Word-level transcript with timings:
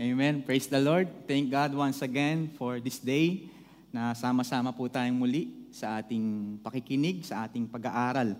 Amen. 0.00 0.40
Praise 0.40 0.72
the 0.72 0.80
Lord. 0.80 1.04
Thank 1.28 1.52
God 1.52 1.76
once 1.76 2.00
again 2.00 2.48
for 2.56 2.80
this 2.80 2.96
day 2.96 3.44
na 3.92 4.16
sama-sama 4.16 4.72
po 4.72 4.88
tayong 4.88 5.20
muli 5.20 5.68
sa 5.68 6.00
ating 6.00 6.56
pakikinig, 6.64 7.28
sa 7.28 7.44
ating 7.44 7.68
pag-aaral 7.68 8.32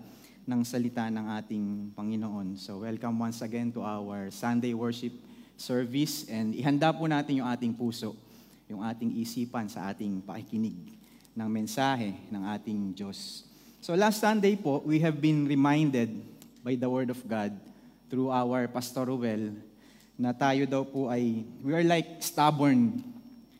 ng 0.49 0.61
salita 0.65 1.05
ng 1.13 1.29
ating 1.37 1.93
Panginoon. 1.93 2.57
So 2.57 2.81
welcome 2.81 3.21
once 3.21 3.45
again 3.45 3.69
to 3.69 3.85
our 3.85 4.33
Sunday 4.33 4.73
worship 4.73 5.13
service 5.53 6.25
and 6.25 6.57
ihanda 6.57 6.89
po 6.89 7.05
natin 7.05 7.45
yung 7.45 7.49
ating 7.53 7.77
puso, 7.77 8.17
yung 8.65 8.81
ating 8.81 9.13
isipan 9.21 9.69
sa 9.69 9.93
ating 9.93 10.25
pakikinig 10.25 10.97
ng 11.37 11.49
mensahe 11.53 12.17
ng 12.33 12.49
ating 12.49 12.97
Diyos. 12.97 13.45
So 13.77 13.93
last 13.93 14.25
Sunday 14.25 14.57
po, 14.57 14.81
we 14.81 14.97
have 15.05 15.21
been 15.21 15.45
reminded 15.45 16.17
by 16.65 16.73
the 16.73 16.89
Word 16.89 17.13
of 17.13 17.21
God 17.29 17.53
through 18.09 18.33
our 18.33 18.65
Pastor 18.65 19.05
Ruel 19.05 19.53
na 20.17 20.31
tayo 20.31 20.69
daw 20.69 20.85
po 20.85 21.09
ay, 21.09 21.41
we 21.65 21.73
are 21.73 21.85
like 21.85 22.21
stubborn, 22.21 23.01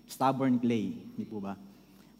stubborn 0.06 0.62
clay, 0.62 0.94
di 1.18 1.26
po 1.26 1.42
ba? 1.42 1.58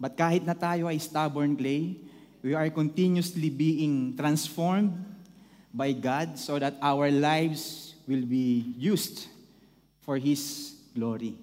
But 0.02 0.18
kahit 0.18 0.44
na 0.44 0.58
tayo 0.58 0.90
ay 0.90 0.98
stubborn 0.98 1.54
clay, 1.54 1.96
we 2.42 2.58
are 2.58 2.68
continuously 2.74 3.48
being 3.48 4.18
transformed 4.18 4.98
by 5.72 5.94
God 5.96 6.36
so 6.36 6.60
that 6.60 6.76
our 6.82 7.08
lives 7.08 7.94
will 8.04 8.26
be 8.26 8.76
used 8.76 9.32
for 10.04 10.20
His 10.20 10.76
glory. 10.92 11.40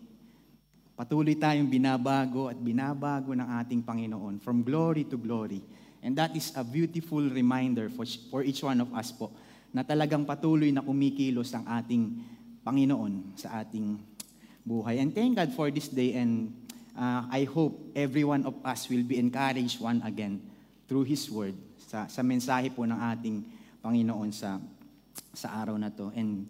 Patuloy 1.00 1.32
tayong 1.32 1.72
binabago 1.72 2.52
at 2.52 2.60
binabago 2.60 3.32
ng 3.32 3.48
ating 3.64 3.80
Panginoon 3.80 4.36
from 4.44 4.60
glory 4.60 5.08
to 5.08 5.16
glory. 5.16 5.64
And 6.04 6.12
that 6.20 6.36
is 6.36 6.52
a 6.52 6.60
beautiful 6.60 7.24
reminder 7.24 7.88
for, 7.88 8.04
for 8.28 8.44
each 8.44 8.60
one 8.60 8.84
of 8.84 8.92
us 8.92 9.08
po 9.08 9.32
na 9.70 9.86
talagang 9.86 10.26
patuloy 10.26 10.68
na 10.74 10.82
kumikilos 10.82 11.54
ang 11.54 11.64
ating 11.64 12.20
Panginoon 12.60 13.36
sa 13.36 13.64
ating 13.64 14.00
buhay. 14.64 15.00
And 15.00 15.14
thank 15.14 15.36
God 15.36 15.50
for 15.56 15.72
this 15.72 15.88
day 15.88 16.14
and 16.14 16.52
uh, 16.94 17.24
I 17.32 17.48
hope 17.48 17.92
every 17.96 18.24
one 18.24 18.44
of 18.44 18.54
us 18.64 18.88
will 18.88 19.04
be 19.04 19.16
encouraged 19.16 19.80
one 19.80 20.04
again 20.04 20.44
through 20.84 21.08
His 21.08 21.26
Word 21.32 21.56
sa, 21.88 22.06
sa 22.06 22.20
mensahe 22.20 22.68
po 22.70 22.84
ng 22.84 22.98
ating 23.16 23.42
Panginoon 23.80 24.30
sa, 24.30 24.60
sa 25.32 25.48
araw 25.64 25.80
na 25.80 25.88
to. 25.88 26.12
And 26.12 26.44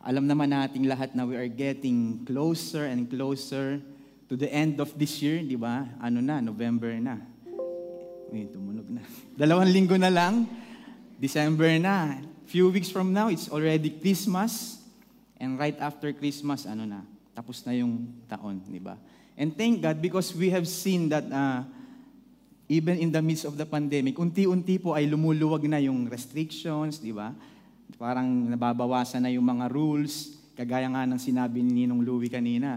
alam 0.00 0.24
naman 0.24 0.56
nating 0.56 0.88
lahat 0.88 1.12
na 1.12 1.28
we 1.28 1.36
are 1.36 1.50
getting 1.50 2.24
closer 2.24 2.88
and 2.88 3.04
closer 3.04 3.84
to 4.32 4.34
the 4.38 4.48
end 4.48 4.80
of 4.80 4.96
this 4.96 5.20
year, 5.20 5.44
di 5.44 5.60
ba? 5.60 5.84
Ano 6.00 6.24
na, 6.24 6.40
November 6.40 6.88
na. 6.96 7.20
Uy, 8.32 8.48
tumunog 8.48 8.88
na. 8.88 9.04
Dalawang 9.40 9.68
linggo 9.68 9.98
na 10.00 10.08
lang, 10.08 10.48
December 11.20 11.76
na. 11.76 12.24
Few 12.48 12.72
weeks 12.72 12.88
from 12.88 13.12
now, 13.12 13.28
it's 13.28 13.52
already 13.52 13.92
Christmas. 13.92 14.79
And 15.40 15.56
right 15.56 15.76
after 15.80 16.12
Christmas, 16.12 16.68
ano 16.68 16.84
na, 16.84 17.00
tapos 17.32 17.64
na 17.64 17.72
yung 17.72 18.12
taon, 18.28 18.60
di 18.68 18.76
ba? 18.76 19.00
And 19.40 19.56
thank 19.56 19.80
God 19.80 20.04
because 20.04 20.36
we 20.36 20.52
have 20.52 20.68
seen 20.68 21.08
that 21.08 21.24
uh, 21.32 21.64
even 22.68 23.00
in 23.00 23.08
the 23.08 23.24
midst 23.24 23.48
of 23.48 23.56
the 23.56 23.64
pandemic, 23.64 24.20
unti-unti 24.20 24.76
po 24.76 24.92
ay 24.92 25.08
lumuluwag 25.08 25.64
na 25.64 25.80
yung 25.80 26.06
restrictions, 26.06 27.00
di 27.00 27.10
ba? 27.10 27.32
Parang 27.96 28.28
nababawasan 28.52 29.24
na 29.24 29.32
yung 29.32 29.42
mga 29.42 29.66
rules, 29.72 30.38
kagaya 30.54 30.86
nga 30.92 31.08
ng 31.08 31.18
sinabi 31.18 31.64
ni 31.64 31.82
Ninong 31.82 32.04
Louie 32.04 32.28
kanina. 32.28 32.76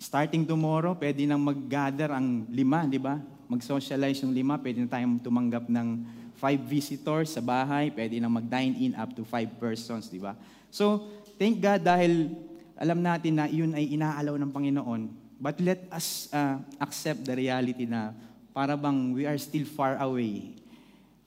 Starting 0.00 0.46
tomorrow, 0.46 0.94
pwede 0.94 1.26
nang 1.26 1.42
mag-gather 1.42 2.14
ang 2.14 2.48
lima, 2.48 2.86
di 2.86 2.96
ba? 2.96 3.18
Mag-socialize 3.50 4.24
yung 4.24 4.32
lima, 4.32 4.56
pwede 4.56 4.80
na 4.80 4.88
tayong 4.88 5.18
tumanggap 5.20 5.66
ng 5.66 6.06
five 6.40 6.62
visitors 6.64 7.36
sa 7.36 7.44
bahay, 7.44 7.92
pwede 7.92 8.16
na 8.16 8.32
mag-dine 8.32 8.72
in 8.78 8.92
up 8.96 9.12
to 9.12 9.26
five 9.28 9.52
persons, 9.60 10.08
di 10.08 10.16
ba? 10.16 10.32
So, 10.72 11.04
thank 11.40 11.56
God 11.56 11.80
dahil 11.80 12.36
alam 12.76 13.00
natin 13.00 13.40
na 13.40 13.48
yun 13.48 13.72
ay 13.72 13.96
inaalaw 13.96 14.36
ng 14.36 14.52
Panginoon. 14.52 15.08
But 15.40 15.56
let 15.64 15.88
us 15.88 16.28
uh, 16.36 16.60
accept 16.76 17.24
the 17.24 17.32
reality 17.32 17.88
na 17.88 18.12
para 18.52 18.76
bang 18.76 19.16
we 19.16 19.24
are 19.24 19.40
still 19.40 19.64
far 19.64 19.96
away 19.96 20.52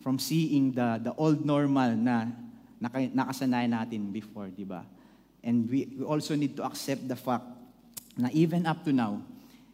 from 0.06 0.22
seeing 0.22 0.70
the, 0.70 1.02
the 1.02 1.14
old 1.18 1.42
normal 1.42 1.98
na 1.98 2.30
naka, 2.78 3.10
nakasanayan 3.10 3.74
natin 3.74 4.14
before, 4.14 4.54
di 4.54 4.62
ba? 4.62 4.86
And 5.42 5.66
we, 5.66 5.90
we 5.98 6.06
also 6.06 6.38
need 6.38 6.54
to 6.62 6.64
accept 6.70 7.10
the 7.10 7.18
fact 7.18 7.50
na 8.14 8.30
even 8.30 8.70
up 8.70 8.86
to 8.86 8.94
now, 8.94 9.18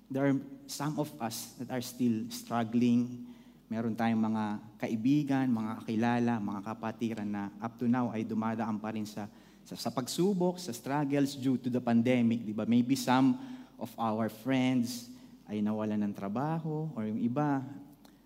there 0.08 0.24
are 0.32 0.40
some 0.72 0.96
of 0.96 1.12
us 1.20 1.52
that 1.60 1.68
are 1.68 1.84
still 1.84 2.32
struggling, 2.32 3.28
Meron 3.70 3.94
tayong 3.94 4.18
mga 4.18 4.44
kaibigan, 4.82 5.46
mga 5.46 5.72
kakilala, 5.78 6.42
mga 6.42 6.62
kapatiran 6.66 7.30
na 7.30 7.54
up 7.62 7.78
to 7.78 7.86
now 7.86 8.10
ay 8.10 8.26
dumadaan 8.26 8.82
pa 8.82 8.90
rin 8.90 9.06
sa, 9.06 9.30
sa, 9.70 9.78
sa 9.78 9.90
pagsubok, 9.94 10.58
sa 10.58 10.74
struggles 10.74 11.38
due 11.38 11.62
to 11.62 11.70
the 11.70 11.78
pandemic. 11.78 12.42
Di 12.42 12.58
ba? 12.58 12.66
Maybe 12.66 12.98
some 12.98 13.38
of 13.78 13.94
our 14.02 14.26
friends 14.26 15.14
ay 15.46 15.62
nawalan 15.62 16.10
ng 16.10 16.14
trabaho 16.18 16.90
or 16.98 17.06
yung 17.06 17.22
iba, 17.22 17.62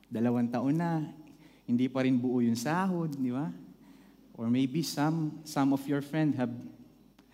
dalawang 0.07 0.47
taon 0.47 0.79
na, 0.79 1.03
hindi 1.67 1.91
pa 1.91 2.07
rin 2.07 2.15
buo 2.15 2.39
yung 2.39 2.55
sahod, 2.55 3.11
di 3.19 3.31
ba? 3.35 3.51
Or 4.39 4.47
maybe 4.47 4.87
some, 4.87 5.43
some 5.43 5.75
of 5.75 5.83
your 5.83 5.99
friends 5.99 6.39
have, 6.39 6.51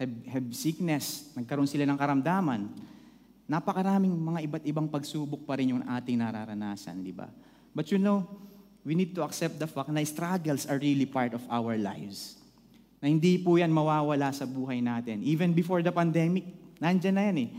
have, 0.02 0.14
have 0.26 0.47
sickness, 0.58 1.30
nagkaroon 1.38 1.70
sila 1.70 1.86
ng 1.86 1.97
karamdaman. 1.97 2.66
Napakaraming 3.46 4.14
mga 4.14 4.40
iba't 4.46 4.64
ibang 4.66 4.90
pagsubok 4.90 5.46
pa 5.46 5.58
rin 5.58 5.78
yung 5.78 5.86
ating 5.86 6.18
nararanasan, 6.18 6.97
di 7.06 7.14
ba? 7.14 7.30
But 7.78 7.94
you 7.94 8.02
know, 8.02 8.26
we 8.81 8.97
need 8.97 9.14
to 9.14 9.22
accept 9.22 9.62
the 9.62 9.70
fact 9.70 9.94
na 9.94 10.02
struggles 10.02 10.66
are 10.66 10.81
really 10.81 11.06
part 11.06 11.38
of 11.38 11.46
our 11.50 11.78
lives. 11.78 12.39
Na 13.00 13.08
hindi 13.08 13.40
po 13.40 13.56
yan 13.56 13.72
mawawala 13.72 14.32
sa 14.36 14.44
buhay 14.44 14.84
natin. 14.84 15.24
Even 15.24 15.56
before 15.56 15.80
the 15.80 15.92
pandemic, 15.92 16.46
nandyan 16.84 17.16
na 17.16 17.24
yan 17.32 17.38
eh. 17.48 17.50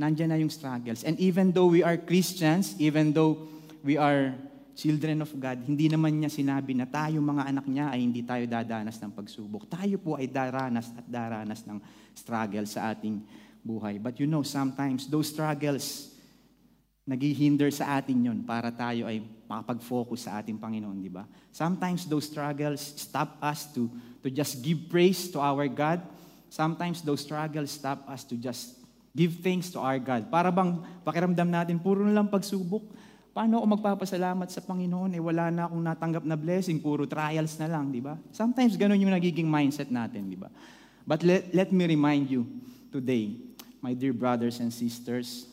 Nandyan 0.00 0.32
na 0.32 0.38
yung 0.40 0.48
struggles. 0.48 1.04
And 1.04 1.20
even 1.20 1.52
though 1.52 1.68
we 1.68 1.84
are 1.84 2.00
Christians, 2.00 2.72
even 2.80 3.12
though 3.12 3.44
we 3.84 4.00
are 4.00 4.32
children 4.72 5.20
of 5.20 5.28
God, 5.36 5.60
hindi 5.68 5.92
naman 5.92 6.24
niya 6.24 6.32
sinabi 6.32 6.72
na 6.72 6.88
tayo 6.88 7.20
mga 7.20 7.52
anak 7.52 7.66
niya 7.68 7.92
ay 7.92 8.00
hindi 8.00 8.24
tayo 8.24 8.48
dadanas 8.48 8.96
ng 8.96 9.12
pagsubok. 9.12 9.68
Tayo 9.68 10.00
po 10.00 10.16
ay 10.16 10.24
daranas 10.32 10.88
at 10.96 11.04
daranas 11.04 11.60
ng 11.68 11.76
struggle 12.16 12.64
sa 12.64 12.96
ating 12.96 13.20
buhay. 13.60 14.00
But 14.00 14.16
you 14.16 14.24
know, 14.24 14.40
sometimes 14.40 15.04
those 15.12 15.28
struggles 15.28 16.16
naghihinder 17.10 17.74
sa 17.74 17.98
atin 17.98 18.22
yon 18.22 18.38
para 18.46 18.70
tayo 18.70 19.10
ay 19.10 19.18
makapag-focus 19.50 20.30
sa 20.30 20.38
ating 20.38 20.62
Panginoon, 20.62 21.02
di 21.02 21.10
ba? 21.10 21.26
Sometimes 21.50 22.06
those 22.06 22.30
struggles 22.30 22.78
stop 22.78 23.34
us 23.42 23.66
to, 23.74 23.90
to 24.22 24.28
just 24.28 24.60
give 24.60 24.88
praise 24.88 25.28
to 25.32 25.38
our 25.40 25.66
God. 25.68 26.04
Sometimes 26.50 27.00
those 27.00 27.22
struggles 27.22 27.70
stop 27.70 28.04
us 28.10 28.26
to 28.26 28.34
just 28.36 28.80
give 29.14 29.38
thanks 29.42 29.70
to 29.74 29.78
our 29.82 29.98
God. 29.98 30.30
Para 30.30 30.50
bang 30.50 30.82
pakiramdam 31.02 31.48
natin, 31.48 31.76
puro 31.78 32.06
na 32.06 32.14
lang 32.14 32.30
pagsubok. 32.30 32.82
Paano 33.30 33.62
ako 33.62 33.66
magpapasalamat 33.78 34.48
sa 34.50 34.58
Panginoon? 34.58 35.14
Eh 35.14 35.22
wala 35.22 35.54
na 35.54 35.70
akong 35.70 35.82
natanggap 35.82 36.24
na 36.26 36.34
blessing, 36.34 36.82
puro 36.82 37.06
trials 37.06 37.54
na 37.62 37.70
lang, 37.70 37.94
di 37.94 38.02
ba? 38.02 38.18
Sometimes 38.34 38.74
ganun 38.74 38.98
yung 38.98 39.14
nagiging 39.14 39.46
mindset 39.46 39.86
natin, 39.86 40.26
di 40.26 40.34
ba? 40.34 40.50
But 41.06 41.22
let, 41.22 41.50
let 41.54 41.68
me 41.70 41.86
remind 41.86 42.26
you 42.26 42.46
today, 42.90 43.38
my 43.78 43.94
dear 43.94 44.12
brothers 44.12 44.58
and 44.58 44.74
sisters, 44.74 45.46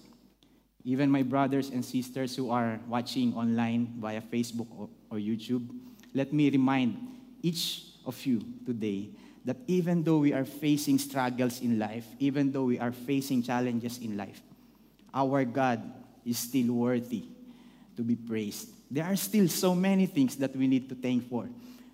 even 0.87 1.11
my 1.11 1.21
brothers 1.21 1.69
and 1.69 1.85
sisters 1.85 2.33
who 2.33 2.49
are 2.49 2.81
watching 2.89 3.33
online 3.37 3.93
via 4.01 4.21
Facebook 4.25 4.67
or, 4.73 4.89
or 5.13 5.17
YouTube, 5.21 5.69
let 6.13 6.33
me 6.33 6.49
remind 6.49 6.97
each 7.45 7.93
of 8.07 8.15
you 8.25 8.39
today 8.65 9.11
that 9.43 9.57
even 9.67 10.03
though 10.03 10.19
we 10.23 10.33
are 10.33 10.43
facing 10.43 10.97
struggles 10.97 11.61
in 11.61 11.77
life, 11.77 12.07
even 12.19 12.51
though 12.51 12.65
we 12.65 12.79
are 12.79 12.91
facing 12.91 13.43
challenges 13.43 13.99
in 13.99 14.15
life, 14.15 14.41
our 15.13 15.45
God 15.45 15.83
is 16.25 16.39
still 16.39 16.73
worthy 16.73 17.23
to 17.95 18.01
be 18.03 18.15
praised. 18.15 18.69
There 18.89 19.03
are 19.03 19.15
still 19.15 19.47
so 19.47 19.75
many 19.75 20.05
things 20.05 20.35
that 20.37 20.55
we 20.55 20.67
need 20.67 20.87
to 20.89 20.95
thank 20.95 21.29
for 21.29 21.47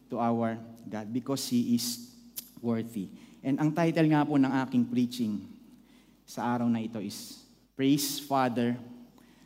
to 0.09 0.19
our 0.19 0.57
God 0.89 1.13
because 1.13 1.49
He 1.49 1.75
is 1.75 2.13
worthy. 2.61 3.09
And 3.43 3.59
ang 3.59 3.73
title 3.73 4.05
nga 4.07 4.25
po 4.25 4.37
ng 4.37 4.49
aking 4.49 4.85
preaching 4.85 5.41
sa 6.25 6.55
araw 6.55 6.69
na 6.69 6.79
ito 6.79 7.01
is 7.01 7.43
Praise 7.75 8.21
Father, 8.21 8.77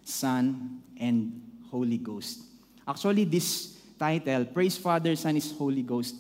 Son, 0.04 0.80
and 1.00 1.42
Holy 1.72 1.98
Ghost. 1.98 2.44
Actually, 2.88 3.24
this 3.24 3.76
title, 4.00 4.46
Praise 4.52 4.78
Father, 4.78 5.16
Son, 5.16 5.36
is 5.36 5.52
Holy 5.56 5.84
Ghost, 5.84 6.16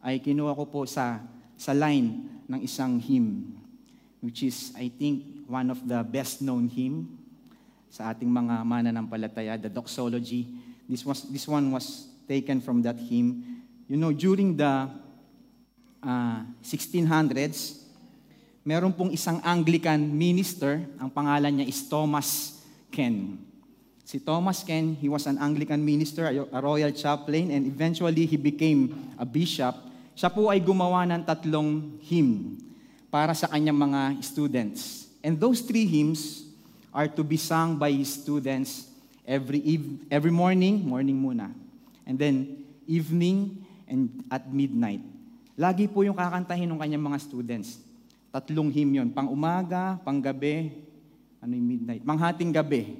ay 0.00 0.20
kinuha 0.20 0.56
ko 0.56 0.64
po 0.68 0.80
sa, 0.88 1.20
sa 1.56 1.72
line 1.76 2.24
ng 2.48 2.60
isang 2.64 2.96
hymn, 2.98 3.56
which 4.24 4.42
is, 4.42 4.72
I 4.76 4.88
think, 4.88 5.44
one 5.46 5.68
of 5.68 5.82
the 5.84 6.00
best-known 6.02 6.68
hymn 6.68 7.20
sa 7.90 8.14
ating 8.14 8.30
mga 8.30 8.62
mananampalataya, 8.62 9.58
the 9.58 9.68
doxology. 9.68 10.46
This, 10.88 11.02
was, 11.02 11.26
this 11.26 11.46
one 11.50 11.74
was 11.74 12.06
taken 12.26 12.62
from 12.62 12.82
that 12.86 12.96
hymn. 12.96 13.66
You 13.90 13.98
know, 13.98 14.14
during 14.14 14.56
the 14.56 14.86
uh, 15.98 16.40
1600s, 16.62 17.82
meron 18.62 18.94
pong 18.94 19.10
isang 19.10 19.42
Anglican 19.42 19.98
minister, 20.06 20.86
ang 21.02 21.10
pangalan 21.10 21.60
niya 21.60 21.66
is 21.66 21.82
Thomas 21.90 22.62
Ken. 22.94 23.38
Si 24.06 24.18
Thomas 24.18 24.62
Ken, 24.62 24.94
he 24.98 25.10
was 25.10 25.26
an 25.26 25.38
Anglican 25.38 25.82
minister, 25.82 26.26
a 26.30 26.58
royal 26.58 26.90
chaplain, 26.90 27.50
and 27.50 27.66
eventually 27.66 28.26
he 28.26 28.38
became 28.38 29.14
a 29.18 29.26
bishop. 29.26 29.89
Siya 30.20 30.28
po 30.28 30.52
ay 30.52 30.60
gumawa 30.60 31.08
ng 31.08 31.24
tatlong 31.24 31.96
hymn 32.04 32.60
para 33.08 33.32
sa 33.32 33.48
kanyang 33.48 33.88
mga 33.88 34.20
students. 34.20 35.08
And 35.24 35.40
those 35.40 35.64
three 35.64 35.88
hymns 35.88 36.44
are 36.92 37.08
to 37.08 37.24
be 37.24 37.40
sung 37.40 37.80
by 37.80 37.88
his 37.88 38.20
students 38.20 38.84
every, 39.24 39.64
eve- 39.64 40.04
every 40.12 40.28
morning, 40.28 40.84
morning 40.84 41.16
muna. 41.16 41.48
And 42.04 42.20
then 42.20 42.68
evening 42.84 43.64
and 43.88 44.20
at 44.28 44.44
midnight. 44.52 45.00
Lagi 45.56 45.88
po 45.88 46.04
yung 46.04 46.20
kakantahin 46.20 46.68
ng 46.68 46.76
kanyang 46.76 47.00
mga 47.00 47.18
students. 47.24 47.80
Tatlong 48.28 48.68
hymn 48.68 49.00
yun. 49.00 49.08
Pang 49.16 49.32
umaga, 49.32 49.96
pang 50.04 50.20
gabi, 50.20 50.68
ano 51.40 51.56
yung 51.56 51.64
midnight? 51.64 52.04
Manghating 52.04 52.52
gabi, 52.52 52.92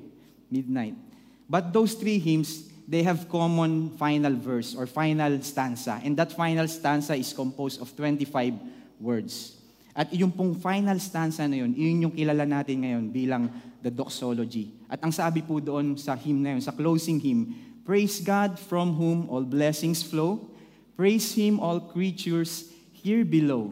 midnight. 0.49 0.97
But 1.45 1.69
those 1.69 1.93
three 2.01 2.17
hymns, 2.17 2.70
they 2.91 3.07
have 3.07 3.31
common 3.31 3.95
final 3.95 4.35
verse 4.35 4.75
or 4.75 4.85
final 4.85 5.39
stanza. 5.47 6.03
And 6.03 6.19
that 6.19 6.35
final 6.35 6.67
stanza 6.67 7.15
is 7.15 7.33
composed 7.33 7.81
of 7.81 7.95
25 7.95 8.59
words. 8.99 9.55
At 9.95 10.11
yung 10.11 10.35
pong 10.35 10.59
final 10.59 10.99
stanza 10.99 11.47
na 11.47 11.63
yun, 11.63 11.71
yun 11.71 12.03
yung 12.03 12.11
kilala 12.11 12.43
natin 12.43 12.83
ngayon 12.83 13.15
bilang 13.15 13.47
the 13.79 13.95
doxology. 13.95 14.75
At 14.91 14.99
ang 15.07 15.15
sabi 15.15 15.39
po 15.39 15.63
doon 15.63 15.95
sa 15.95 16.19
hymn 16.19 16.43
na 16.43 16.59
yun, 16.59 16.63
sa 16.67 16.75
closing 16.75 17.23
hymn, 17.23 17.55
Praise 17.87 18.19
God 18.19 18.59
from 18.59 18.99
whom 18.99 19.31
all 19.31 19.47
blessings 19.47 20.03
flow. 20.03 20.51
Praise 20.99 21.31
Him 21.35 21.63
all 21.63 21.79
creatures 21.79 22.71
here 22.93 23.25
below. 23.25 23.71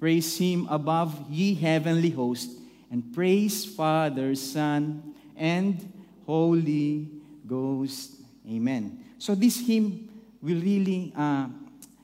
Praise 0.00 0.36
Him 0.40 0.66
above 0.72 1.12
ye 1.28 1.52
heavenly 1.54 2.10
host. 2.10 2.50
And 2.90 3.12
praise 3.12 3.64
Father, 3.64 4.34
Son, 4.34 5.14
and 5.36 5.80
Holy 6.26 7.08
Ghost. 7.46 8.23
Amen. 8.44 9.00
So 9.18 9.34
this 9.34 9.56
hymn 9.64 10.08
will 10.44 10.60
really 10.60 11.12
uh, 11.16 11.48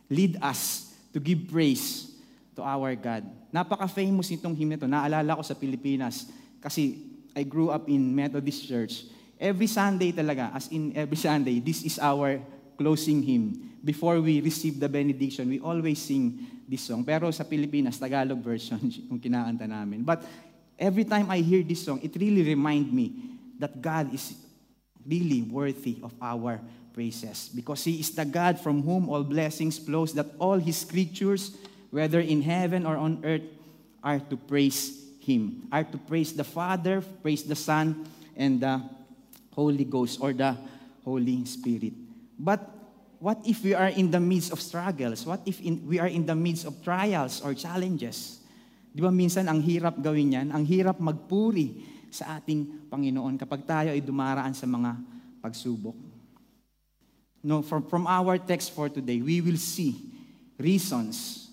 lead 0.09 0.41
us 0.41 0.93
to 1.13 1.21
give 1.21 1.49
praise 1.53 2.11
to 2.57 2.65
our 2.65 2.97
God. 2.97 3.29
Napaka-famous 3.53 4.33
itong 4.33 4.57
hymn 4.57 4.73
nito. 4.73 4.89
Naalala 4.89 5.37
ko 5.37 5.43
sa 5.45 5.53
Pilipinas 5.53 6.27
kasi 6.65 7.05
I 7.37 7.45
grew 7.45 7.69
up 7.69 7.87
in 7.87 8.01
Methodist 8.15 8.65
Church. 8.65 9.05
Every 9.41 9.69
Sunday 9.69 10.13
talaga, 10.13 10.53
as 10.53 10.69
in 10.69 10.93
every 10.97 11.17
Sunday, 11.29 11.61
this 11.61 11.85
is 11.85 12.01
our 12.01 12.41
closing 12.77 13.21
hymn. 13.21 13.77
Before 13.81 14.21
we 14.21 14.41
receive 14.41 14.77
the 14.81 14.89
benediction, 14.89 15.49
we 15.49 15.61
always 15.61 16.01
sing 16.01 16.37
this 16.69 16.85
song. 16.85 17.05
Pero 17.05 17.33
sa 17.33 17.45
Pilipinas, 17.45 17.97
Tagalog 17.97 18.41
version 18.45 18.81
yung 19.09 19.21
kinakanta 19.21 19.65
namin. 19.65 20.05
But 20.05 20.25
every 20.77 21.05
time 21.05 21.29
I 21.33 21.41
hear 21.41 21.65
this 21.65 21.85
song, 21.85 22.01
it 22.05 22.13
really 22.17 22.45
remind 22.45 22.93
me 22.93 23.37
that 23.57 23.77
God 23.81 24.13
is 24.13 24.37
really 25.11 25.43
worthy 25.43 25.99
of 26.07 26.15
our 26.23 26.63
praises 26.95 27.51
because 27.51 27.83
He 27.83 27.99
is 27.99 28.15
the 28.15 28.25
God 28.25 28.63
from 28.63 28.83
whom 28.87 29.11
all 29.11 29.27
blessings 29.27 29.79
flows, 29.79 30.15
that 30.15 30.31
all 30.39 30.63
His 30.63 30.87
creatures 30.87 31.59
whether 31.91 32.23
in 32.23 32.43
heaven 32.43 32.87
or 32.87 32.97
on 32.97 33.21
earth, 33.27 33.45
are 34.03 34.19
to 34.19 34.37
praise 34.37 34.97
Him, 35.21 35.69
are 35.71 35.85
to 35.85 35.99
praise 35.99 36.33
the 36.33 36.47
Father, 36.47 37.03
praise 37.23 37.43
the 37.43 37.59
Son, 37.59 38.07
and 38.35 38.63
the 38.63 38.81
Holy 39.53 39.85
Ghost 39.85 40.19
or 40.23 40.33
the 40.33 40.57
Holy 41.05 41.45
Spirit. 41.45 41.93
But 42.39 42.65
what 43.19 43.43
if 43.45 43.63
we 43.63 43.75
are 43.75 43.93
in 43.93 44.11
the 44.11 44.21
midst 44.21 44.53
of 44.53 44.61
struggles? 44.63 45.27
What 45.27 45.43
if 45.45 45.61
in, 45.61 45.85
we 45.85 45.99
are 45.99 46.09
in 46.09 46.25
the 46.25 46.35
midst 46.35 46.65
of 46.65 46.81
trials 46.83 47.43
or 47.45 47.53
challenges? 47.53 48.41
Di 48.91 49.05
ba 49.05 49.13
minsan 49.13 49.47
ang 49.47 49.61
hirap 49.61 50.01
gawin 50.01 50.33
yan? 50.33 50.49
Ang 50.51 50.65
hirap 50.65 50.97
magpuri 50.99 51.85
sa 52.11 52.37
ating 52.39 52.91
Panginoon 52.91 53.39
kapag 53.39 53.63
tayo 53.65 53.89
ay 53.95 54.03
dumaraan 54.03 54.53
sa 54.53 54.67
mga 54.67 54.99
pagsubok. 55.41 55.97
No, 57.41 57.63
from, 57.65 57.89
from 57.89 58.05
our 58.05 58.37
text 58.37 58.77
for 58.77 58.93
today, 58.93 59.23
we 59.25 59.41
will 59.41 59.57
see 59.57 59.97
reasons 60.61 61.49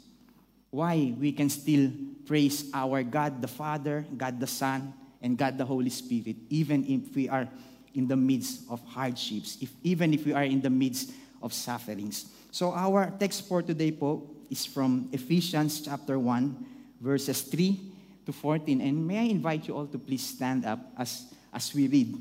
why 0.70 1.16
we 1.16 1.32
can 1.32 1.48
still 1.48 1.90
praise 2.28 2.68
our 2.74 3.02
God 3.04 3.40
the 3.40 3.48
Father, 3.48 4.04
God 4.12 4.36
the 4.40 4.52
Son, 4.52 4.92
and 5.22 5.38
God 5.38 5.58
the 5.58 5.64
Holy 5.64 5.90
Spirit, 5.90 6.36
even 6.50 6.84
if 6.86 7.16
we 7.16 7.30
are 7.30 7.48
in 7.96 8.08
the 8.08 8.20
midst 8.20 8.68
of 8.70 8.84
hardships, 8.92 9.58
if, 9.62 9.72
even 9.82 10.14
if 10.14 10.26
we 10.26 10.34
are 10.34 10.44
in 10.44 10.60
the 10.60 10.70
midst 10.70 11.12
of 11.42 11.54
sufferings. 11.54 12.28
So 12.52 12.74
our 12.74 13.14
text 13.18 13.48
for 13.48 13.64
today 13.64 13.92
po 13.92 14.28
is 14.52 14.66
from 14.66 15.10
Ephesians 15.14 15.82
chapter 15.82 16.20
1, 16.20 17.00
verses 17.00 17.42
3 17.42 17.87
to 18.28 18.36
14. 18.36 18.84
And 18.84 19.08
may 19.08 19.24
I 19.24 19.28
invite 19.32 19.68
you 19.68 19.74
all 19.74 19.88
to 19.88 19.98
please 19.98 20.28
stand 20.28 20.68
up 20.68 20.80
as, 21.00 21.32
as 21.56 21.74
we 21.74 21.88
read 21.88 22.12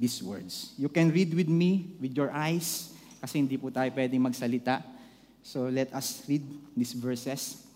these 0.00 0.22
words. 0.24 0.72
You 0.80 0.88
can 0.88 1.12
read 1.12 1.36
with 1.36 1.48
me 1.48 1.92
with 2.00 2.16
your 2.16 2.32
eyes 2.32 2.96
kasi 3.20 3.36
hindi 3.36 3.60
po 3.60 3.68
tayo 3.68 3.92
pwedeng 3.92 4.24
magsalita. 4.24 4.80
So 5.44 5.68
let 5.68 5.92
us 5.92 6.24
read 6.24 6.42
these 6.72 6.96
verses. 6.96 7.68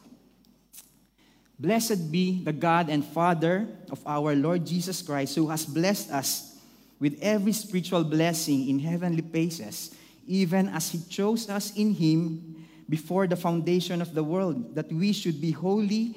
Blessed 1.60 2.10
be 2.10 2.40
the 2.42 2.52
God 2.52 2.88
and 2.88 3.04
Father 3.04 3.68
of 3.92 4.00
our 4.08 4.34
Lord 4.34 4.64
Jesus 4.64 5.04
Christ, 5.04 5.36
who 5.36 5.52
has 5.52 5.68
blessed 5.68 6.10
us 6.10 6.56
with 6.98 7.20
every 7.20 7.52
spiritual 7.52 8.02
blessing 8.02 8.72
in 8.72 8.80
heavenly 8.80 9.22
places, 9.22 9.92
even 10.26 10.72
as 10.72 10.90
He 10.90 10.98
chose 11.12 11.46
us 11.52 11.76
in 11.76 11.92
Him 11.92 12.40
before 12.88 13.28
the 13.28 13.36
foundation 13.36 14.00
of 14.00 14.16
the 14.16 14.24
world, 14.24 14.74
that 14.74 14.90
we 14.90 15.12
should 15.12 15.40
be 15.40 15.52
holy 15.52 16.16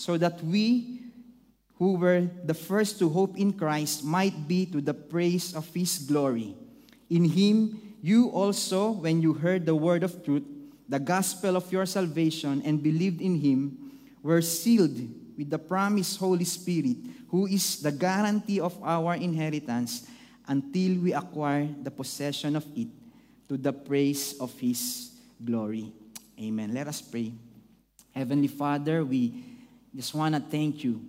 so 0.00 0.16
that 0.16 0.42
we, 0.42 0.96
who 1.76 1.92
were 2.00 2.24
the 2.48 2.56
first 2.56 2.98
to 2.98 3.10
hope 3.10 3.36
in 3.36 3.52
Christ, 3.52 4.02
might 4.02 4.48
be 4.48 4.64
to 4.72 4.80
the 4.80 4.96
praise 4.96 5.52
of 5.52 5.68
His 5.74 5.98
glory. 5.98 6.56
In 7.10 7.28
Him, 7.28 7.76
you 8.00 8.32
also, 8.32 8.92
when 8.92 9.20
you 9.20 9.34
heard 9.34 9.66
the 9.66 9.76
word 9.76 10.02
of 10.02 10.24
truth, 10.24 10.48
the 10.88 10.98
gospel 10.98 11.54
of 11.54 11.70
your 11.70 11.84
salvation, 11.84 12.62
and 12.64 12.82
believed 12.82 13.20
in 13.20 13.44
Him, 13.44 13.92
were 14.22 14.40
sealed 14.40 14.96
with 15.36 15.50
the 15.50 15.58
promised 15.58 16.18
Holy 16.18 16.48
Spirit, 16.48 16.96
who 17.28 17.44
is 17.44 17.82
the 17.82 17.92
guarantee 17.92 18.58
of 18.58 18.72
our 18.82 19.16
inheritance 19.16 20.08
until 20.48 20.96
we 20.96 21.12
acquire 21.12 21.68
the 21.82 21.90
possession 21.90 22.56
of 22.56 22.64
it 22.74 22.88
to 23.50 23.58
the 23.58 23.72
praise 23.74 24.32
of 24.40 24.58
His 24.58 25.12
glory. 25.44 25.92
Amen. 26.40 26.72
Let 26.72 26.88
us 26.88 27.02
pray. 27.02 27.34
Heavenly 28.12 28.48
Father, 28.48 29.04
we 29.04 29.49
just 29.94 30.14
want 30.14 30.34
to 30.34 30.40
thank 30.40 30.84
you 30.84 31.02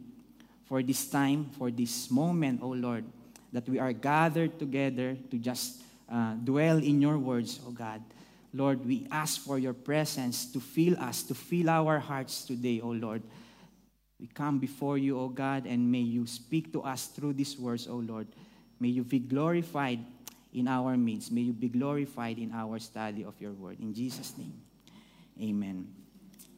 for 0.66 0.82
this 0.82 1.08
time, 1.10 1.50
for 1.58 1.70
this 1.70 2.10
moment, 2.10 2.62
O 2.64 2.70
Lord, 2.70 3.06
that 3.54 3.68
we 3.68 3.80
are 3.80 3.94
gathered 3.94 4.58
together 4.58 5.18
to 5.30 5.38
just 5.38 5.82
uh, 6.12 6.34
dwell 6.36 6.78
in 6.78 7.02
your 7.02 7.18
words, 7.18 7.60
O 7.68 7.72
God. 7.72 8.02
Lord, 8.54 8.86
we 8.86 9.08
ask 9.12 9.42
for 9.42 9.58
your 9.60 9.74
presence 9.74 10.52
to 10.52 10.60
fill 10.60 11.00
us, 11.00 11.24
to 11.24 11.34
fill 11.34 11.70
our 11.70 12.00
hearts 12.00 12.44
today, 12.44 12.82
O 12.82 12.90
Lord. 12.90 13.22
We 14.20 14.28
come 14.28 14.60
before 14.60 14.98
you, 14.98 15.20
O 15.20 15.30
God, 15.30 15.66
and 15.66 15.92
may 15.92 16.00
you 16.00 16.28
speak 16.28 16.72
to 16.74 16.84
us 16.84 17.08
through 17.08 17.34
these 17.34 17.58
words, 17.58 17.88
O 17.88 17.96
Lord. 17.96 18.28
May 18.80 18.90
you 18.90 19.04
be 19.04 19.20
glorified 19.20 20.00
in 20.54 20.68
our 20.68 20.98
midst. 20.98 21.32
May 21.32 21.42
you 21.42 21.54
be 21.54 21.70
glorified 21.70 22.38
in 22.38 22.52
our 22.52 22.80
study 22.80 23.24
of 23.24 23.40
your 23.40 23.54
word. 23.54 23.80
In 23.80 23.94
Jesus' 23.94 24.38
name, 24.38 24.54
amen. 25.42 25.88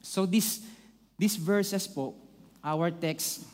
So 0.01 0.25
this, 0.25 0.61
these 1.17 1.35
verses 1.35 1.87
po, 1.87 2.15
our 2.63 2.89
text 2.91 3.45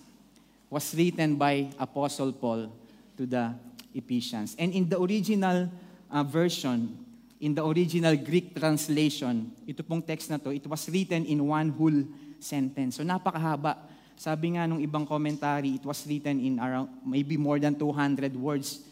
was 0.69 0.93
written 0.93 1.35
by 1.35 1.67
Apostle 1.81 2.31
Paul 2.31 2.69
to 3.17 3.25
the 3.25 3.51
Ephesians. 3.93 4.55
And 4.57 4.71
in 4.71 4.87
the 4.87 5.01
original 5.01 5.69
uh, 6.11 6.23
version, 6.23 6.93
in 7.41 7.55
the 7.55 7.65
original 7.65 8.15
Greek 8.15 8.53
translation, 8.53 9.51
ito 9.65 9.81
pong 9.81 10.05
text 10.05 10.29
na 10.29 10.37
to, 10.37 10.53
it 10.53 10.67
was 10.67 10.85
written 10.89 11.25
in 11.25 11.41
one 11.41 11.69
whole 11.73 12.05
sentence. 12.37 13.01
So 13.01 13.03
napakahaba. 13.03 13.77
Sabi 14.19 14.59
nga 14.59 14.67
nung 14.67 14.83
ibang 14.83 15.07
commentary, 15.07 15.79
it 15.79 15.85
was 15.87 16.03
written 16.03 16.43
in 16.43 16.59
around 16.59 16.91
maybe 17.07 17.39
more 17.39 17.57
than 17.57 17.73
200 17.73 18.35
words 18.35 18.83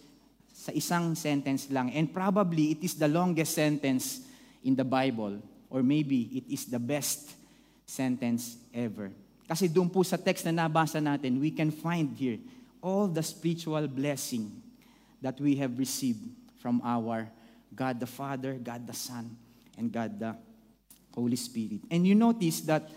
sa 0.56 0.72
isang 0.72 1.14
sentence 1.14 1.70
lang. 1.70 1.92
And 1.92 2.10
probably 2.10 2.74
it 2.74 2.82
is 2.82 2.96
the 2.96 3.12
longest 3.12 3.54
sentence 3.54 4.24
in 4.64 4.74
the 4.74 4.88
Bible. 4.88 5.44
Or 5.68 5.84
maybe 5.84 6.32
it 6.32 6.48
is 6.48 6.66
the 6.72 6.80
best 6.80 7.36
sentence 7.88 8.60
ever. 8.76 9.10
Kasi 9.48 9.72
doon 9.72 9.88
po 9.88 10.04
sa 10.04 10.20
text 10.20 10.44
na 10.44 10.68
nabasa 10.68 11.00
natin, 11.00 11.40
we 11.40 11.50
can 11.50 11.72
find 11.72 12.12
here 12.12 12.38
all 12.84 13.08
the 13.08 13.24
spiritual 13.24 13.88
blessing 13.88 14.52
that 15.24 15.40
we 15.40 15.56
have 15.56 15.80
received 15.80 16.22
from 16.60 16.84
our 16.84 17.32
God 17.72 17.98
the 17.98 18.06
Father, 18.06 18.60
God 18.60 18.86
the 18.86 18.94
Son, 18.94 19.32
and 19.80 19.88
God 19.88 20.20
the 20.20 20.36
Holy 21.16 21.40
Spirit. 21.40 21.82
And 21.90 22.06
you 22.06 22.14
notice 22.14 22.62
that 22.68 22.92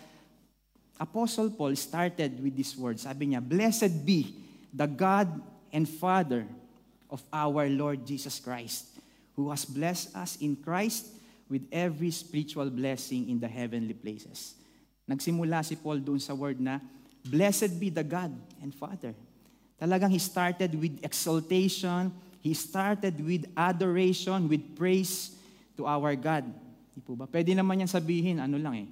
Apostle 0.98 1.48
Paul 1.54 1.72
started 1.76 2.42
with 2.42 2.58
this 2.58 2.76
word. 2.76 3.00
Sabi 3.00 3.32
niya, 3.32 3.40
Blessed 3.40 4.04
be 4.04 4.36
the 4.74 4.84
God 4.84 5.30
and 5.72 5.88
Father 5.88 6.44
of 7.08 7.22
our 7.32 7.70
Lord 7.70 8.04
Jesus 8.04 8.36
Christ, 8.36 9.00
who 9.38 9.48
has 9.48 9.64
blessed 9.64 10.12
us 10.12 10.36
in 10.42 10.60
Christ 10.60 11.08
with 11.48 11.64
every 11.72 12.10
spiritual 12.10 12.68
blessing 12.68 13.30
in 13.30 13.40
the 13.40 13.48
heavenly 13.48 13.94
places. 13.94 14.59
Nagsimula 15.10 15.66
si 15.66 15.74
Paul 15.74 15.98
doon 15.98 16.22
sa 16.22 16.38
word 16.38 16.62
na, 16.62 16.78
Blessed 17.26 17.74
be 17.82 17.90
the 17.90 18.06
God 18.06 18.30
and 18.62 18.70
Father. 18.70 19.10
Talagang 19.74 20.14
he 20.14 20.22
started 20.22 20.70
with 20.78 21.02
exaltation, 21.02 22.14
he 22.38 22.54
started 22.54 23.18
with 23.18 23.50
adoration, 23.58 24.46
with 24.46 24.62
praise 24.78 25.34
to 25.74 25.84
our 25.90 26.14
God. 26.14 26.46
Di 26.94 27.02
po 27.02 27.18
ba? 27.18 27.26
Pwede 27.26 27.52
naman 27.58 27.82
yan 27.82 27.90
sabihin, 27.90 28.38
ano 28.38 28.54
lang 28.54 28.86
eh, 28.86 28.88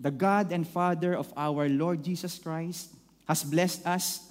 The 0.00 0.08
God 0.08 0.48
and 0.54 0.64
Father 0.64 1.12
of 1.12 1.28
our 1.36 1.68
Lord 1.68 2.00
Jesus 2.00 2.40
Christ 2.40 2.96
has 3.28 3.44
blessed 3.44 3.84
us 3.84 4.24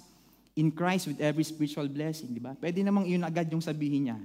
in 0.58 0.74
Christ 0.74 1.06
with 1.06 1.22
every 1.22 1.46
spiritual 1.46 1.86
blessing, 1.86 2.34
di 2.34 2.42
ba? 2.42 2.58
Pwede 2.58 2.82
namang 2.82 3.06
yun 3.06 3.22
agad 3.22 3.46
yung 3.46 3.62
sabihin 3.62 4.10
niya. 4.10 4.18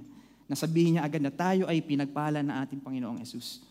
Nasabihin 0.50 0.98
niya 0.98 1.06
agad 1.06 1.22
na 1.22 1.30
tayo 1.30 1.70
ay 1.70 1.78
pinagpala 1.86 2.42
na 2.42 2.66
ating 2.66 2.82
Panginoong 2.82 3.22
Yesus. 3.22 3.62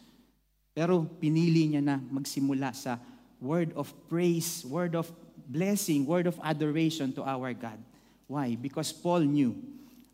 Pero 0.71 1.03
pinili 1.19 1.67
niya 1.67 1.83
na 1.83 1.99
magsimula 1.99 2.71
sa 2.71 2.95
word 3.45 3.71
of 3.77 3.93
praise, 4.09 4.65
word 4.65 4.97
of 4.97 5.05
blessing, 5.45 6.09
word 6.09 6.25
of 6.25 6.39
adoration 6.41 7.13
to 7.13 7.21
our 7.21 7.53
God. 7.53 7.77
Why? 8.25 8.57
Because 8.57 8.89
Paul 8.89 9.29
knew 9.29 9.53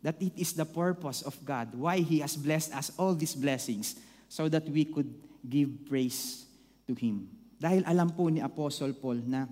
that 0.04 0.20
it 0.20 0.36
is 0.36 0.52
the 0.52 0.68
purpose 0.68 1.24
of 1.24 1.38
God 1.40 1.72
why 1.72 2.04
He 2.04 2.20
has 2.20 2.36
blessed 2.36 2.76
us 2.76 2.92
all 3.00 3.16
these 3.16 3.32
blessings 3.32 3.96
so 4.28 4.48
that 4.52 4.68
we 4.68 4.84
could 4.84 5.08
give 5.48 5.88
praise 5.88 6.44
to 6.86 6.92
Him. 6.92 7.30
Dahil 7.56 7.86
alam 7.86 8.12
po 8.12 8.28
ni 8.28 8.42
Apostle 8.42 8.92
Paul 8.92 9.22
na 9.24 9.46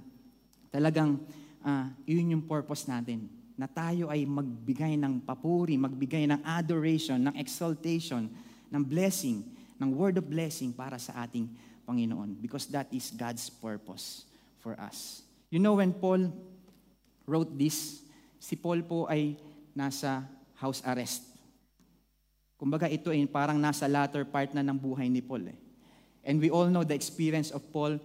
talagang 0.68 1.16
uh, 1.62 1.87
yun 2.04 2.37
yung 2.37 2.44
purpose 2.44 2.84
natin. 2.84 3.30
Na 3.54 3.68
tayo 3.68 4.08
ay 4.08 4.25
magbigay 4.25 4.96
ng 4.96 5.20
papuri, 5.22 5.76
magbigay 5.76 6.26
ng 6.26 6.40
adoration, 6.42 7.20
ng 7.20 7.34
exaltation, 7.37 8.26
ng 8.72 8.82
blessing, 8.82 9.44
ng 9.76 9.88
word 9.92 10.16
of 10.16 10.26
blessing 10.26 10.72
para 10.72 10.96
sa 10.96 11.25
ating 11.25 11.49
Panginoon. 11.90 12.38
Because 12.38 12.70
that 12.70 12.87
is 12.94 13.11
God's 13.11 13.50
purpose 13.50 14.23
for 14.62 14.78
us. 14.78 15.26
You 15.50 15.59
know, 15.59 15.82
when 15.82 15.90
Paul 15.90 16.30
wrote 17.26 17.50
this, 17.59 18.06
si 18.38 18.54
Paul 18.54 18.87
po 18.87 19.11
ay 19.11 19.35
nasa 19.75 20.23
house 20.54 20.78
arrest. 20.87 21.26
Kumbaga 22.54 22.87
ito 22.87 23.11
ay 23.11 23.26
parang 23.26 23.59
nasa 23.59 23.90
latter 23.90 24.23
part 24.23 24.54
na 24.54 24.62
ng 24.62 24.78
buhay 24.78 25.11
ni 25.11 25.18
Paul. 25.18 25.50
Eh. 25.50 25.59
And 26.23 26.38
we 26.38 26.54
all 26.54 26.70
know 26.70 26.87
the 26.87 26.94
experience 26.94 27.50
of 27.50 27.66
Paul 27.75 27.99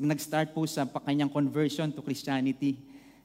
nag-start 0.00 0.50
po 0.50 0.66
sa 0.66 0.88
kanyang 0.88 1.30
conversion 1.30 1.92
to 1.94 2.02
Christianity. 2.02 2.80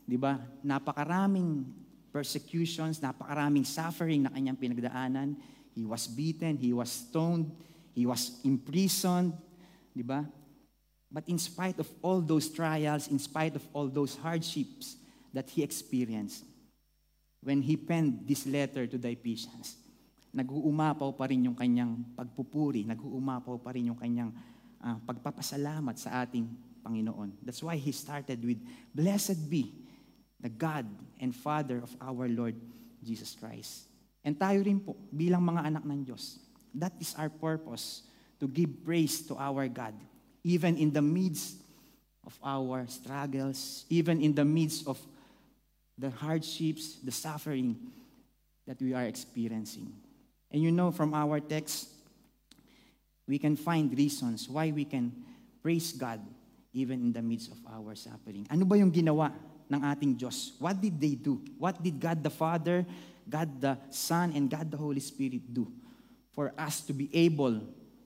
Di 0.06 0.20
ba? 0.20 0.38
Napakaraming 0.62 1.66
persecutions, 2.14 3.02
napakaraming 3.02 3.66
suffering 3.66 4.28
na 4.28 4.32
kanyang 4.32 4.60
pinagdaanan. 4.60 5.34
He 5.74 5.84
was 5.84 6.06
beaten, 6.08 6.56
he 6.56 6.72
was 6.72 6.92
stoned, 6.92 7.50
he 7.96 8.04
was 8.04 8.44
imprisoned. 8.44 9.32
Di 9.96 10.04
ba? 10.04 10.28
But 11.08 11.32
in 11.32 11.40
spite 11.40 11.80
of 11.80 11.88
all 12.04 12.20
those 12.20 12.52
trials, 12.52 13.08
in 13.08 13.18
spite 13.24 13.56
of 13.56 13.64
all 13.72 13.88
those 13.88 14.20
hardships 14.20 15.00
that 15.32 15.48
he 15.48 15.64
experienced, 15.64 16.44
when 17.40 17.64
he 17.64 17.80
penned 17.80 18.28
this 18.28 18.44
letter 18.44 18.84
to 18.84 19.00
the 19.00 19.16
Ephesians, 19.16 19.80
nag-uumapaw 20.36 21.16
pa 21.16 21.32
rin 21.32 21.48
yung 21.48 21.56
kanyang 21.56 22.04
pagpupuri, 22.20 22.84
nag-uumapaw 22.84 23.56
pa 23.64 23.72
rin 23.72 23.88
yung 23.88 23.96
kanyang 23.96 24.36
uh, 24.84 25.00
pagpapasalamat 25.08 25.96
sa 25.96 26.28
ating 26.28 26.52
Panginoon. 26.84 27.40
That's 27.40 27.64
why 27.64 27.80
he 27.80 27.96
started 27.96 28.44
with, 28.44 28.60
Blessed 28.92 29.48
be 29.48 29.72
the 30.44 30.52
God 30.52 30.84
and 31.24 31.32
Father 31.32 31.80
of 31.80 31.96
our 32.04 32.28
Lord 32.28 32.60
Jesus 33.00 33.40
Christ. 33.40 33.88
And 34.20 34.36
tayo 34.36 34.60
rin 34.66 34.84
po, 34.84 35.00
bilang 35.14 35.48
mga 35.48 35.72
anak 35.72 35.84
ng 35.88 36.02
Diyos, 36.04 36.44
that 36.76 36.94
is 37.00 37.16
our 37.18 37.30
purpose, 37.30 38.04
to 38.40 38.48
give 38.48 38.84
praise 38.84 39.22
to 39.28 39.36
our 39.38 39.68
God, 39.68 39.94
even 40.44 40.78
in 40.78 40.92
the 40.92 41.02
midst 41.02 41.58
of 42.26 42.38
our 42.44 42.86
struggles, 42.88 43.86
even 43.90 44.22
in 44.22 44.34
the 44.34 44.46
midst 44.46 44.88
of 44.88 45.00
the 45.98 46.10
hardships, 46.10 46.98
the 47.04 47.12
suffering 47.12 47.78
that 48.68 48.82
we 48.82 48.94
are 48.94 49.06
experiencing. 49.06 49.94
And 50.52 50.62
you 50.62 50.72
know 50.72 50.92
from 50.92 51.14
our 51.14 51.40
text, 51.40 51.90
we 53.28 53.40
can 53.40 53.56
find 53.56 53.96
reasons 53.98 54.50
why 54.50 54.72
we 54.72 54.86
can 54.86 55.12
praise 55.62 55.94
God 55.94 56.20
even 56.74 57.00
in 57.02 57.14
the 57.14 57.22
midst 57.22 57.52
of 57.52 57.58
our 57.72 57.96
suffering. 57.96 58.46
Ano 58.52 58.66
ba 58.66 58.78
yung 58.78 58.92
ginawa 58.92 59.32
ng 59.72 59.82
ating 59.82 60.20
Diyos? 60.20 60.52
What 60.60 60.82
did 60.82 61.00
they 61.00 61.16
do? 61.16 61.42
What 61.58 61.82
did 61.82 62.00
God 62.00 62.22
the 62.22 62.30
Father, 62.30 62.86
God 63.28 63.50
the 63.62 63.78
Son, 63.90 64.34
and 64.36 64.50
God 64.52 64.70
the 64.70 64.78
Holy 64.78 65.00
Spirit 65.00 65.42
do 65.54 65.72
for 66.36 66.54
us 66.58 66.82
to 66.82 66.94
be 66.94 67.10
able 67.16 67.64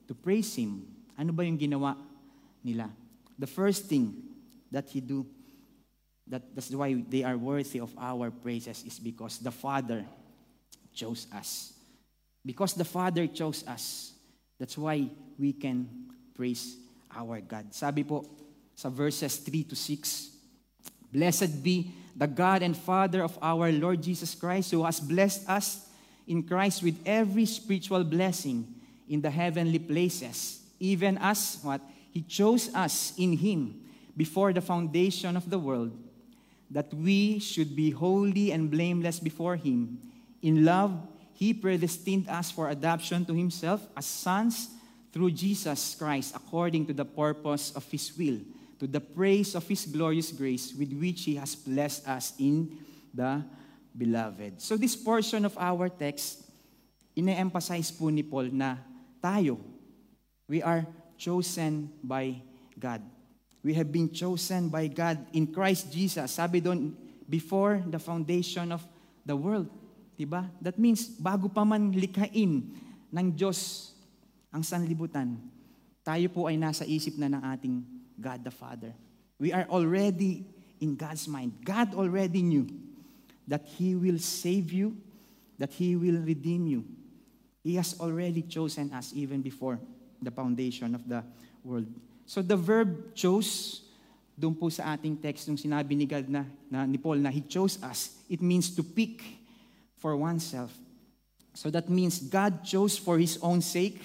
to 0.07 0.13
praise 0.13 0.55
Him? 0.55 0.85
Ano 1.17 1.33
ba 1.33 1.43
yung 1.43 1.57
ginawa 1.57 1.97
nila? 2.63 2.87
The 3.37 3.47
first 3.47 3.89
thing 3.89 4.13
that 4.71 4.87
He 4.89 5.01
do, 5.01 5.25
that, 6.27 6.55
that's 6.55 6.71
why 6.71 6.93
they 6.93 7.23
are 7.25 7.35
worthy 7.35 7.81
of 7.81 7.91
our 7.97 8.31
praises 8.31 8.85
is 8.85 8.99
because 8.99 9.39
the 9.39 9.51
Father 9.51 10.05
chose 10.93 11.27
us. 11.33 11.73
Because 12.45 12.73
the 12.73 12.85
Father 12.85 13.27
chose 13.27 13.65
us, 13.67 14.13
That's 14.59 14.77
why 14.77 15.07
we 15.39 15.53
can 15.53 15.87
praise 16.35 16.75
our 17.15 17.39
God. 17.39 17.71
Sabi 17.71 18.03
po 18.03 18.27
sa 18.75 18.91
verses 18.91 19.39
3 19.39 19.71
to 19.71 19.75
6, 19.75 21.15
Blessed 21.15 21.63
be 21.63 21.95
the 22.13 22.27
God 22.27 22.61
and 22.61 22.75
Father 22.75 23.23
of 23.23 23.39
our 23.41 23.71
Lord 23.71 24.03
Jesus 24.03 24.35
Christ, 24.35 24.75
who 24.75 24.83
has 24.83 24.99
blessed 24.99 25.47
us 25.47 25.87
in 26.29 26.43
Christ 26.43 26.83
with 26.83 27.01
every 27.05 27.45
spiritual 27.45 28.03
blessing 28.03 28.65
in 29.09 29.19
the 29.19 29.31
heavenly 29.31 29.79
places, 29.79 30.61
even 30.79 31.17
as 31.17 31.57
what 31.63 31.81
He 32.11 32.21
chose 32.21 32.73
us 32.73 33.13
in 33.17 33.35
Him 33.35 33.81
before 34.15 34.53
the 34.53 34.61
foundation 34.61 35.35
of 35.35 35.49
the 35.49 35.57
world, 35.57 35.91
that 36.69 36.93
we 36.93 37.39
should 37.39 37.75
be 37.75 37.89
holy 37.89 38.51
and 38.51 38.69
blameless 38.69 39.19
before 39.19 39.55
Him. 39.55 39.97
In 40.43 40.63
love, 40.63 40.95
He 41.33 41.51
predestined 41.51 42.29
us 42.29 42.51
for 42.51 42.69
adoption 42.69 43.25
to 43.25 43.33
Himself 43.33 43.81
as 43.97 44.05
sons 44.05 44.69
through 45.11 45.31
Jesus 45.31 45.95
Christ 45.95 46.35
according 46.35 46.85
to 46.85 46.93
the 46.93 47.05
purpose 47.05 47.71
of 47.75 47.89
His 47.89 48.15
will, 48.15 48.37
to 48.79 48.85
the 48.85 49.01
praise 49.01 49.55
of 49.55 49.67
His 49.67 49.83
glorious 49.87 50.31
grace 50.31 50.75
with 50.77 50.93
which 50.93 51.23
He 51.23 51.35
has 51.35 51.55
blessed 51.55 52.07
us 52.07 52.33
in 52.37 52.77
the 53.15 53.43
beloved. 53.95 54.61
So 54.61 54.77
this 54.77 54.95
portion 54.95 55.45
of 55.45 55.57
our 55.57 55.89
text, 55.89 56.45
ine-emphasize 57.17 57.91
po 57.91 58.09
ni 58.09 58.23
Paul 58.23 58.53
na 58.53 58.77
tayo, 59.19 59.59
we 60.47 60.63
are 60.63 60.87
chosen 61.19 61.91
by 62.01 62.39
God. 62.79 63.03
We 63.59 63.75
have 63.75 63.91
been 63.91 64.07
chosen 64.07 64.71
by 64.71 64.87
God 64.87 65.19
in 65.35 65.51
Christ 65.51 65.91
Jesus. 65.91 66.31
Sabi 66.31 66.63
doon, 66.63 66.95
before 67.27 67.83
the 67.85 67.99
foundation 67.99 68.71
of 68.71 68.81
the 69.27 69.35
world. 69.35 69.69
Diba? 70.17 70.49
That 70.59 70.81
means, 70.81 71.05
bago 71.05 71.47
pa 71.47 71.63
man 71.63 71.93
likhain 71.93 72.73
ng 73.13 73.27
Diyos 73.35 73.91
ang 74.49 74.65
sanlibutan, 74.65 75.37
tayo 76.01 76.25
po 76.33 76.49
ay 76.49 76.57
nasa 76.57 76.83
isip 76.83 77.15
na 77.21 77.29
ng 77.29 77.43
ating 77.53 77.75
God 78.17 78.41
the 78.41 78.51
Father. 78.51 78.91
We 79.37 79.53
are 79.53 79.69
already 79.69 80.43
in 80.81 80.97
God's 80.97 81.29
mind. 81.29 81.61
God 81.63 81.95
already 81.95 82.41
knew 82.41 82.67
that 83.49 83.65
He 83.65 83.97
will 83.97 84.21
save 84.21 84.71
you, 84.71 84.95
that 85.57 85.73
He 85.73 85.97
will 85.97 86.21
redeem 86.21 86.69
you. 86.69 86.85
He 87.65 87.75
has 87.75 87.97
already 87.99 88.45
chosen 88.45 88.93
us 88.93 89.11
even 89.17 89.41
before 89.41 89.81
the 90.21 90.31
foundation 90.31 90.93
of 90.95 91.03
the 91.09 91.25
world. 91.65 91.89
So 92.29 92.45
the 92.45 92.55
verb 92.55 93.17
chose, 93.17 93.81
doon 94.37 94.53
po 94.53 94.69
sa 94.69 94.95
ating 94.95 95.17
text, 95.17 95.49
nung 95.49 95.57
sinabi 95.57 95.97
ni 95.97 96.05
God 96.05 96.29
na, 96.29 96.45
na 96.69 96.85
ni 96.85 97.01
Paul 97.01 97.19
na 97.19 97.33
He 97.33 97.41
chose 97.41 97.81
us, 97.81 98.21
it 98.29 98.39
means 98.39 98.69
to 98.77 98.85
pick 98.85 99.19
for 99.97 100.15
oneself. 100.15 100.71
So 101.57 101.73
that 101.73 101.89
means 101.89 102.21
God 102.21 102.63
chose 102.63 102.95
for 102.95 103.17
His 103.17 103.41
own 103.41 103.59
sake, 103.65 103.99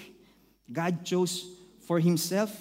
God 0.67 1.05
chose 1.05 1.45
for 1.85 2.01
Himself, 2.01 2.51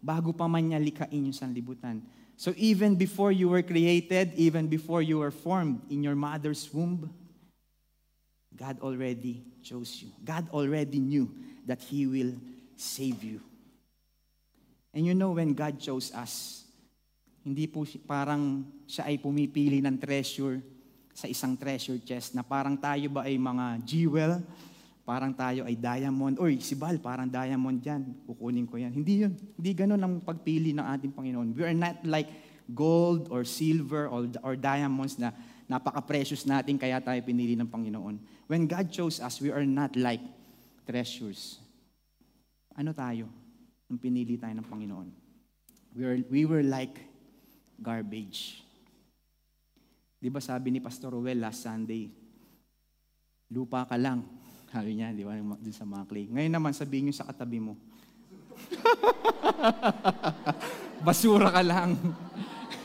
bago 0.00 0.32
pa 0.32 0.48
man 0.48 0.72
niya 0.72 0.80
likain 0.80 1.28
yung 1.28 1.36
sanlibutan. 1.36 2.00
So 2.36 2.52
even 2.56 2.96
before 2.96 3.32
you 3.32 3.48
were 3.48 3.62
created, 3.64 4.34
even 4.36 4.68
before 4.68 5.00
you 5.00 5.18
were 5.18 5.32
formed 5.32 5.80
in 5.88 6.04
your 6.04 6.14
mother's 6.14 6.68
womb, 6.72 7.08
God 8.54 8.80
already 8.80 9.44
chose 9.64 10.04
you. 10.04 10.12
God 10.24 10.48
already 10.52 11.00
knew 11.00 11.32
that 11.64 11.80
He 11.80 12.06
will 12.06 12.36
save 12.76 13.24
you. 13.24 13.40
And 14.92 15.04
you 15.04 15.12
know 15.16 15.32
when 15.32 15.52
God 15.52 15.80
chose 15.80 16.12
us, 16.12 16.64
hindi 17.44 17.68
po 17.68 17.84
parang 18.04 18.64
siya 18.88 19.08
ay 19.08 19.16
pumipili 19.20 19.80
ng 19.80 19.96
treasure 19.96 20.60
sa 21.16 21.28
isang 21.28 21.56
treasure 21.56 21.96
chest 22.04 22.36
na 22.36 22.44
parang 22.44 22.76
tayo 22.76 23.08
ba 23.08 23.24
ay 23.24 23.40
mga 23.40 23.80
jewel, 23.84 24.44
parang 25.06 25.30
tayo 25.30 25.62
ay 25.62 25.78
diamond. 25.78 26.34
Oy, 26.42 26.58
si 26.58 26.74
Bal, 26.74 26.98
parang 26.98 27.30
diamond 27.30 27.78
yan. 27.78 28.02
Kukunin 28.26 28.66
ko 28.66 28.76
yan. 28.76 28.90
Hindi 28.90 29.22
yun. 29.22 29.32
Hindi 29.54 29.70
ganun 29.72 30.02
ang 30.02 30.14
pagpili 30.18 30.74
ng 30.74 30.82
ating 30.82 31.14
Panginoon. 31.14 31.54
We 31.54 31.62
are 31.62 31.78
not 31.78 32.02
like 32.02 32.26
gold 32.66 33.30
or 33.30 33.46
silver 33.46 34.10
or, 34.10 34.26
or 34.42 34.58
diamonds 34.58 35.14
na 35.22 35.30
napaka-precious 35.70 36.42
natin 36.42 36.74
kaya 36.74 36.98
tayo 36.98 37.22
pinili 37.22 37.54
ng 37.54 37.70
Panginoon. 37.70 38.18
When 38.50 38.66
God 38.66 38.90
chose 38.90 39.22
us, 39.22 39.38
we 39.38 39.54
are 39.54 39.64
not 39.64 39.94
like 39.94 40.20
treasures. 40.82 41.62
Ano 42.74 42.90
tayo? 42.90 43.30
nung 43.86 44.02
pinili 44.02 44.34
tayo 44.34 44.54
ng 44.58 44.66
Panginoon. 44.66 45.08
We 45.94 46.02
were, 46.02 46.20
we 46.28 46.42
were 46.44 46.64
like 46.66 46.98
garbage. 47.78 48.62
Di 50.18 50.28
ba 50.28 50.42
sabi 50.42 50.74
ni 50.74 50.80
Pastor 50.82 51.14
Ruel 51.14 51.38
last 51.38 51.62
Sunday, 51.62 52.10
lupa 53.48 53.86
ka 53.86 53.94
lang. 53.94 54.26
Sabi 54.70 54.98
niya, 54.98 55.14
di 55.14 55.22
ba, 55.22 55.36
dun 55.36 55.74
sa 55.74 55.86
mga 55.86 56.04
clay. 56.10 56.26
Ngayon 56.28 56.52
naman, 56.52 56.72
sabihin 56.74 57.08
niyo 57.08 57.16
sa 57.16 57.28
katabi 57.28 57.62
mo, 57.62 57.78
basura 61.06 61.48
ka 61.52 61.62
lang. 61.62 61.94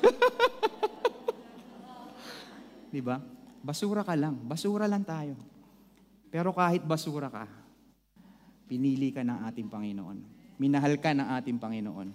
di 2.94 3.02
ba? 3.02 3.18
Basura 3.62 4.06
ka 4.06 4.16
lang. 4.16 4.36
Basura 4.46 4.86
lang 4.86 5.04
tayo. 5.04 5.36
Pero 6.32 6.56
kahit 6.56 6.86
basura 6.86 7.28
ka, 7.28 7.46
pinili 8.70 9.12
ka 9.12 9.26
ng 9.26 9.40
ating 9.52 9.68
Panginoon 9.68 10.42
minahal 10.62 10.94
ka 11.02 11.18
ng 11.18 11.26
ating 11.42 11.58
Panginoon. 11.58 12.14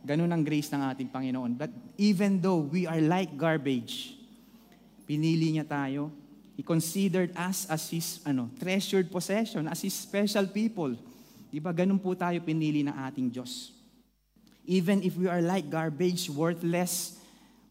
Ganun 0.00 0.32
ang 0.32 0.40
grace 0.40 0.72
ng 0.72 0.80
ating 0.80 1.12
Panginoon. 1.12 1.52
But 1.60 1.68
even 2.00 2.40
though 2.40 2.64
we 2.64 2.88
are 2.88 3.04
like 3.04 3.36
garbage, 3.36 4.16
pinili 5.04 5.52
niya 5.52 5.68
tayo, 5.68 6.08
He 6.56 6.64
considered 6.64 7.36
us 7.36 7.68
as 7.68 7.84
His 7.92 8.24
ano, 8.24 8.48
treasured 8.56 9.12
possession, 9.12 9.68
as 9.68 9.84
His 9.84 9.92
special 9.92 10.48
people. 10.48 10.96
Di 11.52 11.60
ba? 11.60 11.76
Ganun 11.76 12.00
po 12.00 12.16
tayo 12.16 12.40
pinili 12.40 12.80
ng 12.80 12.96
ating 12.96 13.28
Diyos. 13.28 13.76
Even 14.64 15.04
if 15.04 15.20
we 15.20 15.28
are 15.28 15.44
like 15.44 15.68
garbage, 15.68 16.32
worthless, 16.32 17.20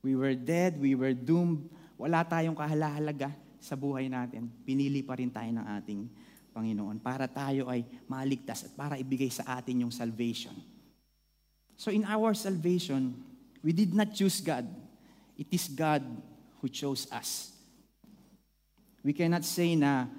we 0.06 0.14
were 0.14 0.38
dead, 0.38 0.78
we 0.78 0.94
were 0.94 1.18
doomed, 1.18 1.66
wala 1.98 2.22
tayong 2.22 2.54
kahalahalaga 2.54 3.34
sa 3.58 3.74
buhay 3.74 4.06
natin, 4.06 4.46
pinili 4.62 5.02
pa 5.02 5.18
rin 5.18 5.34
tayo 5.34 5.50
ng 5.50 5.66
ating 5.82 6.06
Panginoon, 6.54 7.02
para 7.02 7.26
tayo 7.26 7.66
ay 7.68 7.82
maligtas 8.06 8.70
at 8.70 8.72
para 8.78 9.02
ibigay 9.02 9.34
sa 9.34 9.58
atin 9.58 9.82
yung 9.82 9.92
salvation. 9.92 10.54
So 11.74 11.90
in 11.90 12.06
our 12.06 12.38
salvation, 12.38 13.18
we 13.66 13.74
did 13.74 13.98
not 13.98 14.14
choose 14.14 14.40
God. 14.46 14.70
It 15.36 15.50
is 15.50 15.68
God 15.68 16.06
who 16.62 16.70
chose 16.70 17.10
us. 17.10 17.55
We 19.06 19.14
cannot 19.14 19.46
say 19.46 19.78
na, 19.78 20.10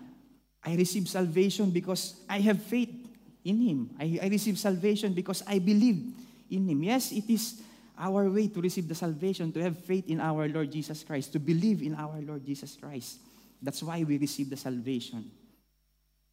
I 0.62 0.78
received 0.78 1.08
salvation 1.08 1.70
because 1.74 2.22
I 2.30 2.38
have 2.38 2.62
faith 2.62 2.94
in 3.42 3.58
Him. 3.58 3.90
I, 3.98 4.20
I 4.22 4.28
received 4.30 4.58
salvation 4.58 5.12
because 5.12 5.42
I 5.42 5.58
believe 5.58 6.14
in 6.48 6.70
Him. 6.70 6.86
Yes, 6.86 7.10
it 7.10 7.26
is 7.26 7.60
our 7.98 8.30
way 8.30 8.46
to 8.46 8.60
receive 8.62 8.86
the 8.86 8.94
salvation, 8.94 9.50
to 9.50 9.62
have 9.62 9.76
faith 9.82 10.06
in 10.06 10.20
our 10.20 10.46
Lord 10.46 10.70
Jesus 10.70 11.02
Christ, 11.02 11.32
to 11.32 11.40
believe 11.40 11.82
in 11.82 11.96
our 11.96 12.22
Lord 12.22 12.46
Jesus 12.46 12.78
Christ. 12.78 13.18
That's 13.60 13.82
why 13.82 14.04
we 14.04 14.18
receive 14.18 14.50
the 14.50 14.56
salvation. 14.56 15.30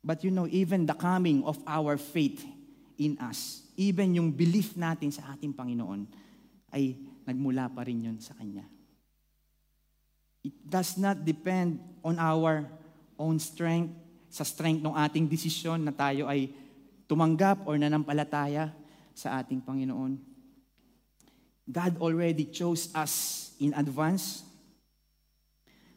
But 0.03 0.23
you 0.23 0.29
know, 0.29 0.45
even 0.45 0.85
the 0.85 0.93
coming 0.93 1.43
of 1.45 1.57
our 1.65 1.97
faith 1.97 2.45
in 2.99 3.17
us, 3.17 3.63
even 3.77 4.13
yung 4.13 4.29
belief 4.29 4.75
natin 4.77 5.09
sa 5.09 5.33
ating 5.33 5.55
Panginoon, 5.55 6.05
ay 6.69 6.99
nagmula 7.25 7.71
pa 7.73 7.81
rin 7.81 8.03
yun 8.03 8.19
sa 8.19 8.37
Kanya. 8.37 8.67
It 10.43 10.51
does 10.67 10.99
not 10.99 11.23
depend 11.23 11.79
on 12.03 12.19
our 12.19 12.67
own 13.15 13.39
strength, 13.39 13.95
sa 14.27 14.43
strength 14.43 14.83
ng 14.83 14.91
ating 14.91 15.25
desisyon 15.31 15.79
na 15.79 15.95
tayo 15.95 16.27
ay 16.27 16.51
tumanggap 17.07 17.63
or 17.63 17.79
nanampalataya 17.79 18.75
sa 19.15 19.39
ating 19.39 19.63
Panginoon. 19.63 20.19
God 21.63 21.93
already 22.03 22.51
chose 22.51 22.91
us 22.91 23.55
in 23.63 23.71
advance 23.71 24.43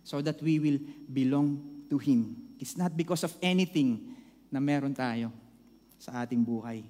so 0.07 0.23
that 0.23 0.39
we 0.39 0.63
will 0.63 0.79
belong 1.11 1.59
to 1.91 1.99
Him. 1.99 2.55
It's 2.63 2.79
not 2.79 2.95
because 2.95 3.27
of 3.27 3.35
anything 3.43 4.15
na 4.47 4.63
meron 4.63 4.95
tayo 4.95 5.35
sa 5.99 6.23
ating 6.23 6.47
buhay. 6.47 6.87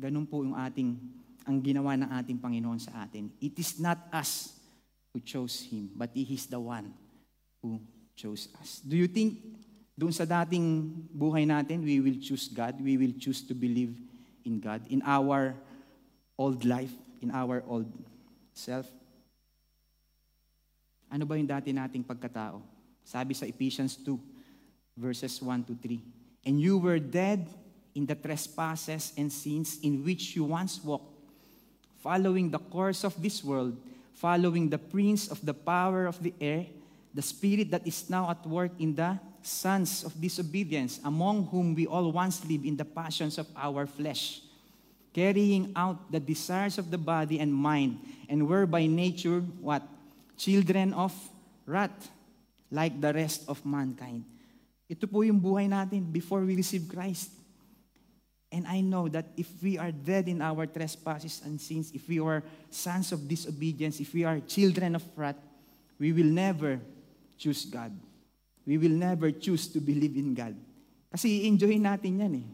Ganun 0.00 0.24
po 0.24 0.40
yung 0.40 0.56
ating, 0.56 0.96
ang 1.44 1.60
ginawa 1.60 1.92
ng 1.98 2.08
ating 2.08 2.38
Panginoon 2.40 2.80
sa 2.80 3.04
atin. 3.04 3.28
It 3.36 3.58
is 3.60 3.76
not 3.76 4.00
us 4.08 4.61
who 5.12 5.20
chose 5.20 5.60
Him, 5.68 5.90
but 5.94 6.10
He 6.14 6.24
is 6.34 6.46
the 6.46 6.60
one 6.60 6.92
who 7.60 7.80
chose 8.16 8.48
us. 8.60 8.80
Do 8.80 8.96
you 8.96 9.06
think 9.06 9.38
doon 9.92 10.12
sa 10.12 10.24
dating 10.24 10.92
buhay 11.12 11.44
natin, 11.44 11.84
we 11.84 12.00
will 12.00 12.16
choose 12.18 12.48
God? 12.48 12.80
We 12.80 12.96
will 12.96 13.12
choose 13.20 13.44
to 13.46 13.54
believe 13.54 13.94
in 14.44 14.58
God 14.58 14.82
in 14.88 15.04
our 15.04 15.54
old 16.36 16.64
life, 16.64 16.92
in 17.20 17.30
our 17.30 17.62
old 17.68 17.86
self? 18.52 18.88
Ano 21.12 21.28
ba 21.28 21.36
yung 21.36 21.48
dati 21.48 21.70
nating 21.70 22.02
pagkatao? 22.08 22.64
Sabi 23.04 23.36
sa 23.36 23.44
Ephesians 23.44 24.00
2, 24.00 24.16
verses 24.96 25.36
1 25.38 25.68
to 25.68 25.74
3. 25.76 26.00
And 26.48 26.56
you 26.58 26.80
were 26.80 26.98
dead 26.98 27.46
in 27.94 28.08
the 28.08 28.16
trespasses 28.16 29.12
and 29.14 29.28
sins 29.28 29.78
in 29.84 30.00
which 30.00 30.34
you 30.34 30.48
once 30.48 30.80
walked, 30.80 31.12
following 32.00 32.48
the 32.48 32.58
course 32.58 33.04
of 33.04 33.12
this 33.20 33.44
world, 33.44 33.76
following 34.14 34.68
the 34.68 34.78
prince 34.78 35.28
of 35.28 35.44
the 35.44 35.54
power 35.54 36.06
of 36.06 36.22
the 36.22 36.32
air, 36.40 36.66
the 37.14 37.22
spirit 37.22 37.70
that 37.70 37.86
is 37.86 38.08
now 38.08 38.30
at 38.30 38.44
work 38.46 38.72
in 38.78 38.94
the 38.94 39.18
sons 39.42 40.04
of 40.04 40.14
disobedience, 40.20 41.00
among 41.04 41.46
whom 41.50 41.74
we 41.74 41.86
all 41.86 42.10
once 42.12 42.44
lived 42.46 42.64
in 42.64 42.76
the 42.76 42.84
passions 42.84 43.38
of 43.38 43.46
our 43.56 43.86
flesh, 43.86 44.40
carrying 45.12 45.72
out 45.74 46.10
the 46.10 46.20
desires 46.20 46.78
of 46.78 46.90
the 46.90 46.98
body 46.98 47.40
and 47.40 47.52
mind, 47.52 47.98
and 48.28 48.46
were 48.48 48.66
by 48.66 48.86
nature 48.86 49.40
what? 49.60 49.82
Children 50.38 50.94
of 50.94 51.12
wrath, 51.66 52.10
like 52.70 53.00
the 53.00 53.12
rest 53.12 53.44
of 53.48 53.60
mankind. 53.66 54.24
Ito 54.88 55.06
po 55.08 55.22
yung 55.22 55.40
buhay 55.40 55.68
natin 55.68 56.06
before 56.12 56.44
we 56.44 56.54
receive 56.54 56.86
Christ. 56.88 57.41
And 58.52 58.68
I 58.68 58.84
know 58.84 59.08
that 59.08 59.32
if 59.34 59.48
we 59.62 59.78
are 59.78 59.90
dead 59.90 60.28
in 60.28 60.44
our 60.44 60.68
trespasses 60.68 61.40
and 61.42 61.58
sins, 61.58 61.90
if 61.96 62.06
we 62.06 62.20
are 62.20 62.44
sons 62.68 63.10
of 63.10 63.26
disobedience, 63.26 63.98
if 63.98 64.12
we 64.12 64.24
are 64.24 64.40
children 64.44 64.94
of 64.94 65.02
wrath, 65.16 65.40
we 65.98 66.12
will 66.12 66.28
never 66.28 66.78
choose 67.38 67.64
God. 67.64 67.96
We 68.66 68.76
will 68.76 68.92
never 68.92 69.32
choose 69.32 69.66
to 69.72 69.80
believe 69.80 70.20
in 70.20 70.34
God. 70.36 70.54
Kasi 71.10 71.48
i-enjoy 71.48 71.80
natin 71.80 72.20
yan 72.20 72.34
eh. 72.44 72.48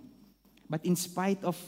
But 0.71 0.87
in 0.87 0.95
spite 0.95 1.43
of 1.43 1.59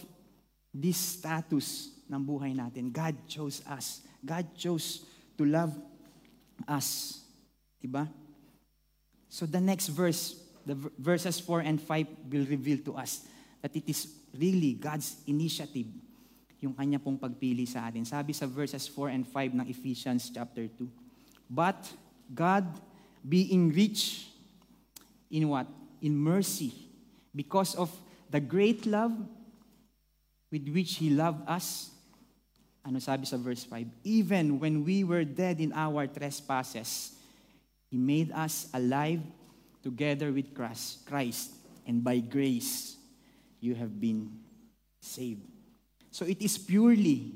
this 0.70 1.18
status 1.18 1.90
ng 2.06 2.22
buhay 2.22 2.54
natin, 2.54 2.94
God 2.94 3.18
chose 3.26 3.66
us. 3.66 4.06
God 4.22 4.46
chose 4.54 5.02
to 5.34 5.42
love 5.42 5.74
us. 6.70 7.18
Diba? 7.82 8.06
So 9.26 9.42
the 9.42 9.60
next 9.60 9.90
verse, 9.90 10.38
the 10.62 10.78
verses 11.02 11.42
4 11.42 11.66
and 11.66 11.82
5 11.82 12.30
will 12.30 12.46
reveal 12.46 12.78
to 12.86 12.94
us 12.94 13.26
that 13.60 13.76
it 13.76 13.84
is 13.88 14.08
really 14.32 14.74
God's 14.74 15.16
initiative 15.26 15.88
yung 16.60 16.76
kanya 16.76 17.00
pong 17.00 17.16
pagpili 17.16 17.64
sa 17.64 17.88
atin. 17.88 18.04
Sabi 18.04 18.36
sa 18.36 18.44
verses 18.44 18.84
4 18.84 19.16
and 19.16 19.24
5 19.24 19.56
ng 19.56 19.66
Ephesians 19.72 20.28
chapter 20.28 20.68
2. 20.68 20.84
But 21.48 21.80
God 22.28 22.68
being 23.24 23.72
rich 23.72 24.28
in 25.32 25.48
what? 25.48 25.66
In 26.04 26.16
mercy 26.16 26.72
because 27.32 27.72
of 27.76 27.88
the 28.28 28.40
great 28.40 28.84
love 28.84 29.16
with 30.52 30.68
which 30.68 31.00
He 31.00 31.08
loved 31.08 31.48
us. 31.48 31.88
Ano 32.84 33.00
sabi 33.00 33.24
sa 33.24 33.40
verse 33.40 33.64
5? 33.64 34.04
Even 34.04 34.60
when 34.60 34.84
we 34.84 35.00
were 35.04 35.24
dead 35.24 35.64
in 35.64 35.72
our 35.72 36.04
trespasses, 36.04 37.16
He 37.88 37.96
made 37.96 38.32
us 38.36 38.68
alive 38.76 39.24
together 39.80 40.28
with 40.28 40.52
Christ, 40.52 41.56
and 41.88 42.04
by 42.04 42.20
grace 42.20 42.99
you 43.60 43.74
have 43.76 44.00
been 44.00 44.32
saved. 45.00 45.44
So 46.10 46.24
it 46.24 46.42
is 46.42 46.58
purely 46.58 47.32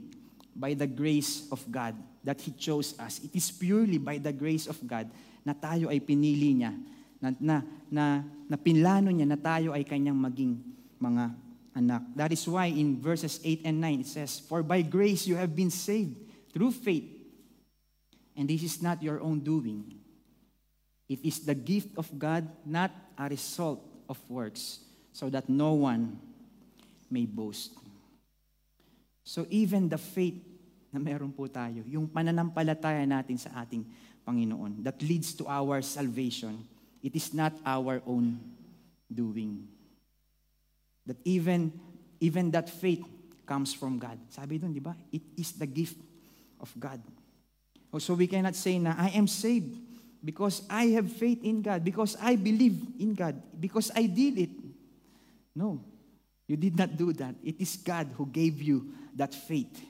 by 0.57 0.75
the 0.75 0.87
grace 0.87 1.47
of 1.53 1.63
God 1.71 1.95
that 2.25 2.41
He 2.41 2.51
chose 2.53 2.99
us. 2.99 3.21
It 3.23 3.37
is 3.37 3.51
purely 3.51 3.99
by 3.99 4.19
the 4.19 4.33
grace 4.33 4.67
of 4.67 4.81
God 4.87 5.11
na 5.45 5.53
tayo 5.53 5.93
ay 5.93 6.01
pinili 6.01 6.57
niya, 6.57 6.73
na, 7.21 7.29
na, 7.39 7.57
na, 7.93 8.05
na 8.49 8.57
pinlano 8.57 9.13
niya 9.13 9.29
na 9.29 9.37
tayo 9.37 9.77
ay 9.77 9.85
kanyang 9.85 10.17
maging 10.17 10.57
mga 10.97 11.37
anak. 11.77 12.03
That 12.17 12.33
is 12.33 12.49
why 12.49 12.73
in 12.73 12.97
verses 12.97 13.39
8 13.45 13.69
and 13.69 13.77
9 13.81 14.01
it 14.01 14.09
says, 14.09 14.41
For 14.41 14.65
by 14.65 14.81
grace 14.81 15.29
you 15.29 15.37
have 15.37 15.53
been 15.53 15.71
saved 15.71 16.17
through 16.51 16.73
faith. 16.73 17.05
And 18.35 18.51
this 18.51 18.65
is 18.65 18.83
not 18.83 19.03
your 19.03 19.21
own 19.21 19.41
doing. 19.41 19.95
It 21.07 21.23
is 21.23 21.45
the 21.45 21.55
gift 21.55 21.95
of 21.97 22.11
God, 22.19 22.49
not 22.65 22.91
a 23.19 23.29
result 23.29 23.85
of 24.09 24.19
works, 24.29 24.81
so 25.15 25.31
that 25.31 25.47
no 25.47 25.79
one 25.79 26.19
may 27.07 27.23
boast. 27.23 27.71
So 29.23 29.47
even 29.49 29.89
the 29.89 29.97
faith 29.97 30.43
na 30.91 30.99
meron 30.99 31.31
po 31.31 31.47
tayo, 31.47 31.87
yung 31.87 32.11
pananampalataya 32.11 33.07
natin 33.07 33.39
sa 33.39 33.63
ating 33.63 33.87
Panginoon, 34.27 34.83
that 34.83 34.99
leads 35.07 35.31
to 35.39 35.47
our 35.47 35.79
salvation, 35.87 36.59
it 36.99 37.15
is 37.15 37.31
not 37.31 37.55
our 37.63 38.03
own 38.11 38.43
doing. 39.07 39.71
That 41.07 41.23
even, 41.23 41.71
even 42.19 42.51
that 42.51 42.67
faith 42.67 43.07
comes 43.47 43.71
from 43.71 44.03
God. 44.03 44.19
Sabi 44.35 44.59
doon, 44.59 44.75
di 44.75 44.83
ba? 44.83 44.99
It 45.15 45.23
is 45.39 45.55
the 45.55 45.67
gift 45.67 45.99
of 46.59 46.75
God. 46.75 46.99
Oh, 47.95 48.03
so 48.03 48.19
we 48.19 48.27
cannot 48.27 48.59
say 48.59 48.83
na, 48.83 48.99
I 48.99 49.15
am 49.15 49.31
saved 49.31 49.79
because 50.25 50.67
I 50.67 50.91
have 50.99 51.07
faith 51.07 51.39
in 51.45 51.63
God, 51.63 51.85
because 51.85 52.17
I 52.19 52.35
believe 52.35 52.83
in 52.99 53.15
God, 53.15 53.39
because 53.55 53.95
I 53.95 54.11
did 54.11 54.39
it. 54.43 54.64
No, 55.55 55.81
you 56.47 56.57
did 56.57 56.77
not 56.77 56.97
do 56.97 57.13
that. 57.15 57.35
It 57.43 57.61
is 57.61 57.77
God 57.77 58.11
who 58.19 58.27
gave 58.27 58.61
you 58.61 58.93
that 59.15 59.33
faith. 59.33 59.81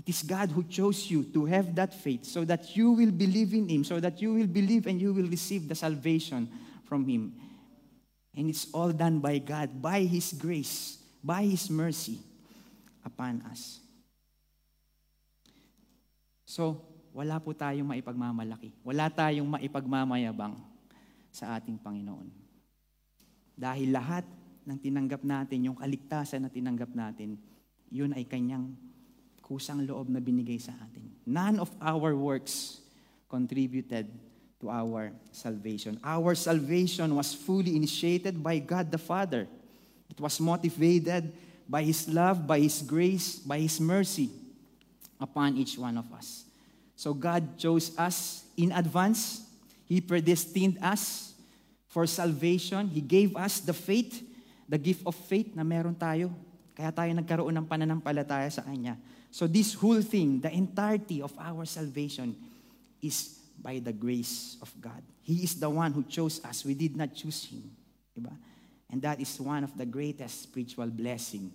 It 0.00 0.08
is 0.08 0.24
God 0.24 0.48
who 0.48 0.64
chose 0.64 1.12
you 1.12 1.28
to 1.36 1.44
have 1.44 1.76
that 1.76 1.92
faith 1.92 2.24
so 2.24 2.44
that 2.48 2.74
you 2.74 2.96
will 2.96 3.12
believe 3.12 3.52
in 3.52 3.68
Him, 3.68 3.84
so 3.84 4.00
that 4.00 4.16
you 4.22 4.32
will 4.32 4.48
believe 4.48 4.88
and 4.88 4.96
you 4.96 5.12
will 5.12 5.28
receive 5.28 5.68
the 5.68 5.76
salvation 5.76 6.48
from 6.88 7.04
Him. 7.04 7.36
And 8.34 8.48
it's 8.48 8.72
all 8.72 8.96
done 8.96 9.20
by 9.20 9.38
God, 9.38 9.82
by 9.82 10.00
His 10.08 10.32
grace, 10.32 10.96
by 11.22 11.44
His 11.44 11.68
mercy 11.68 12.16
upon 13.04 13.44
us. 13.52 13.80
So, 16.48 16.80
wala 17.12 17.36
po 17.36 17.52
tayong 17.52 17.92
maipagmamalaki. 17.92 18.72
Wala 18.80 19.12
tayong 19.12 19.46
maipagmamayabang 19.46 20.56
sa 21.28 21.60
ating 21.60 21.76
Panginoon. 21.76 22.39
Dahil 23.60 23.92
lahat 23.92 24.24
ng 24.64 24.78
tinanggap 24.80 25.20
natin, 25.20 25.68
yung 25.68 25.76
kaligtasan 25.76 26.48
na 26.48 26.48
tinanggap 26.48 26.96
natin, 26.96 27.36
yun 27.92 28.16
ay 28.16 28.24
kanyang 28.24 28.72
kusang 29.44 29.84
loob 29.84 30.08
na 30.08 30.16
binigay 30.16 30.56
sa 30.56 30.72
atin. 30.80 31.12
None 31.28 31.60
of 31.60 31.68
our 31.76 32.16
works 32.16 32.80
contributed 33.28 34.08
to 34.64 34.72
our 34.72 35.12
salvation. 35.28 36.00
Our 36.00 36.32
salvation 36.32 37.12
was 37.12 37.36
fully 37.36 37.76
initiated 37.76 38.40
by 38.40 38.64
God 38.64 38.88
the 38.88 39.00
Father. 39.00 39.44
It 40.08 40.16
was 40.16 40.40
motivated 40.40 41.36
by 41.68 41.84
His 41.84 42.08
love, 42.08 42.48
by 42.48 42.64
His 42.64 42.80
grace, 42.80 43.36
by 43.44 43.60
His 43.60 43.76
mercy 43.76 44.32
upon 45.20 45.60
each 45.60 45.76
one 45.76 46.00
of 46.00 46.08
us. 46.16 46.48
So 46.96 47.12
God 47.12 47.60
chose 47.60 47.92
us 47.96 48.44
in 48.56 48.72
advance. 48.72 49.44
He 49.84 50.00
predestined 50.00 50.78
us 50.80 51.29
for 51.90 52.06
salvation. 52.06 52.86
He 52.88 53.02
gave 53.02 53.34
us 53.34 53.60
the 53.60 53.74
faith, 53.74 54.22
the 54.70 54.78
gift 54.78 55.02
of 55.04 55.18
faith 55.26 55.52
na 55.58 55.66
meron 55.66 55.98
tayo. 55.98 56.30
Kaya 56.72 56.94
tayo 56.94 57.10
nagkaroon 57.12 57.52
ng 57.52 57.66
pananampalataya 57.66 58.48
sa 58.48 58.62
Kanya. 58.62 58.96
So 59.28 59.50
this 59.50 59.74
whole 59.74 60.00
thing, 60.00 60.40
the 60.40 60.50
entirety 60.50 61.20
of 61.20 61.34
our 61.36 61.66
salvation 61.66 62.34
is 63.02 63.42
by 63.58 63.82
the 63.82 63.92
grace 63.92 64.56
of 64.62 64.70
God. 64.80 65.02
He 65.20 65.44
is 65.44 65.58
the 65.58 65.68
one 65.68 65.92
who 65.92 66.06
chose 66.06 66.40
us. 66.46 66.64
We 66.64 66.74
did 66.74 66.96
not 66.96 67.12
choose 67.12 67.44
Him. 67.50 67.68
Diba? 68.16 68.32
And 68.88 69.02
that 69.02 69.20
is 69.20 69.30
one 69.38 69.62
of 69.62 69.76
the 69.76 69.86
greatest 69.86 70.50
spiritual 70.50 70.88
blessing 70.88 71.52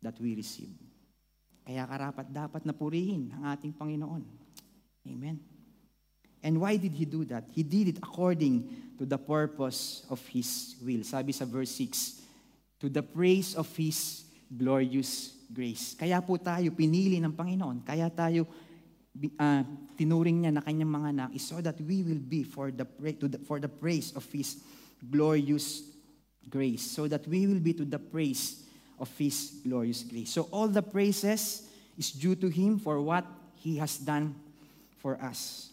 that 0.00 0.18
we 0.18 0.34
receive. 0.34 0.72
Kaya 1.62 1.86
karapat 1.86 2.26
dapat 2.34 2.62
na 2.66 2.74
purihin 2.74 3.30
ang 3.38 3.54
ating 3.54 3.70
Panginoon. 3.70 4.26
Amen. 5.06 5.51
And 6.42 6.60
why 6.60 6.76
did 6.76 6.92
He 6.92 7.06
do 7.06 7.24
that? 7.30 7.44
He 7.54 7.62
did 7.62 7.88
it 7.88 7.98
according 7.98 8.94
to 8.98 9.06
the 9.06 9.18
purpose 9.18 10.04
of 10.10 10.18
His 10.26 10.74
will. 10.82 11.06
Sabi 11.06 11.32
sa 11.32 11.46
verse 11.46 11.70
6, 11.78 12.20
to 12.82 12.90
the 12.90 13.02
praise 13.02 13.54
of 13.54 13.70
His 13.78 14.26
glorious 14.50 15.38
grace. 15.52 15.94
Kaya 15.94 16.18
po 16.20 16.36
tayo 16.36 16.74
pinili 16.74 17.22
ng 17.22 17.32
Panginoon. 17.32 17.86
Kaya 17.86 18.10
tayo 18.10 18.48
uh, 19.38 19.62
tinuring 19.94 20.42
niya 20.42 20.52
na 20.52 20.62
kanyang 20.64 20.90
mga 20.90 21.08
anak 21.14 21.30
is 21.36 21.44
so 21.44 21.60
that 21.60 21.78
we 21.80 22.02
will 22.02 22.20
be 22.20 22.42
for 22.42 22.72
the, 22.72 22.84
to 23.16 23.28
the, 23.28 23.38
for 23.46 23.60
the 23.60 23.70
praise 23.70 24.12
of 24.16 24.26
His 24.32 24.58
glorious 24.98 25.84
grace. 26.48 26.82
So 26.82 27.06
that 27.06 27.26
we 27.28 27.46
will 27.46 27.60
be 27.60 27.72
to 27.78 27.84
the 27.84 28.00
praise 28.00 28.64
of 28.98 29.10
His 29.18 29.62
glorious 29.62 30.02
grace. 30.02 30.30
So 30.32 30.48
all 30.50 30.68
the 30.68 30.82
praises 30.82 31.68
is 31.98 32.12
due 32.12 32.34
to 32.36 32.48
Him 32.48 32.78
for 32.78 33.00
what 33.00 33.24
He 33.56 33.76
has 33.78 33.98
done 33.98 34.34
for 34.98 35.18
us. 35.22 35.71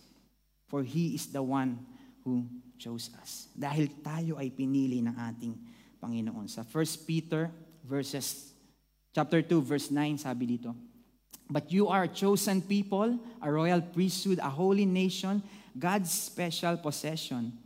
For 0.70 0.86
He 0.86 1.18
is 1.18 1.34
the 1.34 1.42
one 1.42 1.82
who 2.24 2.46
chose 2.78 3.10
us. 3.18 3.50
Dahil 3.58 3.90
tayo 4.06 4.38
ay 4.38 4.54
pinili 4.54 5.02
ng 5.04 5.18
ating 5.18 5.54
Panginoon. 6.00 6.48
Sa 6.48 6.64
1 6.64 7.10
Peter 7.10 7.52
verses 7.84 8.56
chapter 9.12 9.44
2 9.44 9.60
verse 9.60 9.90
9 9.92 10.22
sabi 10.22 10.56
dito, 10.56 10.72
But 11.50 11.74
you 11.74 11.90
are 11.90 12.06
a 12.06 12.12
chosen 12.14 12.62
people, 12.62 13.18
a 13.42 13.50
royal 13.50 13.82
priesthood, 13.82 14.38
a 14.38 14.54
holy 14.54 14.86
nation, 14.86 15.42
God's 15.74 16.14
special 16.14 16.78
possession, 16.78 17.58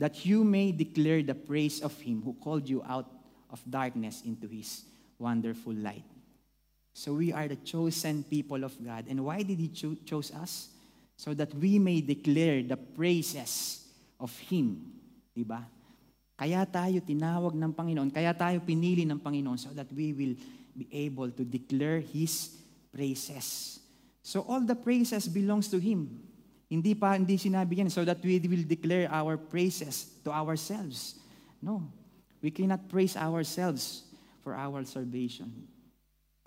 that 0.00 0.24
you 0.24 0.42
may 0.42 0.72
declare 0.72 1.22
the 1.22 1.36
praise 1.36 1.84
of 1.84 1.92
Him 2.00 2.24
who 2.24 2.32
called 2.40 2.64
you 2.64 2.80
out 2.88 3.12
of 3.52 3.60
darkness 3.68 4.24
into 4.24 4.48
His 4.48 4.88
wonderful 5.20 5.76
light. 5.76 6.08
So 6.96 7.12
we 7.14 7.32
are 7.32 7.46
the 7.46 7.60
chosen 7.60 8.24
people 8.24 8.64
of 8.64 8.72
God. 8.82 9.04
And 9.08 9.22
why 9.24 9.44
did 9.44 9.60
He 9.60 9.68
cho- 9.68 10.00
chose 10.08 10.32
us? 10.32 10.72
So 11.20 11.36
that 11.36 11.52
we 11.52 11.76
may 11.76 12.00
declare 12.00 12.64
the 12.64 12.80
praises 12.80 13.84
of 14.16 14.32
Him. 14.48 14.80
Diba? 15.36 15.60
Kaya 16.32 16.64
tayo 16.64 17.04
tinawag 17.04 17.52
ng 17.52 17.76
Panginoon, 17.76 18.08
kaya 18.08 18.32
tayo 18.32 18.56
pinili 18.64 19.04
ng 19.04 19.20
Panginoon 19.20 19.60
so 19.60 19.68
that 19.76 19.92
we 19.92 20.16
will 20.16 20.32
be 20.72 20.88
able 20.88 21.28
to 21.28 21.44
declare 21.44 22.00
His 22.00 22.56
praises. 22.88 23.76
So 24.24 24.48
all 24.48 24.64
the 24.64 24.72
praises 24.72 25.28
belongs 25.28 25.68
to 25.68 25.76
Him. 25.76 26.08
Hindi 26.72 26.96
pa, 26.96 27.12
hindi 27.20 27.36
sinabi 27.36 27.84
yan, 27.84 27.92
so 27.92 28.00
that 28.00 28.24
we 28.24 28.40
will 28.40 28.64
declare 28.64 29.04
our 29.12 29.36
praises 29.36 30.08
to 30.24 30.32
ourselves. 30.32 31.20
No. 31.60 31.84
We 32.40 32.48
cannot 32.48 32.88
praise 32.88 33.20
ourselves 33.20 34.08
for 34.40 34.56
our 34.56 34.88
salvation. 34.88 35.68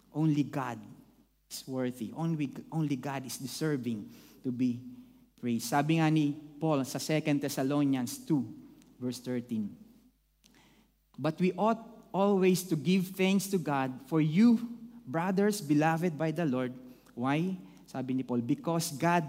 Only 0.09 0.41
God 0.41 0.81
is 1.45 1.61
worthy. 1.69 2.09
Only, 2.17 2.49
only 2.73 2.97
God 2.97 3.29
is 3.29 3.37
deserving 3.37 4.09
to 4.43 4.51
be 4.51 4.83
praised. 5.39 5.67
Sabi 5.71 5.99
nga 5.99 6.11
ni 6.11 6.35
Paul 6.59 6.83
sa 6.85 6.99
2 6.99 7.39
Thessalonians 7.39 8.23
2, 8.27 9.01
verse 9.01 9.19
13. 9.19 9.67
But 11.19 11.39
we 11.39 11.51
ought 11.59 11.81
always 12.13 12.63
to 12.69 12.75
give 12.75 13.11
thanks 13.17 13.47
to 13.51 13.57
God 13.57 13.91
for 14.07 14.21
you, 14.21 14.61
brothers, 15.07 15.59
beloved 15.59 16.17
by 16.17 16.31
the 16.31 16.45
Lord. 16.45 16.71
Why? 17.13 17.57
Sabi 17.87 18.13
ni 18.13 18.23
Paul, 18.23 18.41
because 18.41 18.93
God 18.95 19.27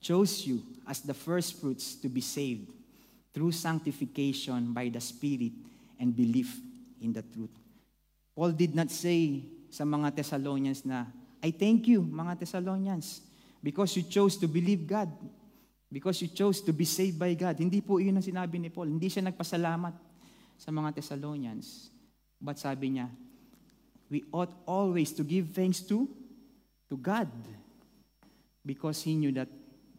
chose 0.00 0.46
you 0.46 0.62
as 0.86 1.00
the 1.00 1.14
first 1.14 1.58
fruits 1.58 1.96
to 1.98 2.08
be 2.08 2.20
saved 2.20 2.70
through 3.34 3.52
sanctification 3.52 4.72
by 4.72 4.88
the 4.88 5.00
Spirit 5.00 5.52
and 5.98 6.14
belief 6.14 6.60
in 7.00 7.12
the 7.12 7.22
truth. 7.22 7.52
Paul 8.36 8.52
did 8.52 8.74
not 8.74 8.92
say 8.92 9.42
sa 9.70 9.84
mga 9.84 10.14
Thessalonians 10.14 10.84
na, 10.84 11.04
I 11.42 11.50
thank 11.50 11.88
you, 11.88 12.02
mga 12.02 12.40
Thessalonians, 12.40 13.20
because 13.62 13.96
you 13.96 14.04
chose 14.04 14.36
to 14.36 14.46
believe 14.48 14.86
God. 14.86 15.10
Because 15.90 16.20
you 16.20 16.28
chose 16.28 16.60
to 16.62 16.72
be 16.72 16.84
saved 16.84 17.18
by 17.18 17.34
God. 17.34 17.58
Hindi 17.58 17.80
po 17.80 17.98
yun 17.98 18.18
ang 18.18 18.26
sinabi 18.26 18.58
ni 18.58 18.68
Paul. 18.68 18.90
Hindi 18.90 19.06
siya 19.06 19.22
nagpasalamat 19.30 19.94
sa 20.58 20.70
mga 20.74 20.98
Thessalonians. 20.98 21.88
But 22.42 22.58
sabi 22.58 22.98
niya, 22.98 23.08
we 24.10 24.26
ought 24.34 24.50
always 24.66 25.14
to 25.14 25.22
give 25.22 25.54
thanks 25.54 25.80
to, 25.86 26.10
to 26.90 26.96
God. 26.98 27.30
Because 28.66 29.00
he 29.06 29.14
knew 29.14 29.30
that 29.38 29.48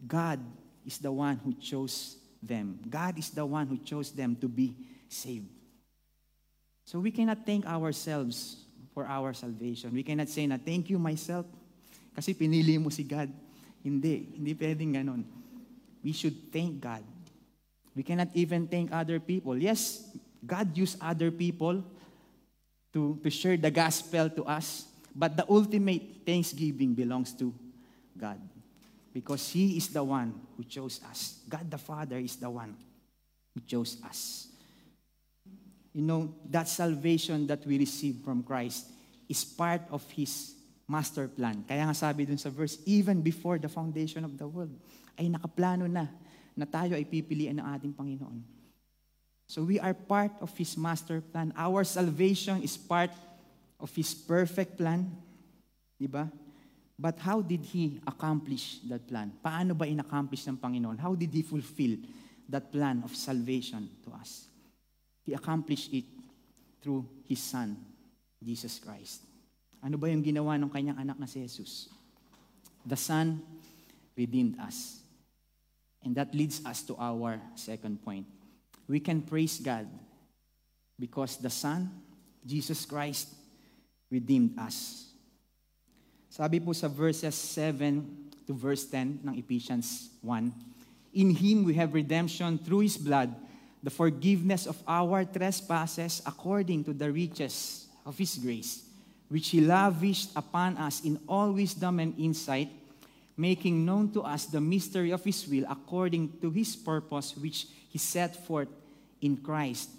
God 0.03 0.43
is 0.83 0.99
the 0.99 1.11
one 1.11 1.39
who 1.39 1.55
chose 1.55 2.19
them. 2.43 2.79
God 2.83 3.17
is 3.17 3.31
the 3.31 3.47
one 3.47 3.67
who 3.67 3.79
chose 3.79 4.11
them 4.11 4.35
to 4.43 4.47
be 4.47 4.75
saved. 5.07 5.47
So 6.83 6.99
we 6.99 7.11
cannot 7.11 7.45
thank 7.45 7.65
ourselves 7.65 8.63
for 8.93 9.07
our 9.07 9.33
salvation. 9.33 9.91
We 9.91 10.03
cannot 10.03 10.29
say 10.29 10.47
na, 10.47 10.57
thank 10.57 10.89
you 10.89 10.99
myself 10.99 11.45
kasi 12.17 12.33
pinili 12.33 12.81
mo 12.81 12.89
si 12.89 13.05
God. 13.05 13.29
Hindi, 13.87 14.35
hindi 14.35 14.51
pwedeng 14.51 14.99
ganon. 14.99 15.23
We 16.03 16.11
should 16.11 16.51
thank 16.51 16.83
God. 16.83 17.07
We 17.95 18.03
cannot 18.03 18.35
even 18.35 18.67
thank 18.67 18.91
other 18.91 19.15
people. 19.23 19.55
Yes, 19.55 20.03
God 20.43 20.75
used 20.75 20.99
other 20.99 21.31
people 21.31 21.81
to, 22.91 23.17
to 23.23 23.29
share 23.31 23.55
the 23.55 23.71
gospel 23.71 24.29
to 24.29 24.43
us, 24.43 24.85
but 25.15 25.39
the 25.39 25.47
ultimate 25.47 26.27
thanksgiving 26.27 26.93
belongs 26.93 27.31
to 27.39 27.55
God. 28.19 28.37
Because 29.13 29.47
He 29.49 29.77
is 29.77 29.87
the 29.87 30.03
one 30.03 30.35
who 30.57 30.67
chose 30.67 30.99
us. 31.09 31.39
God 31.47 31.71
the 31.71 31.79
Father 31.79 32.17
is 32.17 32.35
the 32.35 32.49
one 32.49 32.75
who 33.55 33.61
chose 33.65 33.97
us. 34.03 34.47
You 35.95 36.03
know, 36.03 36.35
that 36.51 36.67
salvation 36.67 37.47
that 37.47 37.65
we 37.65 37.79
receive 37.79 38.17
from 38.23 38.43
Christ 38.43 38.85
is 39.29 39.45
part 39.45 39.81
of 39.89 40.03
His 40.11 40.56
master 40.87 41.27
plan. 41.27 41.61
Kaya 41.67 41.83
nga 41.83 41.93
sabi 41.93 42.23
dun 42.23 42.39
sa 42.39 42.47
verse, 42.47 42.79
even 42.87 43.19
before 43.19 43.59
the 43.59 43.67
foundation 43.67 44.23
of 44.23 44.39
the 44.39 44.47
world, 44.47 44.73
ay 45.19 45.27
nakaplano 45.27 45.85
na 45.85 46.07
na 46.57 46.65
tayo 46.65 46.97
ay 46.97 47.05
pipiliin 47.05 47.61
ng 47.61 47.67
ating 47.77 47.93
Panginoon. 47.93 48.41
So 49.45 49.61
we 49.61 49.77
are 49.77 49.93
part 49.93 50.33
of 50.41 50.49
His 50.57 50.73
master 50.73 51.21
plan. 51.21 51.53
Our 51.53 51.85
salvation 51.85 52.63
is 52.65 52.73
part 52.79 53.13
of 53.77 53.93
His 53.93 54.15
perfect 54.15 54.79
plan. 54.79 55.05
Di 55.99 56.09
ba? 56.09 56.31
But 56.97 57.21
how 57.21 57.45
did 57.45 57.61
He 57.61 58.01
accomplish 58.09 58.81
that 58.89 59.05
plan? 59.05 59.37
Paano 59.37 59.77
ba 59.77 59.85
in-accomplish 59.85 60.49
ng 60.49 60.57
Panginoon? 60.57 60.97
How 60.97 61.13
did 61.13 61.29
He 61.29 61.45
fulfill 61.45 62.01
that 62.49 62.73
plan 62.73 63.05
of 63.05 63.13
salvation 63.13 63.85
to 64.01 64.17
us? 64.17 64.49
He 65.21 65.37
accomplished 65.37 65.93
it 65.93 66.09
through 66.81 67.05
His 67.29 67.39
Son, 67.39 67.77
Jesus 68.41 68.81
Christ. 68.81 69.26
Ano 69.87 69.95
ba 69.95 70.11
yung 70.11 70.19
ginawa 70.19 70.59
ng 70.59 70.67
kanyang 70.67 70.99
anak 70.99 71.15
na 71.15 71.31
si 71.31 71.39
Jesus? 71.39 71.87
The 72.83 72.99
Son 72.99 73.39
redeemed 74.19 74.59
us. 74.59 74.99
And 76.03 76.11
that 76.19 76.35
leads 76.35 76.59
us 76.67 76.83
to 76.91 76.99
our 76.99 77.39
second 77.55 78.03
point. 78.03 78.27
We 78.83 78.99
can 78.99 79.23
praise 79.23 79.63
God 79.63 79.87
because 80.99 81.39
the 81.39 81.47
Son, 81.47 81.87
Jesus 82.43 82.83
Christ, 82.83 83.31
redeemed 84.11 84.59
us. 84.59 85.07
Sabi 86.27 86.59
po 86.59 86.75
sa 86.75 86.91
verses 86.91 87.35
7 87.39 88.03
to 88.43 88.51
verse 88.51 88.83
10 88.91 89.23
ng 89.23 89.35
Ephesians 89.39 90.11
1, 90.19 91.15
In 91.15 91.31
Him 91.31 91.63
we 91.63 91.79
have 91.79 91.95
redemption 91.95 92.59
through 92.59 92.83
His 92.83 92.99
blood, 92.99 93.31
the 93.79 93.91
forgiveness 93.91 94.67
of 94.67 94.75
our 94.83 95.23
trespasses 95.23 96.19
according 96.27 96.83
to 96.83 96.91
the 96.91 97.07
riches 97.07 97.87
of 98.03 98.19
His 98.19 98.35
grace, 98.35 98.86
which 99.29 99.49
He 99.49 99.61
lavished 99.61 100.31
upon 100.35 100.77
us 100.77 101.03
in 101.03 101.19
all 101.27 101.51
wisdom 101.51 101.99
and 101.99 102.17
insight, 102.17 102.69
making 103.35 103.85
known 103.85 104.11
to 104.13 104.21
us 104.21 104.45
the 104.45 104.61
mystery 104.61 105.11
of 105.11 105.23
His 105.23 105.47
will 105.47 105.65
according 105.69 106.39
to 106.41 106.49
His 106.49 106.75
purpose, 106.75 107.35
which 107.37 107.67
He 107.89 107.97
set 107.97 108.35
forth 108.47 108.69
in 109.21 109.37
Christ 109.37 109.89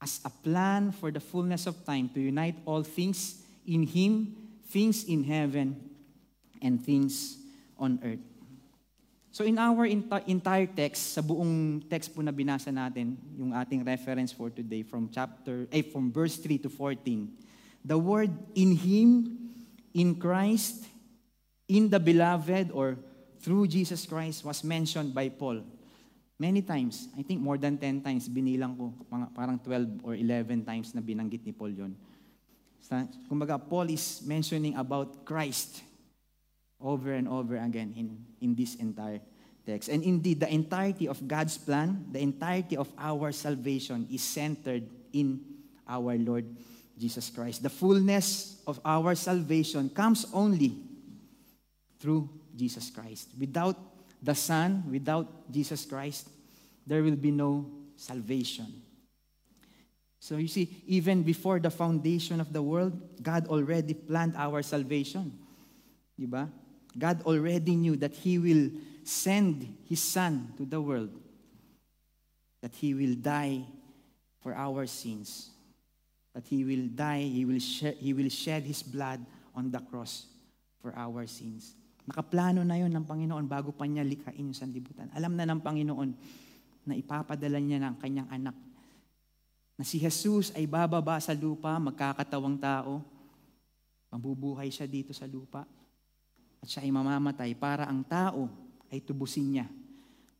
as 0.00 0.20
a 0.24 0.30
plan 0.30 0.92
for 0.92 1.10
the 1.10 1.20
fullness 1.20 1.66
of 1.66 1.84
time 1.84 2.08
to 2.14 2.20
unite 2.20 2.56
all 2.64 2.82
things 2.82 3.42
in 3.66 3.84
Him, 3.84 4.34
things 4.68 5.04
in 5.04 5.24
heaven 5.24 5.76
and 6.62 6.84
things 6.84 7.36
on 7.78 8.00
earth. 8.04 8.24
So 9.30 9.44
in 9.44 9.58
our 9.58 9.86
enti- 9.86 10.26
entire 10.26 10.66
text, 10.66 11.14
sa 11.14 11.22
buong 11.22 11.86
text 11.86 12.10
po 12.10 12.20
na 12.20 12.34
binasa 12.34 12.74
natin, 12.74 13.14
yung 13.38 13.54
ating 13.54 13.86
reference 13.86 14.34
for 14.34 14.50
today 14.50 14.82
from 14.82 15.06
chapter, 15.06 15.70
eh, 15.70 15.86
from 15.86 16.10
verse 16.10 16.34
3 16.36 16.58
to 16.66 16.68
14, 16.68 17.30
the 17.84 17.98
word 17.98 18.30
in 18.54 18.76
Him, 18.76 19.38
in 19.94 20.16
Christ, 20.16 20.86
in 21.68 21.88
the 21.88 22.00
beloved, 22.00 22.70
or 22.72 22.96
through 23.40 23.66
Jesus 23.68 24.04
Christ 24.06 24.44
was 24.44 24.62
mentioned 24.64 25.14
by 25.14 25.28
Paul. 25.28 25.64
Many 26.38 26.62
times, 26.62 27.08
I 27.18 27.22
think 27.22 27.40
more 27.40 27.58
than 27.58 27.76
10 27.76 28.00
times, 28.00 28.28
binilang 28.28 28.76
ko, 28.76 28.94
mga, 29.12 29.34
parang 29.34 29.58
12 29.60 30.00
or 30.04 30.14
11 30.16 30.64
times 30.64 30.94
na 30.94 31.00
binanggit 31.04 31.44
ni 31.44 31.52
Paul 31.52 31.76
yon. 31.76 31.92
Kumbaga, 33.28 33.60
Paul 33.60 33.92
is 33.92 34.24
mentioning 34.24 34.74
about 34.74 35.24
Christ 35.28 35.84
over 36.80 37.12
and 37.12 37.28
over 37.28 37.60
again 37.60 37.92
in, 37.94 38.24
in 38.40 38.56
this 38.56 38.74
entire 38.76 39.20
text. 39.66 39.92
And 39.92 40.02
indeed, 40.02 40.40
the 40.40 40.48
entirety 40.48 41.06
of 41.08 41.20
God's 41.28 41.60
plan, 41.60 42.08
the 42.10 42.20
entirety 42.20 42.76
of 42.76 42.88
our 42.96 43.32
salvation 43.32 44.08
is 44.10 44.24
centered 44.24 44.88
in 45.12 45.44
our 45.86 46.16
Lord 46.16 46.48
Jesus 46.48 46.79
Christ. 47.34 47.62
The 47.62 47.70
fullness 47.70 48.60
of 48.66 48.80
our 48.84 49.14
salvation 49.14 49.88
comes 49.90 50.26
only 50.32 50.76
through 51.98 52.28
Jesus 52.56 52.90
Christ. 52.90 53.28
Without 53.38 53.76
the 54.22 54.34
Son, 54.34 54.84
without 54.90 55.50
Jesus 55.50 55.84
Christ, 55.86 56.28
there 56.86 57.02
will 57.02 57.16
be 57.16 57.30
no 57.30 57.70
salvation. 57.96 58.66
So 60.20 60.36
you 60.36 60.48
see, 60.48 60.82
even 60.86 61.22
before 61.22 61.58
the 61.58 61.70
foundation 61.70 62.40
of 62.40 62.52
the 62.52 62.62
world, 62.62 62.92
God 63.22 63.48
already 63.48 63.94
planned 63.94 64.34
our 64.36 64.62
salvation. 64.62 65.38
Diba? 66.20 66.50
God 66.98 67.22
already 67.22 67.76
knew 67.76 67.96
that 67.96 68.14
He 68.14 68.38
will 68.38 68.70
send 69.04 69.76
His 69.88 70.02
Son 70.02 70.52
to 70.58 70.66
the 70.66 70.80
world, 70.80 71.10
that 72.60 72.74
He 72.74 72.92
will 72.92 73.14
die 73.14 73.64
for 74.42 74.54
our 74.54 74.86
sins, 74.86 75.50
that 76.34 76.46
He 76.46 76.62
will 76.62 76.90
die, 76.90 77.26
He 77.26 77.42
will, 77.44 77.62
shed, 77.62 77.96
he 77.98 78.14
will 78.14 78.30
shed 78.30 78.62
His 78.66 78.82
blood 78.82 79.22
on 79.54 79.70
the 79.70 79.82
cross 79.82 80.26
for 80.80 80.94
our 80.96 81.26
sins. 81.26 81.74
Nakaplano 82.08 82.64
na 82.64 82.80
yon 82.80 82.90
ng 82.90 83.06
Panginoon 83.06 83.46
bago 83.46 83.70
pa 83.70 83.86
niya 83.86 84.02
likhain 84.02 84.50
yung 84.50 84.56
sanlibutan. 84.56 85.12
Alam 85.14 85.36
na 85.36 85.46
ng 85.46 85.60
Panginoon 85.62 86.10
na 86.88 86.94
ipapadala 86.96 87.60
niya 87.60 87.78
ng 87.78 87.96
kanyang 88.00 88.28
anak 88.32 88.56
na 89.80 89.84
si 89.88 89.96
Jesus 89.96 90.52
ay 90.52 90.68
bababa 90.68 91.16
sa 91.24 91.32
lupa, 91.32 91.80
magkakatawang 91.80 92.60
tao, 92.60 93.00
mabubuhay 94.12 94.68
siya 94.68 94.84
dito 94.84 95.16
sa 95.16 95.24
lupa, 95.24 95.64
at 96.60 96.68
siya 96.68 96.84
ay 96.84 96.92
mamamatay 96.92 97.56
para 97.56 97.88
ang 97.88 98.04
tao 98.04 98.44
ay 98.92 99.00
tubusin 99.00 99.56
niya 99.56 99.66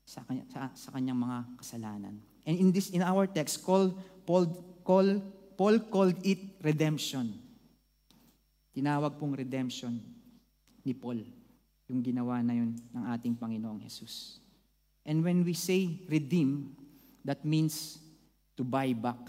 sa, 0.05 0.20
kanya, 0.29 0.44
sa, 0.53 0.68
sa 0.76 0.88
kanyang 0.92 1.16
mga 1.16 1.38
kasalanan. 1.57 2.14
And 2.44 2.57
in 2.61 2.68
this 2.68 2.92
in 2.92 3.00
our 3.00 3.24
text, 3.24 3.64
call, 3.64 3.96
Paul, 4.29 4.44
call, 4.85 5.24
Paul 5.61 5.77
called 5.92 6.16
it 6.25 6.57
redemption. 6.64 7.37
Tinawag 8.73 9.20
pong 9.20 9.37
redemption 9.37 10.01
ni 10.81 10.96
Paul 10.96 11.20
yung 11.85 12.01
ginawa 12.01 12.40
na 12.40 12.57
yun 12.57 12.73
ng 12.73 13.05
ating 13.12 13.37
Panginoong 13.37 13.77
Jesus. 13.85 14.40
And 15.05 15.20
when 15.20 15.44
we 15.44 15.53
say 15.53 16.01
redeem, 16.09 16.73
that 17.29 17.44
means 17.44 18.01
to 18.57 18.64
buy 18.64 18.96
back. 18.96 19.20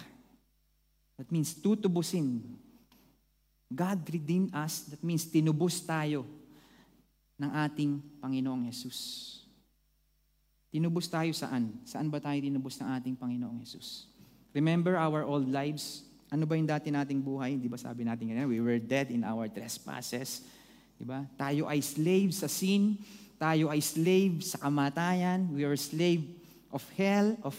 That 1.19 1.27
means 1.35 1.51
tutubusin. 1.51 2.39
God 3.67 3.99
redeemed 4.07 4.55
us. 4.55 4.87
That 4.87 5.03
means 5.03 5.27
tinubos 5.27 5.83
tayo 5.83 6.23
ng 7.35 7.51
ating 7.67 7.99
Panginoong 8.23 8.71
Yesus. 8.71 8.99
Tinubos 10.71 11.11
tayo 11.11 11.35
saan? 11.35 11.83
Saan 11.83 12.07
ba 12.07 12.23
tayo 12.23 12.39
tinubos 12.39 12.79
ng 12.79 12.87
ating 12.87 13.19
Panginoong 13.19 13.59
Yesus? 13.59 14.07
Remember 14.55 14.95
our 14.95 15.27
old 15.27 15.51
lives? 15.51 16.07
Ano 16.31 16.47
ba 16.47 16.55
yung 16.55 16.65
dati 16.65 16.87
nating 16.87 17.19
buhay? 17.19 17.59
Di 17.59 17.67
ba 17.67 17.75
sabi 17.75 18.07
natin 18.07 18.31
ganyan? 18.31 18.47
We 18.47 18.63
were 18.63 18.79
dead 18.79 19.11
in 19.11 19.27
our 19.27 19.51
trespasses. 19.51 20.47
Di 20.95 21.03
ba? 21.03 21.27
Tayo 21.35 21.67
ay 21.67 21.83
slave 21.83 22.31
sa 22.31 22.47
sin. 22.47 22.95
Tayo 23.35 23.67
ay 23.67 23.83
slave 23.83 24.39
sa 24.39 24.55
kamatayan. 24.63 25.51
We 25.51 25.67
were 25.67 25.75
slave 25.75 26.23
of 26.71 26.87
hell, 26.95 27.35
of 27.43 27.53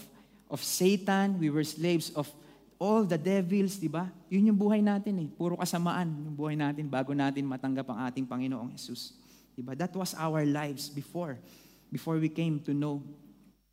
of 0.52 0.60
Satan, 0.60 1.40
we 1.40 1.48
were 1.48 1.64
slaves 1.64 2.12
of 2.12 2.28
all 2.76 3.08
the 3.08 3.16
devils, 3.16 3.80
di 3.80 3.88
ba? 3.88 4.12
Yun 4.28 4.52
yung 4.52 4.58
buhay 4.60 4.84
natin 4.84 5.16
eh. 5.24 5.28
Puro 5.32 5.56
kasamaan 5.56 6.12
yung 6.28 6.36
buhay 6.36 6.60
natin 6.60 6.92
bago 6.92 7.16
natin 7.16 7.48
matanggap 7.48 7.88
ang 7.88 8.04
ating 8.04 8.28
Panginoong 8.28 8.68
Jesus. 8.76 9.16
Di 9.56 9.64
ba? 9.64 9.72
That 9.72 9.96
was 9.96 10.12
our 10.12 10.44
lives 10.44 10.92
before, 10.92 11.40
before 11.88 12.20
we 12.20 12.28
came 12.28 12.60
to 12.68 12.76
know 12.76 13.00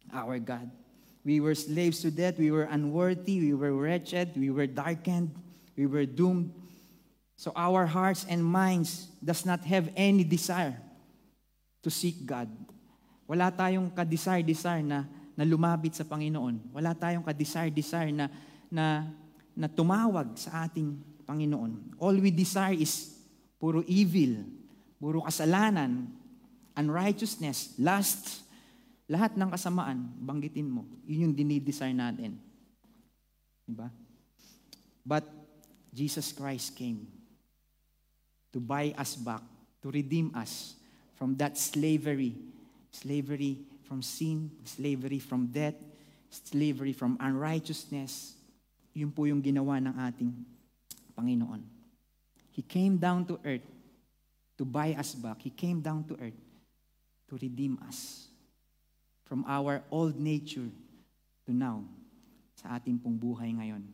our 0.07 0.39
God. 0.39 0.71
We 1.29 1.37
were 1.45 1.53
slaves 1.53 2.01
to 2.01 2.09
death, 2.09 2.41
we 2.41 2.49
were 2.49 2.65
unworthy, 2.65 3.37
we 3.37 3.53
were 3.53 3.69
wretched, 3.77 4.33
we 4.33 4.49
were 4.49 4.65
darkened, 4.65 5.29
we 5.77 5.85
were 5.85 6.09
doomed. 6.09 6.49
So 7.37 7.53
our 7.53 7.85
hearts 7.85 8.25
and 8.25 8.41
minds 8.41 9.05
does 9.21 9.45
not 9.45 9.61
have 9.69 9.93
any 9.93 10.25
desire 10.25 10.73
to 11.85 11.93
seek 11.93 12.25
God. 12.25 12.49
Wala 13.29 13.53
tayong 13.53 13.93
ka-desire-desire 13.93 14.81
na 14.81 15.05
na 15.37 15.45
lumapit 15.45 15.93
sa 15.93 16.01
Panginoon. 16.01 16.73
Wala 16.73 16.97
tayong 16.97 17.21
ka-desire-desire 17.21 18.09
na, 18.09 18.25
na, 18.65 19.05
na 19.53 19.69
tumawag 19.69 20.33
sa 20.33 20.65
ating 20.65 20.97
Panginoon. 21.29 21.93
All 22.01 22.17
we 22.17 22.33
desire 22.33 22.73
is 22.73 23.21
puro 23.61 23.85
evil, 23.85 24.49
puro 24.97 25.21
kasalanan, 25.21 26.09
unrighteousness, 26.73 27.77
lust, 27.77 28.48
lahat 29.09 29.33
ng 29.33 29.49
kasamaan, 29.49 30.05
banggitin 30.21 30.69
mo. 30.69 30.85
Yun 31.09 31.33
yung 31.33 31.35
dinidesire 31.35 31.97
natin. 31.97 32.37
Diba? 33.65 33.89
But 35.01 35.25
Jesus 35.89 36.29
Christ 36.29 36.77
came 36.77 37.09
to 38.53 38.61
buy 38.61 38.93
us 38.93 39.17
back, 39.17 39.41
to 39.81 39.89
redeem 39.89 40.29
us 40.37 40.77
from 41.17 41.33
that 41.41 41.57
slavery, 41.57 42.37
slavery 42.93 43.65
from 43.89 44.05
sin, 44.05 44.53
slavery 44.61 45.17
from 45.17 45.49
death, 45.49 45.77
slavery 46.29 46.93
from 46.93 47.17
unrighteousness. 47.17 48.37
Yun 48.93 49.09
po 49.09 49.25
yung 49.25 49.41
ginawa 49.41 49.81
ng 49.81 49.95
ating 50.05 50.31
Panginoon. 51.17 51.65
He 52.53 52.61
came 52.61 53.01
down 53.01 53.25
to 53.25 53.41
earth 53.41 53.65
to 54.61 54.63
buy 54.69 54.93
us 54.93 55.17
back. 55.17 55.41
He 55.41 55.49
came 55.49 55.81
down 55.81 56.05
to 56.05 56.13
earth 56.21 56.37
to 57.29 57.33
redeem 57.41 57.81
us 57.89 58.28
from 59.29 59.45
our 59.45 59.85
old 59.93 60.17
nature 60.17 60.65
to 61.45 61.51
now 61.53 61.85
sa 62.57 62.75
ating 62.75 62.97
pong 62.97 63.15
buhay 63.15 63.53
ngayon. 63.53 63.85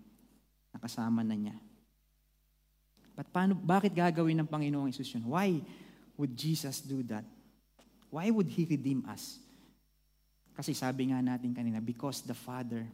Nakasama 0.71 1.27
na 1.27 1.35
niya. 1.35 1.55
But 3.15 3.27
paano, 3.35 3.55
bakit 3.55 3.91
gagawin 3.91 4.39
ng 4.39 4.47
Panginoong 4.47 4.91
Isus 4.91 5.11
yun? 5.11 5.27
Why 5.27 5.59
would 6.15 6.31
Jesus 6.35 6.79
do 6.79 7.03
that? 7.11 7.27
Why 8.07 8.31
would 8.31 8.47
He 8.47 8.63
redeem 8.63 9.03
us? 9.11 9.39
Kasi 10.55 10.71
sabi 10.71 11.11
nga 11.11 11.19
natin 11.19 11.51
kanina, 11.51 11.83
because 11.83 12.23
the 12.23 12.35
Father 12.35 12.87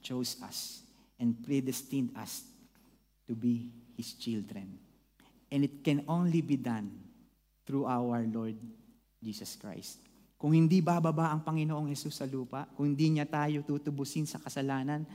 chose 0.00 0.40
us 0.40 0.80
and 1.20 1.36
predestined 1.44 2.12
us 2.16 2.44
to 3.28 3.36
be 3.36 3.68
His 4.00 4.16
children. 4.16 4.80
And 5.52 5.60
it 5.64 5.84
can 5.84 6.04
only 6.08 6.40
be 6.40 6.56
done 6.56 6.88
through 7.68 7.84
our 7.84 8.24
Lord 8.24 8.56
Jesus 9.20 9.56
Christ. 9.60 10.05
Kung 10.36 10.52
hindi 10.52 10.84
bababa 10.84 11.32
ang 11.32 11.40
Panginoong 11.40 11.88
Yesus 11.88 12.20
sa 12.20 12.28
lupa, 12.28 12.68
kung 12.76 12.92
hindi 12.92 13.16
niya 13.16 13.24
tayo 13.24 13.64
tutubusin 13.64 14.28
sa 14.28 14.36
kasalanan 14.36 15.08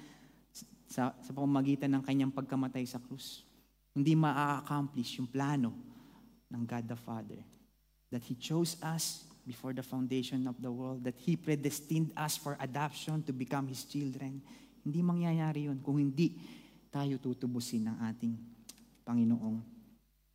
sa, 0.89 1.13
sa 1.13 1.31
pamamagitan 1.31 1.93
ng 1.93 2.03
kanyang 2.03 2.34
pagkamatay 2.34 2.84
sa 2.89 2.97
krus, 2.97 3.45
hindi 3.93 4.17
maa-accomplish 4.17 5.21
yung 5.21 5.29
plano 5.29 5.71
ng 6.49 6.62
God 6.65 6.86
the 6.89 6.97
Father. 6.97 7.39
That 8.10 8.25
He 8.25 8.34
chose 8.34 8.75
us 8.81 9.23
before 9.45 9.77
the 9.77 9.86
foundation 9.86 10.49
of 10.49 10.57
the 10.57 10.73
world, 10.73 11.05
that 11.05 11.15
He 11.21 11.38
predestined 11.38 12.12
us 12.17 12.36
for 12.36 12.57
adoption 12.57 13.21
to 13.23 13.31
become 13.31 13.69
His 13.69 13.86
children. 13.86 14.41
Hindi 14.81 14.99
mangyayari 15.05 15.69
yun 15.69 15.79
kung 15.86 16.01
hindi 16.01 16.34
tayo 16.89 17.21
tutubusin 17.21 17.88
ng 17.88 17.97
ating 18.10 18.34
Panginoong 19.05 19.62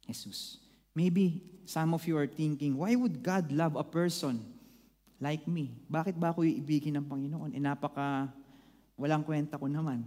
Jesus. 0.07 0.63
Maybe 0.97 1.45
some 1.69 1.93
of 1.93 2.07
you 2.09 2.17
are 2.17 2.31
thinking, 2.31 2.79
why 2.79 2.97
would 2.97 3.21
God 3.21 3.53
love 3.53 3.77
a 3.77 3.85
person 3.85 4.56
like 5.21 5.45
me? 5.49 5.73
Bakit 5.89 6.17
ba 6.17 6.33
ako 6.33 6.45
iibigin 6.45 6.97
ng 7.01 7.07
Panginoon? 7.07 7.57
Eh 7.57 7.63
napaka 7.63 8.29
walang 8.97 9.25
kwenta 9.25 9.61
ko 9.61 9.69
naman. 9.69 10.05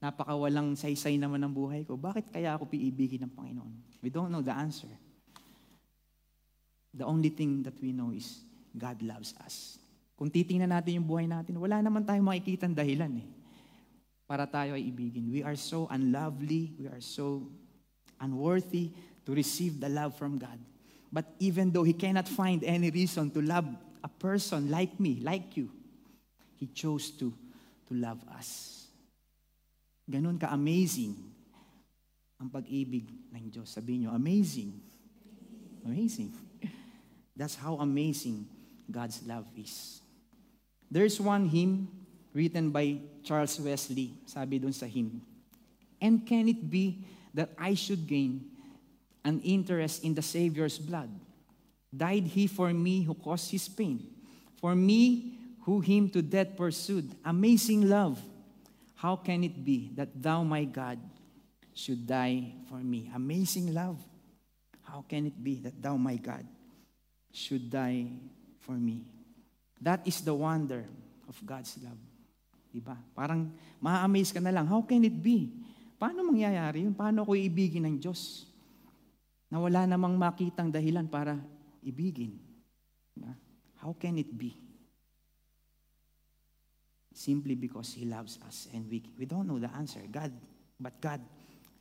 Napaka 0.00 0.36
walang 0.36 0.76
saysay 0.76 1.16
naman 1.16 1.40
ng 1.40 1.52
buhay 1.52 1.80
ko. 1.88 1.96
Bakit 1.96 2.28
kaya 2.28 2.56
ako 2.56 2.68
piibigin 2.68 3.24
ng 3.24 3.32
Panginoon? 3.32 3.72
We 4.04 4.12
don't 4.12 4.28
know 4.28 4.44
the 4.44 4.52
answer. 4.52 4.90
The 6.92 7.08
only 7.08 7.32
thing 7.32 7.64
that 7.64 7.74
we 7.80 7.96
know 7.96 8.12
is 8.12 8.44
God 8.76 9.00
loves 9.00 9.32
us. 9.40 9.80
Kung 10.14 10.30
titingnan 10.30 10.70
natin 10.70 11.02
yung 11.02 11.08
buhay 11.08 11.26
natin, 11.26 11.58
wala 11.58 11.82
naman 11.82 12.06
tayong 12.06 12.22
makikita 12.22 12.70
dahilan 12.70 13.10
eh. 13.18 13.26
Para 14.24 14.46
tayo 14.46 14.78
ay 14.78 14.84
ibigin. 14.88 15.26
We 15.26 15.42
are 15.42 15.58
so 15.58 15.90
unlovely, 15.90 16.76
we 16.78 16.86
are 16.86 17.02
so 17.02 17.48
unworthy 18.22 18.94
to 19.26 19.34
receive 19.34 19.82
the 19.82 19.90
love 19.90 20.14
from 20.14 20.38
God. 20.38 20.56
But 21.10 21.28
even 21.42 21.74
though 21.74 21.82
He 21.82 21.96
cannot 21.96 22.30
find 22.30 22.62
any 22.62 22.92
reason 22.92 23.32
to 23.34 23.40
love 23.42 23.66
a 24.04 24.08
person 24.08 24.70
like 24.70 25.00
me, 25.00 25.18
like 25.24 25.56
you, 25.56 25.72
He 26.60 26.68
chose 26.68 27.10
to, 27.16 27.32
to 27.88 27.92
love 27.96 28.20
us. 28.36 28.84
Ganun 30.04 30.36
ka-amazing 30.36 31.16
ang 32.36 32.52
pag-ibig 32.52 33.08
ng 33.32 33.48
Diyos. 33.48 33.72
Sabihin 33.72 34.04
nyo, 34.04 34.12
amazing. 34.12 34.76
Amazing. 35.88 36.36
That's 37.32 37.56
how 37.56 37.80
amazing 37.80 38.44
God's 38.84 39.24
love 39.24 39.48
is. 39.56 40.04
There's 40.92 41.16
one 41.16 41.48
hymn 41.48 41.88
written 42.36 42.68
by 42.68 43.00
Charles 43.24 43.56
Wesley, 43.56 44.12
sabi 44.28 44.60
dun 44.60 44.76
sa 44.76 44.84
hymn, 44.84 45.24
And 45.96 46.20
can 46.20 46.52
it 46.52 46.60
be 46.60 47.00
that 47.32 47.56
I 47.56 47.72
should 47.72 48.04
gain 48.04 48.44
an 49.24 49.40
interest 49.40 50.04
in 50.04 50.12
the 50.12 50.22
Savior's 50.22 50.76
blood? 50.76 51.08
Died 51.94 52.26
he 52.26 52.46
for 52.46 52.72
me 52.72 53.02
who 53.02 53.14
caused 53.14 53.50
his 53.50 53.68
pain? 53.68 54.02
For 54.58 54.74
me 54.74 55.38
who 55.62 55.80
him 55.80 56.10
to 56.10 56.22
death 56.22 56.56
pursued? 56.56 57.14
Amazing 57.24 57.88
love! 57.88 58.18
How 58.94 59.16
can 59.16 59.44
it 59.44 59.64
be 59.64 59.90
that 59.94 60.10
thou, 60.14 60.42
my 60.42 60.64
God, 60.64 60.98
should 61.74 62.06
die 62.06 62.54
for 62.68 62.78
me? 62.82 63.10
Amazing 63.14 63.74
love! 63.74 64.00
How 64.82 65.04
can 65.06 65.26
it 65.26 65.36
be 65.42 65.60
that 65.60 65.80
thou, 65.80 65.96
my 65.96 66.16
God, 66.16 66.46
should 67.34 67.66
die 67.66 68.06
for 68.62 68.78
me. 68.78 69.02
That 69.82 70.06
is 70.06 70.22
the 70.22 70.32
wonder 70.32 70.86
of 71.26 71.36
God's 71.42 71.76
love. 71.82 71.98
Diba? 72.70 72.94
Parang 73.12 73.50
ma-amaze 73.82 74.30
ka 74.30 74.38
na 74.38 74.54
lang, 74.54 74.70
how 74.70 74.80
can 74.86 75.02
it 75.02 75.18
be? 75.18 75.50
Paano 75.98 76.22
mangyayari 76.22 76.86
yun? 76.86 76.94
Paano 76.94 77.26
ko 77.26 77.34
ibigin 77.34 77.84
ng 77.84 77.96
Diyos? 77.98 78.46
Na 79.50 79.58
wala 79.58 79.84
namang 79.84 80.14
makitang 80.14 80.70
dahilan 80.70 81.10
para 81.10 81.38
ibigin. 81.84 82.40
Diba? 83.12 83.32
How 83.78 83.92
can 83.94 84.16
it 84.18 84.32
be? 84.32 84.56
Simply 87.14 87.54
because 87.54 87.94
He 87.94 88.04
loves 88.08 88.40
us 88.46 88.66
and 88.74 88.88
we, 88.90 89.04
we 89.18 89.24
don't 89.24 89.46
know 89.46 89.60
the 89.60 89.70
answer. 89.76 90.00
God, 90.10 90.32
but 90.80 91.00
God 91.00 91.20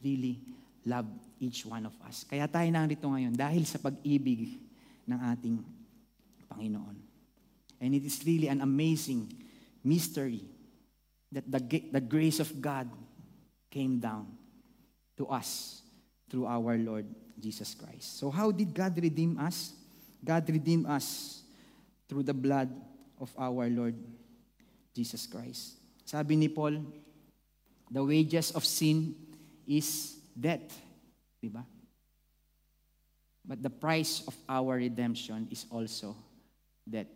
really 0.04 0.44
loved 0.86 1.16
each 1.40 1.66
one 1.66 1.88
of 1.88 1.96
us. 2.06 2.28
Kaya 2.28 2.46
tayo 2.46 2.68
narito 2.70 3.08
ngayon 3.08 3.34
dahil 3.34 3.64
sa 3.64 3.80
pag-ibig 3.80 4.60
ng 5.08 5.20
ating 5.32 5.58
Panginoon. 6.52 6.98
And 7.82 7.92
it 7.96 8.04
is 8.04 8.22
really 8.24 8.48
an 8.48 8.62
amazing 8.62 9.32
mystery 9.84 10.44
that 11.32 11.50
the, 11.50 11.60
the 11.92 12.04
grace 12.04 12.40
of 12.40 12.62
God 12.62 12.88
came 13.72 14.00
down 14.00 14.28
to 15.18 15.28
us 15.28 15.82
through 16.30 16.46
our 16.46 16.78
Lord 16.78 17.06
Jesus 17.40 17.74
Christ. 17.74 18.20
So 18.20 18.30
how 18.30 18.52
did 18.52 18.74
God 18.74 18.96
redeem 19.02 19.40
us? 19.40 19.74
God 20.24 20.48
redeemed 20.50 20.88
us 20.88 21.44
through 22.08 22.24
the 22.24 22.34
blood 22.34 22.72
of 23.20 23.30
our 23.38 23.68
Lord 23.68 23.96
Jesus 24.96 25.28
Christ. 25.28 25.76
Sabi 26.08 26.40
ni 26.40 26.48
Paul, 26.48 26.80
the 27.92 28.04
wages 28.04 28.52
of 28.56 28.64
sin 28.64 29.16
is 29.68 30.16
death. 30.32 30.72
Diba? 31.44 31.68
But 33.44 33.60
the 33.60 33.70
price 33.70 34.24
of 34.24 34.36
our 34.48 34.80
redemption 34.80 35.52
is 35.52 35.68
also 35.68 36.16
death. 36.88 37.12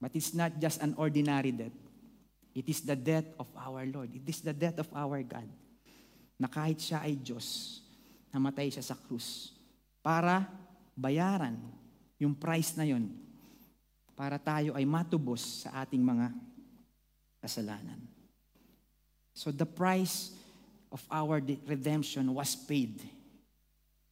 But 0.00 0.12
it's 0.14 0.36
not 0.36 0.60
just 0.60 0.82
an 0.82 0.94
ordinary 0.96 1.52
death. 1.52 1.74
It 2.54 2.68
is 2.68 2.84
the 2.84 2.96
death 2.96 3.24
of 3.40 3.48
our 3.56 3.86
Lord. 3.86 4.12
It 4.14 4.28
is 4.28 4.40
the 4.44 4.52
death 4.52 4.78
of 4.78 4.88
our 4.92 5.22
God. 5.22 5.48
Na 6.38 6.46
kahit 6.46 6.78
siya 6.78 7.02
ay 7.02 7.18
Diyos, 7.18 7.80
namatay 8.30 8.70
siya 8.70 8.84
sa 8.84 8.94
krus 8.94 9.56
para 10.04 10.46
bayaran 10.94 11.58
yung 12.18 12.34
price 12.34 12.74
na 12.74 12.84
yon 12.84 13.06
para 14.18 14.38
tayo 14.38 14.74
ay 14.74 14.82
matubos 14.82 15.62
sa 15.62 15.86
ating 15.86 16.02
mga 16.02 16.34
kasalanan. 17.38 18.02
So 19.34 19.54
the 19.54 19.66
price 19.66 20.34
of 20.90 20.98
our 21.06 21.38
redemption 21.66 22.34
was 22.34 22.58
paid 22.58 22.98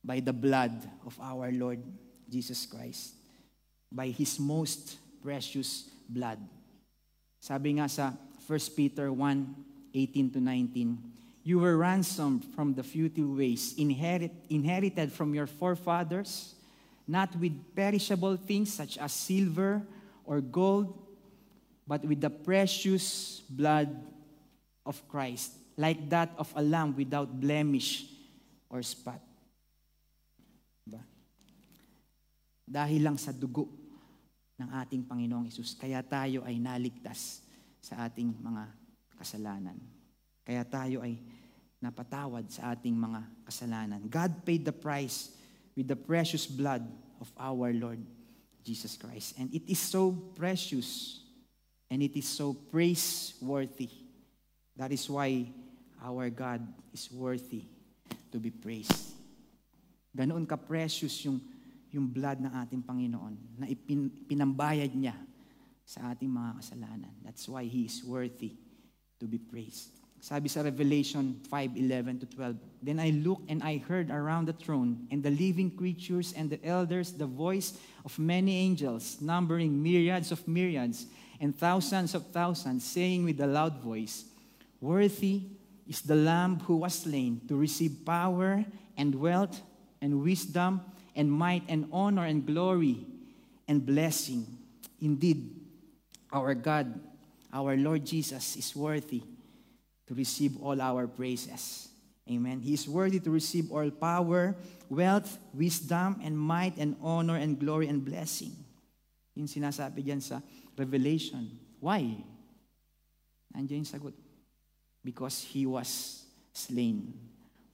by 0.07 0.23
the 0.23 0.33
blood 0.33 0.79
of 1.03 1.19
our 1.19 1.51
Lord 1.51 1.83
Jesus 2.31 2.66
Christ, 2.66 3.19
by 3.90 4.14
His 4.14 4.38
most 4.38 5.03
precious 5.19 5.90
blood. 6.07 6.38
Sabi 7.42 7.83
nga 7.83 7.90
sa 7.90 8.14
1 8.47 8.79
Peter 8.79 9.11
1, 9.11 9.19
18 9.95 10.31
to 10.31 10.40
19, 10.40 11.42
You 11.47 11.62
were 11.62 11.79
ransomed 11.79 12.42
from 12.55 12.75
the 12.75 12.83
futile 12.83 13.35
ways 13.35 13.75
inherit, 13.79 14.35
inherited 14.51 15.14
from 15.14 15.31
your 15.31 15.47
forefathers, 15.47 16.56
not 17.07 17.31
with 17.38 17.55
perishable 17.75 18.37
things 18.37 18.75
such 18.75 18.99
as 18.99 19.14
silver 19.14 19.83
or 20.27 20.42
gold, 20.42 20.90
but 21.87 22.03
with 22.05 22.21
the 22.21 22.31
precious 22.31 23.40
blood 23.47 23.88
of 24.85 24.99
Christ, 25.07 25.55
like 25.79 26.11
that 26.11 26.35
of 26.37 26.51
a 26.59 26.62
lamb 26.62 26.95
without 26.99 27.31
blemish 27.31 28.11
or 28.69 28.83
spot. 28.83 29.23
Dahil 32.66 33.07
lang 33.07 33.14
sa 33.14 33.31
dugo 33.31 33.71
ng 34.59 34.66
ating 34.83 35.07
Panginoong 35.07 35.47
Isus, 35.47 35.79
kaya 35.79 36.03
tayo 36.03 36.42
ay 36.42 36.59
naligtas 36.59 37.47
sa 37.79 38.11
ating 38.11 38.35
mga 38.42 38.66
kasalanan. 39.14 39.79
Kaya 40.42 40.66
tayo 40.66 40.99
ay 41.07 41.23
napatawad 41.79 42.51
sa 42.51 42.75
ating 42.75 42.99
mga 42.99 43.23
kasalanan. 43.47 44.03
God 44.11 44.42
paid 44.42 44.66
the 44.66 44.75
price 44.75 45.36
with 45.76 45.88
the 45.88 45.96
precious 45.96 46.46
blood 46.48 46.82
of 47.20 47.28
our 47.38 47.72
Lord 47.72 48.00
Jesus 48.64 48.96
Christ. 48.96 49.37
And 49.38 49.52
it 49.52 49.62
is 49.70 49.79
so 49.79 50.10
precious 50.35 51.20
and 51.90 52.02
it 52.02 52.16
is 52.16 52.27
so 52.27 52.54
praiseworthy. 52.54 53.90
That 54.77 54.90
is 54.90 55.08
why 55.08 55.46
our 56.02 56.31
God 56.31 56.66
is 56.92 57.12
worthy 57.12 57.62
to 58.33 58.38
be 58.38 58.50
praised. 58.50 59.14
Ganoon 60.16 60.48
ka-precious 60.48 61.12
yung 61.29 61.40
yung 61.92 62.12
blood 62.12 62.42
ng 62.42 62.52
ating 62.52 62.83
Panginoon 62.85 63.56
na 63.56 63.64
ipin, 63.70 64.12
pinambayad 64.29 64.92
niya 64.92 65.16
sa 65.87 66.12
ating 66.12 66.29
mga 66.29 66.60
kasalanan. 66.60 67.14
That's 67.24 67.46
why 67.48 67.64
He 67.64 67.88
is 67.88 68.04
worthy 68.04 68.52
to 69.16 69.24
be 69.24 69.38
praised. 69.38 69.96
Sabi 70.27 70.50
sa 70.50 70.66
Revelation 70.66 71.38
5:11 71.46 72.18
to 72.18 72.27
12, 72.27 72.58
Then 72.83 72.98
I 72.98 73.14
looked 73.14 73.46
and 73.46 73.62
I 73.62 73.79
heard 73.79 74.10
around 74.10 74.50
the 74.50 74.58
throne 74.58 75.06
and 75.14 75.22
the 75.22 75.31
living 75.31 75.70
creatures 75.70 76.35
and 76.35 76.50
the 76.50 76.58
elders 76.66 77.14
the 77.14 77.31
voice 77.31 77.79
of 78.02 78.18
many 78.18 78.58
angels, 78.58 79.22
numbering 79.22 79.70
myriads 79.70 80.35
of 80.35 80.42
myriads 80.50 81.06
and 81.38 81.54
thousands 81.54 82.10
of 82.18 82.27
thousands, 82.35 82.83
saying 82.83 83.22
with 83.22 83.38
a 83.38 83.46
loud 83.46 83.79
voice, 83.79 84.27
Worthy 84.83 85.46
is 85.87 86.02
the 86.02 86.18
Lamb 86.18 86.58
who 86.66 86.83
was 86.83 87.06
slain 87.06 87.46
to 87.46 87.54
receive 87.54 88.02
power 88.02 88.66
and 88.98 89.14
wealth 89.14 89.62
and 90.02 90.27
wisdom 90.27 90.83
and 91.14 91.31
might 91.31 91.62
and 91.70 91.87
honor 91.94 92.27
and 92.27 92.42
glory 92.42 93.06
and 93.70 93.87
blessing. 93.87 94.42
Indeed, 94.98 95.54
our 96.35 96.58
God, 96.58 96.98
our 97.54 97.79
Lord 97.79 98.02
Jesus 98.02 98.58
is 98.58 98.74
worthy 98.74 99.35
to 100.07 100.15
receive 100.15 100.57
all 100.63 100.79
our 100.81 101.07
praises. 101.07 101.88
Amen. 102.27 102.59
He 102.59 102.75
is 102.75 102.88
worthy 102.88 103.23
to 103.23 103.31
receive 103.31 103.71
all 103.71 103.87
power, 103.90 104.54
wealth, 104.90 105.38
wisdom, 105.54 106.19
and 106.23 106.35
might, 106.35 106.75
and 106.79 106.98
honor, 107.02 107.37
and 107.38 107.59
glory, 107.59 107.87
and 107.87 108.02
blessing. 108.02 108.50
Yung 109.38 109.46
sinasabi 109.46 110.02
diyan 110.02 110.19
sa 110.19 110.42
Revelation. 110.75 111.46
Why? 111.79 112.19
Andiyan 113.54 113.87
yung 113.87 113.92
sagot. 113.94 114.15
Because 115.07 115.46
He 115.46 115.71
was 115.71 116.23
slain 116.50 117.15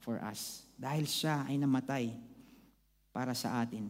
for 0.05 0.21
us. 0.21 0.61
Dahil 0.77 1.09
Siya 1.09 1.49
ay 1.49 1.57
namatay 1.57 2.13
para 3.09 3.33
sa 3.33 3.57
atin. 3.65 3.89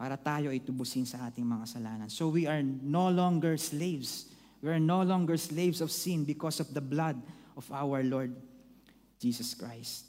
Para 0.00 0.16
tayo 0.16 0.48
ay 0.48 0.64
tubusin 0.64 1.04
sa 1.04 1.28
ating 1.28 1.44
mga 1.44 1.68
kasalanan. 1.68 2.08
So 2.08 2.32
we 2.32 2.48
are 2.48 2.64
no 2.64 3.12
longer 3.12 3.60
slaves. 3.60 4.32
We 4.64 4.72
are 4.72 4.80
no 4.80 5.04
longer 5.04 5.36
slaves 5.36 5.84
of 5.84 5.92
sin 5.92 6.24
because 6.24 6.56
of 6.56 6.72
the 6.72 6.80
blood 6.80 7.20
of 7.56 7.66
our 7.70 8.02
Lord 8.02 8.34
Jesus 9.18 9.54
Christ. 9.54 10.04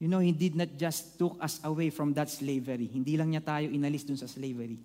You 0.00 0.08
know, 0.08 0.24
He 0.24 0.32
did 0.32 0.56
not 0.56 0.72
just 0.80 1.20
took 1.20 1.36
us 1.40 1.60
away 1.62 1.92
from 1.92 2.16
that 2.16 2.32
slavery. 2.32 2.88
Hindi 2.88 3.20
lang 3.20 3.36
niya 3.36 3.44
tayo 3.44 3.68
inalis 3.68 4.04
dun 4.08 4.16
sa 4.16 4.26
slavery. 4.26 4.80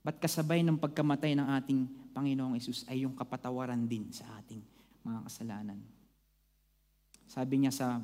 But 0.00 0.22
kasabay 0.22 0.64
ng 0.64 0.80
pagkamatay 0.80 1.36
ng 1.36 1.48
ating 1.60 1.80
Panginoong 2.14 2.56
Isus 2.56 2.86
ay 2.88 3.04
yung 3.04 3.12
kapatawaran 3.12 3.84
din 3.84 4.08
sa 4.14 4.24
ating 4.40 4.62
mga 5.04 5.20
kasalanan. 5.28 5.78
Sabi 7.28 7.62
niya 7.62 7.74
sa 7.74 8.00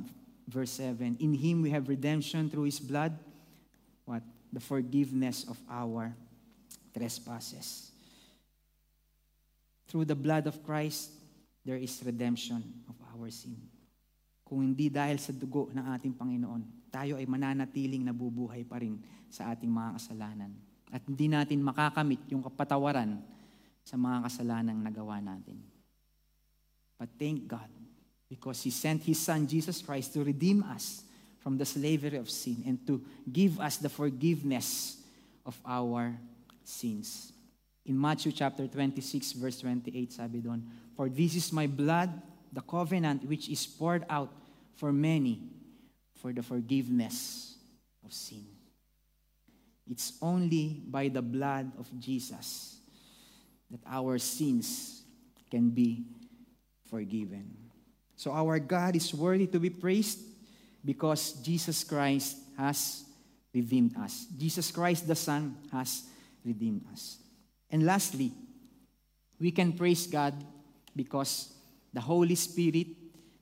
verse 0.47 0.79
7, 0.79 1.19
In 1.19 1.35
Him 1.35 1.63
we 1.65 1.71
have 1.73 1.89
redemption 1.89 2.47
through 2.53 2.69
His 2.69 2.79
blood. 2.83 3.17
What? 4.05 4.23
The 4.53 4.63
forgiveness 4.63 5.47
of 5.49 5.59
our 5.67 6.15
trespasses. 6.95 7.91
Through 9.89 10.11
the 10.11 10.19
blood 10.19 10.47
of 10.47 10.59
Christ, 10.67 11.16
there 11.67 11.83
is 11.83 11.99
redemption 12.07 12.63
of 12.87 12.95
our 13.11 13.27
sin. 13.35 13.59
Kung 14.47 14.63
hindi 14.63 14.87
dahil 14.87 15.19
sa 15.19 15.35
dugo 15.35 15.67
ng 15.75 15.83
ating 15.99 16.15
Panginoon, 16.15 16.87
tayo 16.95 17.19
ay 17.19 17.27
mananatiling 17.27 18.07
nabubuhay 18.07 18.63
pa 18.63 18.79
rin 18.79 19.03
sa 19.27 19.51
ating 19.51 19.67
mga 19.67 19.99
kasalanan. 19.99 20.55
At 20.95 21.03
hindi 21.03 21.27
natin 21.27 21.59
makakamit 21.67 22.23
yung 22.31 22.47
kapatawaran 22.47 23.19
sa 23.83 23.99
mga 23.99 24.31
kasalanang 24.31 24.79
nagawa 24.79 25.19
natin. 25.19 25.59
But 26.95 27.11
thank 27.19 27.51
God, 27.51 27.67
because 28.31 28.63
He 28.63 28.71
sent 28.71 29.03
His 29.03 29.19
Son, 29.19 29.43
Jesus 29.51 29.83
Christ, 29.83 30.15
to 30.15 30.23
redeem 30.23 30.63
us 30.71 31.03
from 31.43 31.59
the 31.59 31.67
slavery 31.67 32.23
of 32.23 32.31
sin 32.31 32.63
and 32.63 32.79
to 32.87 33.03
give 33.27 33.59
us 33.59 33.83
the 33.83 33.91
forgiveness 33.91 35.03
of 35.43 35.59
our 35.67 36.15
sins. 36.63 37.35
In 37.87 37.99
Matthew 37.99 38.31
chapter 38.31 38.67
26, 38.67 39.35
verse 39.39 39.63
28, 39.63 40.11
sabi 40.11 40.39
doon, 40.43 40.63
For 40.97 41.09
this 41.09 41.37
is 41.37 41.53
my 41.53 41.67
blood 41.67 42.11
the 42.53 42.63
covenant 42.63 43.29
which 43.29 43.49
is 43.49 43.67
poured 43.67 44.05
out 44.09 44.33
for 44.77 44.93
many 44.93 45.43
for 46.15 46.33
the 46.33 46.43
forgiveness 46.43 47.57
of 48.05 48.13
sin. 48.13 48.47
It's 49.91 50.15
only 50.23 50.83
by 50.89 51.09
the 51.09 51.23
blood 51.23 51.71
of 51.79 51.87
Jesus 52.01 52.79
that 53.71 53.81
our 53.87 54.19
sins 54.19 55.03
can 55.51 55.71
be 55.71 56.05
forgiven. 56.89 57.55
So 58.17 58.33
our 58.33 58.59
God 58.59 58.97
is 58.97 59.13
worthy 59.13 59.47
to 59.49 59.61
be 59.61 59.71
praised 59.71 60.21
because 60.85 61.35
Jesus 61.43 61.85
Christ 61.85 62.39
has 62.57 63.05
redeemed 63.53 63.97
us. 63.99 64.27
Jesus 64.37 64.71
Christ 64.71 65.07
the 65.07 65.15
Son 65.15 65.57
has 65.73 66.05
redeemed 66.45 66.85
us. 66.93 67.19
And 67.71 67.85
lastly, 67.85 68.33
we 69.39 69.51
can 69.51 69.73
praise 69.73 70.07
God 70.07 70.33
because 70.97 71.53
the 71.93 72.01
Holy 72.01 72.35
Spirit 72.35 72.89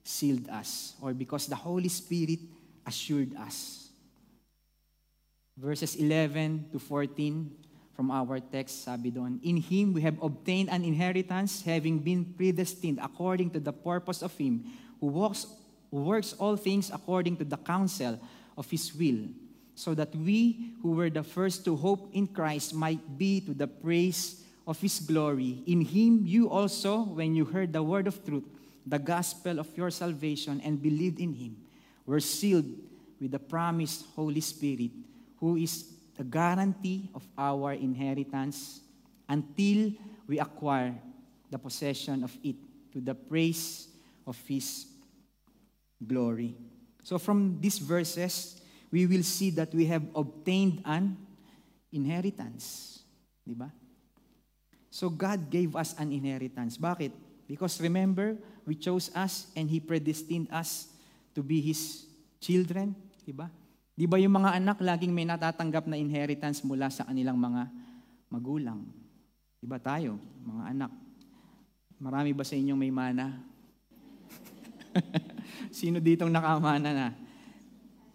sealed 0.03 0.47
us, 0.49 0.93
or 1.01 1.13
because 1.15 1.47
the 1.47 1.55
Holy 1.55 1.89
Spirit 1.89 2.39
assured 2.85 3.33
us. 3.39 3.89
Verses 5.57 5.95
11 5.95 6.69
to 6.71 6.79
14 6.79 7.49
from 7.95 8.11
our 8.11 8.43
text, 8.43 8.83
sabi 8.83 9.09
doon, 9.09 9.39
In 9.41 9.55
Him 9.57 9.95
we 9.95 10.03
have 10.03 10.19
obtained 10.21 10.69
an 10.69 10.83
inheritance, 10.83 11.63
having 11.63 11.99
been 11.99 12.27
predestined 12.35 12.99
according 13.01 13.49
to 13.55 13.59
the 13.59 13.71
purpose 13.71 14.21
of 14.21 14.35
Him 14.35 14.67
who 14.99 15.07
works, 15.07 15.47
who 15.89 16.03
works 16.03 16.35
all 16.37 16.59
things 16.59 16.91
according 16.91 17.39
to 17.39 17.45
the 17.47 17.57
counsel 17.57 18.19
of 18.59 18.69
His 18.69 18.93
will, 18.93 19.31
so 19.73 19.95
that 19.95 20.13
we 20.13 20.75
who 20.83 20.91
were 20.91 21.09
the 21.09 21.23
first 21.23 21.63
to 21.65 21.75
hope 21.75 22.11
in 22.11 22.27
Christ 22.27 22.75
might 22.75 23.17
be 23.17 23.39
to 23.41 23.55
the 23.55 23.67
praise 23.67 24.44
of 24.67 24.81
His 24.81 24.99
glory. 24.99 25.63
In 25.67 25.81
Him 25.81 26.25
you 26.25 26.49
also, 26.49 27.03
when 27.03 27.35
you 27.35 27.45
heard 27.45 27.73
the 27.73 27.83
word 27.83 28.07
of 28.07 28.23
truth, 28.25 28.43
the 28.85 28.99
gospel 28.99 29.59
of 29.59 29.69
your 29.77 29.89
salvation, 29.89 30.61
and 30.63 30.81
believed 30.81 31.19
in 31.19 31.33
Him, 31.33 31.57
were 32.05 32.19
sealed 32.19 32.65
with 33.19 33.31
the 33.31 33.39
promised 33.39 34.05
Holy 34.15 34.41
Spirit, 34.41 34.91
who 35.37 35.57
is 35.57 35.85
the 36.17 36.23
guarantee 36.23 37.09
of 37.13 37.27
our 37.37 37.73
inheritance 37.73 38.81
until 39.27 39.91
we 40.27 40.39
acquire 40.39 40.93
the 41.49 41.57
possession 41.57 42.23
of 42.23 42.35
it 42.43 42.55
to 42.93 43.01
the 43.01 43.15
praise 43.15 43.87
of 44.25 44.37
His 44.47 44.85
glory. 46.05 46.55
So, 47.03 47.17
from 47.17 47.59
these 47.61 47.77
verses, 47.77 48.61
we 48.91 49.05
will 49.05 49.23
see 49.23 49.49
that 49.51 49.73
we 49.73 49.85
have 49.85 50.03
obtained 50.15 50.81
an 50.85 51.17
inheritance. 51.91 53.03
Di 53.45 53.53
ba? 53.53 53.71
So 54.95 55.11
God 55.11 55.51
gave 55.51 55.75
us 55.75 55.91
an 55.99 56.15
inheritance. 56.15 56.79
Bakit? 56.79 57.11
Because 57.51 57.83
remember, 57.83 58.39
we 58.63 58.79
chose 58.79 59.11
us 59.11 59.51
and 59.51 59.67
He 59.67 59.83
predestined 59.83 60.47
us 60.47 60.87
to 61.35 61.43
be 61.43 61.59
His 61.59 62.07
children. 62.39 62.95
Di 63.27 63.35
ba? 63.35 63.51
Di 63.91 64.07
ba 64.07 64.15
yung 64.15 64.39
mga 64.39 64.55
anak 64.55 64.79
laging 64.79 65.11
may 65.11 65.27
natatanggap 65.27 65.83
na 65.91 65.99
inheritance 65.99 66.63
mula 66.63 66.87
sa 66.87 67.03
kanilang 67.03 67.35
mga 67.35 67.67
magulang? 68.31 68.87
Di 69.59 69.67
ba 69.67 69.83
tayo, 69.83 70.15
mga 70.47 70.63
anak? 70.71 70.91
Marami 71.99 72.31
ba 72.31 72.47
sa 72.47 72.55
inyong 72.55 72.79
may 72.79 72.93
mana? 72.95 73.35
Sino 75.75 75.99
ditong 75.99 76.31
nakamana 76.31 76.95
na? 76.95 77.07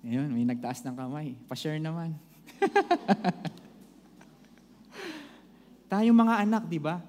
Ayun, 0.00 0.32
may 0.32 0.48
nagtaas 0.48 0.80
ng 0.80 0.96
kamay. 0.96 1.36
Pa-share 1.44 1.76
naman. 1.76 2.16
Tayong 5.90 6.14
mga 6.14 6.34
anak, 6.46 6.70
di 6.70 6.78
ba? 6.78 7.02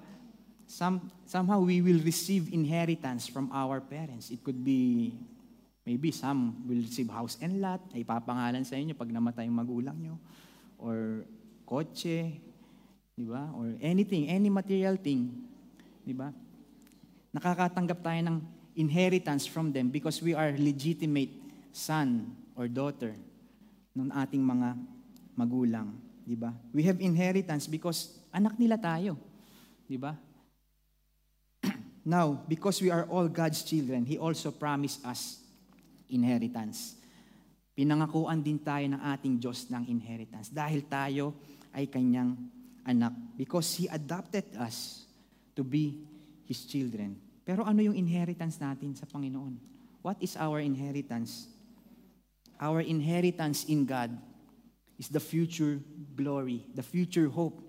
Some, 0.66 1.06
somehow 1.22 1.62
we 1.62 1.78
will 1.78 2.02
receive 2.02 2.50
inheritance 2.50 3.30
from 3.30 3.46
our 3.54 3.78
parents. 3.78 4.34
It 4.34 4.42
could 4.42 4.58
be, 4.58 5.14
maybe 5.86 6.10
some 6.10 6.66
will 6.66 6.82
receive 6.82 7.06
house 7.06 7.38
and 7.38 7.62
lot, 7.62 7.78
ay 7.94 8.02
papangalan 8.02 8.66
sa 8.66 8.74
inyo 8.74 8.98
pag 8.98 9.06
namatay 9.06 9.46
yung 9.46 9.54
magulang 9.62 9.94
nyo. 10.02 10.18
Or 10.82 11.22
kotse, 11.62 12.42
di 13.14 13.22
ba? 13.22 13.54
Or 13.54 13.70
anything, 13.78 14.26
any 14.26 14.50
material 14.50 14.98
thing, 14.98 15.30
di 16.02 16.10
ba? 16.10 16.34
Nakakatanggap 17.30 18.02
tayo 18.02 18.18
ng 18.18 18.36
inheritance 18.74 19.46
from 19.46 19.70
them 19.70 19.94
because 19.94 20.18
we 20.18 20.34
are 20.34 20.50
legitimate 20.58 21.30
son 21.70 22.34
or 22.58 22.66
daughter 22.66 23.14
ng 23.94 24.10
ating 24.10 24.42
mga 24.42 24.74
magulang, 25.38 25.94
di 26.22 26.38
ba? 26.38 26.54
We 26.70 26.86
have 26.86 27.02
inheritance 27.02 27.66
because 27.66 28.22
Anak 28.32 28.56
nila 28.56 28.80
tayo. 28.80 29.20
Di 29.84 30.00
ba? 30.00 30.16
Now, 32.08 32.40
because 32.48 32.80
we 32.80 32.88
are 32.88 33.04
all 33.12 33.28
God's 33.28 33.60
children, 33.60 34.08
He 34.08 34.16
also 34.16 34.48
promised 34.50 35.04
us 35.04 35.44
inheritance. 36.08 36.96
Pinangakuan 37.76 38.40
din 38.40 38.56
tayo 38.56 38.88
ng 38.88 39.00
ating 39.04 39.36
Diyos 39.36 39.68
ng 39.68 39.84
inheritance 39.88 40.48
dahil 40.48 40.88
tayo 40.88 41.36
ay 41.76 41.88
kanyang 41.92 42.36
anak. 42.88 43.12
Because 43.36 43.68
He 43.76 43.84
adopted 43.92 44.48
us 44.56 45.04
to 45.52 45.60
be 45.60 46.00
His 46.48 46.64
children. 46.64 47.20
Pero 47.44 47.68
ano 47.68 47.84
yung 47.84 47.96
inheritance 47.96 48.56
natin 48.56 48.96
sa 48.96 49.04
Panginoon? 49.04 49.60
What 50.00 50.16
is 50.24 50.40
our 50.40 50.64
inheritance? 50.64 51.52
Our 52.56 52.80
inheritance 52.80 53.68
in 53.68 53.84
God 53.84 54.08
is 54.98 55.08
the 55.08 55.20
future 55.20 55.80
glory, 56.16 56.64
the 56.74 56.82
future 56.82 57.28
hope 57.28 57.60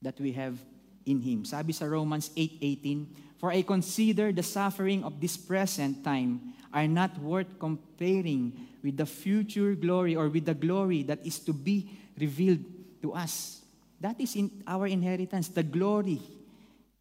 that 0.00 0.18
we 0.20 0.32
have 0.32 0.58
in 1.06 1.20
Him. 1.20 1.44
Sabi 1.44 1.72
sa 1.72 1.86
Romans 1.86 2.30
8.18, 2.30 3.38
For 3.38 3.50
I 3.50 3.62
consider 3.62 4.32
the 4.32 4.42
suffering 4.42 5.04
of 5.04 5.20
this 5.20 5.36
present 5.36 6.04
time 6.04 6.54
are 6.72 6.88
not 6.88 7.18
worth 7.18 7.58
comparing 7.58 8.52
with 8.82 8.96
the 8.96 9.06
future 9.06 9.74
glory 9.74 10.16
or 10.16 10.28
with 10.28 10.46
the 10.46 10.54
glory 10.54 11.02
that 11.04 11.24
is 11.24 11.38
to 11.40 11.52
be 11.52 11.90
revealed 12.18 12.64
to 13.02 13.12
us. 13.12 13.62
That 14.00 14.18
is 14.20 14.34
in 14.34 14.50
our 14.66 14.86
inheritance, 14.86 15.48
the 15.48 15.62
glory, 15.62 16.20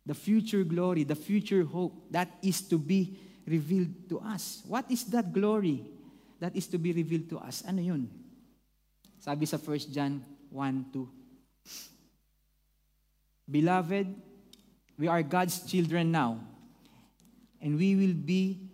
the 0.06 0.14
future 0.14 0.64
glory, 0.64 1.04
the 1.04 1.16
future 1.16 1.64
hope 1.64 1.94
that 2.12 2.30
is 2.44 2.62
to 2.70 2.78
be 2.78 3.18
revealed 3.48 4.10
to 4.10 4.20
us. 4.20 4.62
What 4.68 4.86
is 4.92 5.06
that 5.06 5.34
glory 5.34 5.82
that 6.40 6.56
is 6.56 6.68
to 6.68 6.78
be 6.78 6.94
revealed 6.94 7.30
to 7.30 7.40
us? 7.40 7.64
Ano 7.66 7.82
yun? 7.82 8.10
Sabi 9.22 9.46
sa 9.46 9.62
1 9.62 9.94
John 9.94 10.26
1, 10.50 10.90
2. 10.90 11.06
Beloved, 13.46 14.08
We 15.02 15.10
are 15.10 15.24
God's 15.26 15.66
children 15.66 16.12
now. 16.14 16.38
And 17.60 17.74
we 17.74 17.96
will 17.96 18.14
be, 18.14 18.70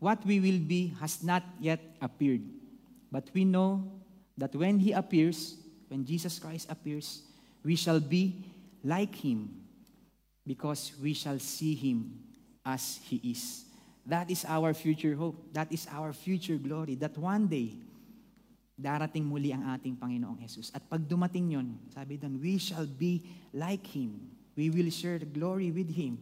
what 0.00 0.18
we 0.26 0.40
will 0.40 0.58
be 0.58 0.94
has 0.98 1.22
not 1.22 1.44
yet 1.60 1.78
appeared. 2.02 2.42
But 3.12 3.30
we 3.32 3.44
know 3.44 3.86
that 4.36 4.50
when 4.54 4.80
He 4.80 4.90
appears, 4.90 5.54
when 5.86 6.04
Jesus 6.04 6.40
Christ 6.40 6.66
appears, 6.70 7.22
we 7.62 7.76
shall 7.76 8.00
be 8.00 8.42
like 8.82 9.14
Him 9.14 9.62
because 10.44 10.90
we 11.00 11.14
shall 11.14 11.38
see 11.38 11.76
Him 11.76 12.18
as 12.66 12.98
He 13.06 13.22
is. 13.30 13.62
That 14.06 14.28
is 14.28 14.44
our 14.48 14.74
future 14.74 15.14
hope. 15.14 15.54
That 15.54 15.70
is 15.70 15.86
our 15.86 16.12
future 16.12 16.56
glory. 16.56 16.96
That 16.96 17.16
one 17.16 17.46
day, 17.46 17.78
darating 18.80 19.28
muli 19.28 19.52
ang 19.52 19.68
ating 19.76 19.94
Panginoong 20.00 20.40
Jesus. 20.40 20.72
At 20.72 20.88
pag 20.88 21.04
dumating 21.04 21.52
yon, 21.52 21.76
sabi 21.92 22.16
doon, 22.16 22.40
we 22.40 22.56
shall 22.56 22.88
be 22.88 23.22
like 23.52 23.84
Him. 23.84 24.16
We 24.56 24.72
will 24.72 24.88
share 24.88 25.20
the 25.20 25.28
glory 25.28 25.68
with 25.70 25.92
Him 25.92 26.18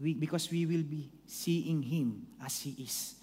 we, 0.00 0.14
because 0.14 0.48
we 0.52 0.64
will 0.64 0.84
be 0.84 1.08
seeing 1.26 1.82
Him 1.82 2.28
as 2.40 2.60
He 2.60 2.76
is. 2.84 3.16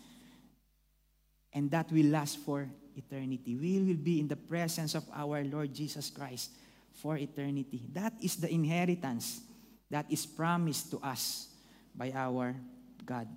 And 1.54 1.72
that 1.72 1.90
will 1.90 2.10
last 2.10 2.38
for 2.42 2.70
eternity. 2.98 3.56
We 3.56 3.82
will 3.82 4.02
be 4.02 4.20
in 4.20 4.28
the 4.28 4.38
presence 4.38 4.94
of 4.94 5.06
our 5.14 5.46
Lord 5.46 5.74
Jesus 5.74 6.10
Christ 6.10 6.52
for 6.94 7.18
eternity. 7.18 7.86
That 7.94 8.14
is 8.22 8.38
the 8.38 8.50
inheritance 8.50 9.42
that 9.90 10.06
is 10.10 10.26
promised 10.26 10.92
to 10.92 10.98
us 11.00 11.48
by 11.96 12.12
our 12.14 12.54
God. 13.06 13.28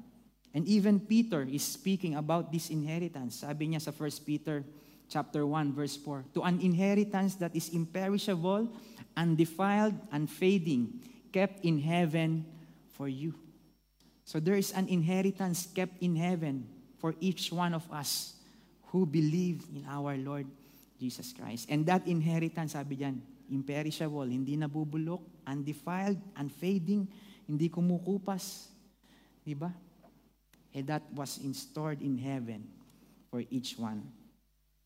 And 0.52 0.66
even 0.66 0.98
Peter 0.98 1.46
is 1.46 1.62
speaking 1.62 2.16
about 2.16 2.50
this 2.50 2.70
inheritance. 2.70 3.46
Sabi 3.46 3.70
niya 3.70 3.80
sa 3.80 3.94
1 3.94 4.26
Peter 4.26 4.64
chapter 5.10 5.44
1 5.44 5.74
verse 5.74 5.98
4, 5.98 6.24
to 6.34 6.42
an 6.46 6.62
inheritance 6.62 7.34
that 7.34 7.54
is 7.54 7.68
imperishable, 7.74 8.70
undefiled, 9.16 9.94
unfading, 10.12 11.02
kept 11.34 11.64
in 11.64 11.82
heaven 11.82 12.46
for 12.94 13.08
you. 13.08 13.34
So 14.24 14.38
there 14.38 14.54
is 14.54 14.70
an 14.72 14.86
inheritance 14.86 15.66
kept 15.74 15.98
in 16.00 16.14
heaven 16.14 16.70
for 17.02 17.14
each 17.18 17.50
one 17.50 17.74
of 17.74 17.82
us 17.90 18.38
who 18.94 19.04
believe 19.04 19.66
in 19.74 19.84
our 19.90 20.16
Lord 20.16 20.46
Jesus 20.98 21.34
Christ. 21.34 21.66
And 21.68 21.84
that 21.86 22.06
inheritance, 22.06 22.78
sabi 22.78 22.96
diyan, 22.96 23.18
imperishable, 23.50 24.30
hindi 24.30 24.54
nabubulok, 24.54 25.20
undefiled, 25.46 26.22
unfading, 26.38 27.10
hindi 27.50 27.66
kumukupas. 27.68 28.70
Di 29.42 29.58
ba? 29.58 29.74
And 30.70 30.86
that 30.86 31.02
was 31.10 31.42
installed 31.42 31.98
in 31.98 32.14
heaven 32.14 32.62
for 33.26 33.42
each 33.50 33.74
one 33.74 34.19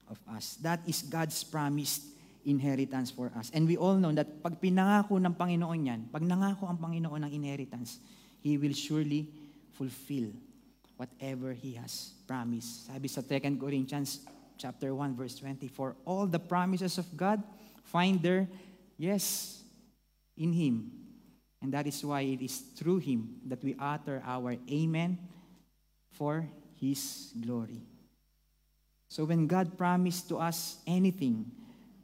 of 0.09 0.19
us. 0.31 0.57
That 0.61 0.81
is 0.87 1.03
God's 1.03 1.43
promised 1.45 2.15
inheritance 2.45 3.11
for 3.11 3.33
us. 3.37 3.51
And 3.53 3.67
we 3.67 3.77
all 3.77 3.97
know 3.97 4.13
that 4.13 4.43
pag 4.45 4.61
pinangako 4.61 5.17
ng 5.19 5.35
Panginoon 5.35 5.81
yan, 5.81 6.01
pag 6.13 6.23
nangako 6.23 6.69
ang 6.69 6.79
Panginoon 6.79 7.25
ng 7.29 7.33
inheritance, 7.33 7.99
He 8.45 8.61
will 8.61 8.77
surely 8.77 9.33
fulfill 9.73 10.29
whatever 11.01 11.57
He 11.57 11.75
has 11.81 12.13
promised. 12.29 12.93
Sabi 12.93 13.09
sa 13.09 13.25
2 13.25 13.57
Corinthians 13.57 14.23
chapter 14.61 14.93
1 14.93 15.17
verse 15.17 15.41
20, 15.41 15.67
For 15.73 15.97
all 16.05 16.29
the 16.29 16.41
promises 16.41 17.01
of 17.01 17.09
God 17.17 17.41
find 17.89 18.21
their 18.21 18.47
yes 19.01 19.61
in 20.37 20.53
Him. 20.53 20.93
And 21.65 21.73
that 21.73 21.89
is 21.89 22.05
why 22.05 22.29
it 22.29 22.45
is 22.45 22.61
through 22.77 23.01
Him 23.01 23.41
that 23.49 23.65
we 23.65 23.73
utter 23.81 24.21
our 24.21 24.61
Amen 24.69 25.17
for 26.13 26.45
His 26.77 27.33
glory. 27.41 27.94
So 29.15 29.23
when 29.23 29.47
God 29.47 29.79
promised 29.79 30.27
to 30.35 30.43
us 30.43 30.83
anything, 30.89 31.47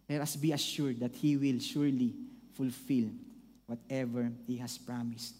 let 0.09 0.21
us 0.21 0.37
be 0.37 0.53
assured 0.53 1.01
that 1.01 1.11
He 1.11 1.35
will 1.35 1.59
surely 1.59 2.15
fulfill 2.55 3.11
whatever 3.67 4.31
He 4.47 4.57
has 4.59 4.79
promised. 4.79 5.35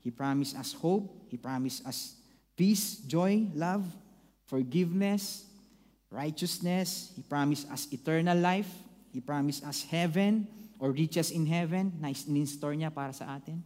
He 0.00 0.08
promised 0.10 0.56
us 0.56 0.72
hope, 0.72 1.28
He 1.28 1.36
promised 1.36 1.84
us 1.84 2.16
peace, 2.56 3.04
joy, 3.04 3.44
love, 3.52 3.84
forgiveness, 4.46 5.44
righteousness. 6.08 7.12
He 7.14 7.20
promised 7.20 7.70
us 7.70 7.86
eternal 7.92 8.38
life. 8.38 8.72
He 9.12 9.20
promised 9.20 9.62
us 9.62 9.84
heaven 9.84 10.48
or 10.78 10.90
riches 10.90 11.32
in 11.32 11.44
heaven 11.44 11.92
na 12.00 12.08
in-store 12.08 12.80
niya 12.80 12.88
para 12.88 13.12
sa 13.12 13.36
atin. 13.36 13.62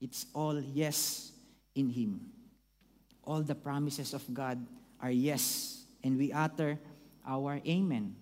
It's 0.00 0.26
all 0.34 0.58
yes 0.58 1.30
in 1.76 1.90
Him. 1.90 2.26
All 3.22 3.46
the 3.46 3.54
promises 3.54 4.14
of 4.14 4.26
God 4.34 4.58
are 4.98 5.14
yes, 5.14 5.75
and 6.06 6.14
we 6.14 6.30
utter 6.30 6.78
our 7.26 7.58
amen 7.66 8.14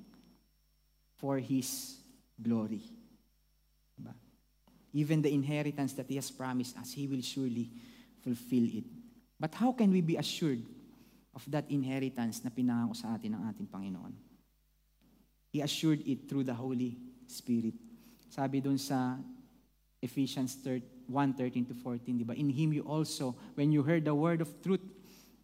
for 1.21 1.37
His 1.37 2.01
glory. 2.41 2.81
Diba? 3.93 4.17
Even 4.97 5.21
the 5.21 5.29
inheritance 5.29 5.93
that 5.93 6.09
He 6.09 6.17
has 6.17 6.33
promised 6.33 6.81
us, 6.81 6.97
He 6.97 7.07
will 7.07 7.21
surely 7.21 7.69
fulfill 8.25 8.65
it. 8.65 8.89
But 9.39 9.53
how 9.53 9.73
can 9.73 9.93
we 9.93 10.01
be 10.01 10.17
assured 10.17 10.65
of 11.37 11.45
that 11.53 11.69
inheritance 11.69 12.41
na 12.41 12.49
pinangako 12.49 12.97
sa 12.97 13.13
atin 13.13 13.37
ng 13.37 13.43
ating 13.53 13.69
Panginoon? 13.69 14.17
He 15.53 15.61
assured 15.61 16.01
it 16.09 16.25
through 16.25 16.49
the 16.49 16.57
Holy 16.57 16.97
Spirit. 17.29 17.77
Sabi 18.33 18.65
dun 18.65 18.81
sa 18.81 19.21
Ephesians 20.01 20.57
1:13 20.57 21.69
to 21.69 21.75
14, 21.77 22.19
di 22.19 22.25
ba? 22.25 22.33
In 22.33 22.49
him 22.49 22.73
you 22.73 22.83
also 22.89 23.37
when 23.55 23.71
you 23.71 23.85
heard 23.85 24.09
the 24.09 24.17
word 24.17 24.41
of 24.41 24.49
truth, 24.65 24.83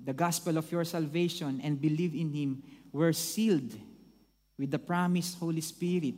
the 0.05 0.13
gospel 0.13 0.57
of 0.57 0.71
your 0.73 0.85
salvation 0.85 1.61
and 1.63 1.81
believe 1.81 2.15
in 2.15 2.33
him 2.33 2.63
were 2.93 3.13
sealed 3.13 3.73
with 4.59 4.71
the 4.71 4.79
promised 4.79 5.39
Holy 5.39 5.61
Spirit, 5.61 6.15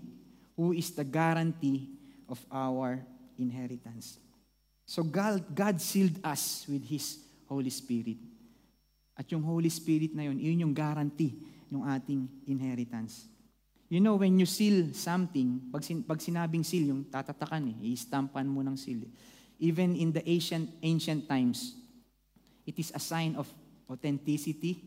who 0.56 0.72
is 0.72 0.90
the 0.90 1.04
guarantee 1.04 1.90
of 2.28 2.42
our 2.50 2.98
inheritance. 3.38 4.18
So 4.86 5.02
God, 5.02 5.54
God 5.54 5.80
sealed 5.80 6.18
us 6.24 6.66
with 6.68 6.84
His 6.84 7.18
Holy 7.46 7.70
Spirit. 7.70 8.18
At 9.16 9.30
yung 9.30 9.42
Holy 9.42 9.68
Spirit 9.68 10.16
na 10.16 10.26
yun, 10.26 10.40
yun 10.40 10.66
yung 10.66 10.74
guarantee 10.74 11.38
ng 11.70 11.86
ating 11.86 12.28
inheritance. 12.48 13.30
You 13.92 14.00
know, 14.00 14.16
when 14.16 14.40
you 14.40 14.48
seal 14.48 14.90
something, 14.96 15.68
pag, 15.70 15.84
sin, 15.84 16.02
pag 16.02 16.18
sinabing 16.18 16.64
seal, 16.64 16.88
yung 16.88 17.04
tatatakan 17.04 17.68
eh, 17.68 17.92
i-stampan 17.92 18.48
mo 18.48 18.64
ng 18.64 18.74
seal. 18.74 19.04
Even 19.60 19.94
in 19.94 20.10
the 20.10 20.24
ancient, 20.24 20.72
ancient 20.82 21.28
times, 21.28 21.76
it 22.66 22.74
is 22.80 22.90
a 22.96 22.98
sign 22.98 23.36
of 23.36 23.46
authenticity. 23.92 24.80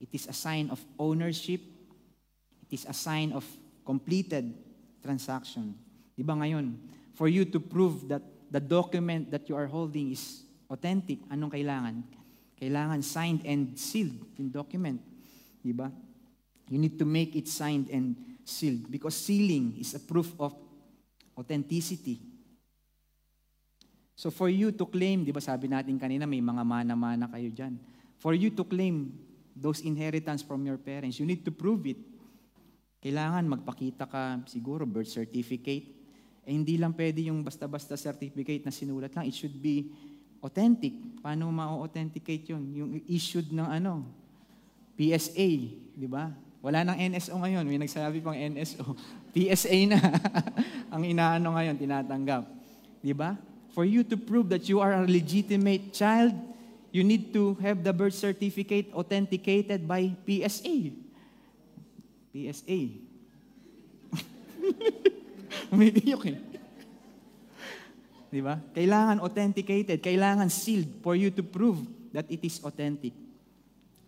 It 0.00 0.08
is 0.12 0.26
a 0.26 0.32
sign 0.32 0.72
of 0.72 0.80
ownership. 0.98 1.60
It 2.64 2.80
is 2.80 2.88
a 2.88 2.96
sign 2.96 3.36
of 3.36 3.44
completed 3.84 4.48
transaction. 5.04 5.76
Di 6.16 6.24
ba 6.24 6.32
ngayon, 6.32 6.74
for 7.12 7.28
you 7.28 7.44
to 7.44 7.60
prove 7.60 8.08
that 8.08 8.24
the 8.48 8.60
document 8.60 9.30
that 9.30 9.46
you 9.48 9.54
are 9.54 9.68
holding 9.68 10.10
is 10.10 10.42
authentic, 10.72 11.20
anong 11.28 11.52
kailangan? 11.52 12.00
Kailangan 12.56 13.04
signed 13.04 13.44
and 13.44 13.76
sealed 13.76 14.16
yung 14.40 14.48
document. 14.48 15.02
Di 15.60 15.76
ba? 15.76 15.92
You 16.72 16.80
need 16.80 16.96
to 16.96 17.04
make 17.04 17.36
it 17.36 17.44
signed 17.44 17.92
and 17.92 18.16
sealed 18.44 18.88
because 18.88 19.12
sealing 19.16 19.76
is 19.76 19.92
a 19.92 20.00
proof 20.00 20.32
of 20.40 20.56
authenticity. 21.36 22.20
So 24.14 24.30
for 24.30 24.48
you 24.48 24.70
to 24.72 24.86
claim, 24.86 25.26
di 25.26 25.34
ba 25.34 25.42
sabi 25.42 25.66
natin 25.66 25.98
kanina, 25.98 26.24
may 26.24 26.40
mga 26.40 26.62
mana-mana 26.62 27.26
kayo 27.28 27.50
dyan. 27.50 27.74
For 28.18 28.32
you 28.34 28.50
to 28.54 28.64
claim 28.64 29.12
those 29.54 29.80
inheritance 29.82 30.42
from 30.42 30.66
your 30.66 30.76
parents, 30.76 31.20
you 31.20 31.26
need 31.26 31.44
to 31.46 31.52
prove 31.54 31.86
it. 31.86 32.00
Kailangan 33.04 33.44
magpakita 33.44 34.08
ka, 34.08 34.40
siguro, 34.48 34.88
birth 34.88 35.12
certificate. 35.12 35.92
Eh, 36.44 36.52
hindi 36.52 36.80
lang 36.80 36.96
pwede 36.96 37.28
yung 37.28 37.44
basta-basta 37.44 38.00
certificate 38.00 38.64
na 38.64 38.72
sinulat 38.72 39.12
lang. 39.12 39.28
It 39.28 39.36
should 39.36 39.56
be 39.60 39.92
authentic. 40.40 40.92
Paano 41.20 41.48
ma-authenticate 41.52 42.52
yun? 42.52 42.64
Yung 42.72 42.90
issued 43.08 43.52
ng 43.52 43.68
ano, 43.68 44.08
PSA, 44.96 45.48
di 45.92 46.08
ba? 46.08 46.32
Wala 46.64 46.80
nang 46.80 46.96
NSO 46.96 47.36
ngayon. 47.36 47.64
May 47.68 47.76
nagsabi 47.76 48.24
pang 48.24 48.32
NSO. 48.32 48.96
PSA 49.36 49.78
na. 49.84 50.00
Ang 50.96 51.12
inaano 51.12 51.60
ngayon, 51.60 51.76
tinatanggap. 51.76 52.48
Di 53.04 53.12
ba? 53.12 53.36
For 53.76 53.84
you 53.84 54.00
to 54.08 54.16
prove 54.16 54.48
that 54.48 54.64
you 54.64 54.80
are 54.80 54.96
a 54.96 55.04
legitimate 55.04 55.92
child, 55.92 56.32
you 56.94 57.02
need 57.02 57.34
to 57.34 57.58
have 57.58 57.82
the 57.82 57.90
birth 57.90 58.14
certificate 58.14 58.94
authenticated 58.94 59.82
by 59.82 60.14
PSA. 60.22 60.94
PSA. 62.30 62.80
Umiiyak 65.74 66.22
eh. 66.30 66.38
Di 68.30 68.38
ba? 68.38 68.62
Kailangan 68.70 69.18
authenticated, 69.18 69.98
kailangan 69.98 70.46
sealed 70.46 70.86
for 71.02 71.18
you 71.18 71.34
to 71.34 71.42
prove 71.42 71.82
that 72.14 72.30
it 72.30 72.46
is 72.46 72.62
authentic. 72.62 73.10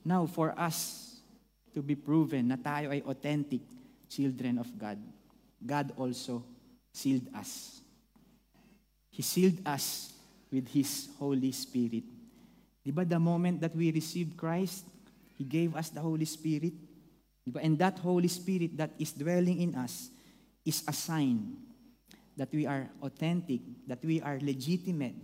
Now, 0.07 0.31
for 0.31 0.55
us 0.55 1.19
to 1.75 1.83
be 1.83 1.99
proven 1.99 2.55
na 2.55 2.59
tayo 2.59 2.95
ay 2.95 3.03
authentic 3.03 3.67
children 4.07 4.63
of 4.63 4.71
God, 4.79 5.03
God 5.59 5.91
also 5.99 6.47
sealed 6.95 7.27
us. 7.35 7.83
He 9.11 9.27
sealed 9.27 9.59
us 9.67 10.15
with 10.55 10.71
His 10.71 11.11
Holy 11.19 11.51
Spirit. 11.51 12.16
Di 12.87 12.95
ba 12.95 13.03
the 13.03 13.19
moment 13.19 13.59
that 13.67 13.75
we 13.75 13.91
received 13.91 14.39
Christ, 14.39 14.87
He 15.35 15.43
gave 15.43 15.75
us 15.75 15.91
the 15.91 15.99
Holy 15.99 16.23
Spirit? 16.23 16.71
Di 17.43 17.51
ba? 17.51 17.59
And 17.59 17.75
that 17.83 17.99
Holy 17.99 18.31
Spirit 18.31 18.79
that 18.79 18.95
is 18.95 19.11
dwelling 19.11 19.59
in 19.59 19.75
us 19.75 20.07
is 20.63 20.87
a 20.87 20.95
sign 20.95 21.59
that 22.39 22.55
we 22.55 22.63
are 22.63 22.87
authentic, 23.03 23.59
that 23.91 23.99
we 24.07 24.23
are 24.23 24.39
legitimate 24.39 25.19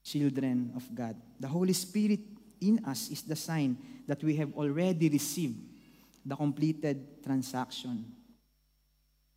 children 0.00 0.72
of 0.72 0.88
God. 0.96 1.20
The 1.36 1.52
Holy 1.52 1.76
Spirit 1.76 2.24
in 2.64 2.80
us 2.88 3.12
is 3.12 3.20
the 3.20 3.36
sign 3.36 3.76
that 4.08 4.24
we 4.24 4.40
have 4.40 4.56
already 4.56 5.12
received 5.12 5.60
the 6.24 6.32
completed 6.32 7.20
transaction 7.20 8.08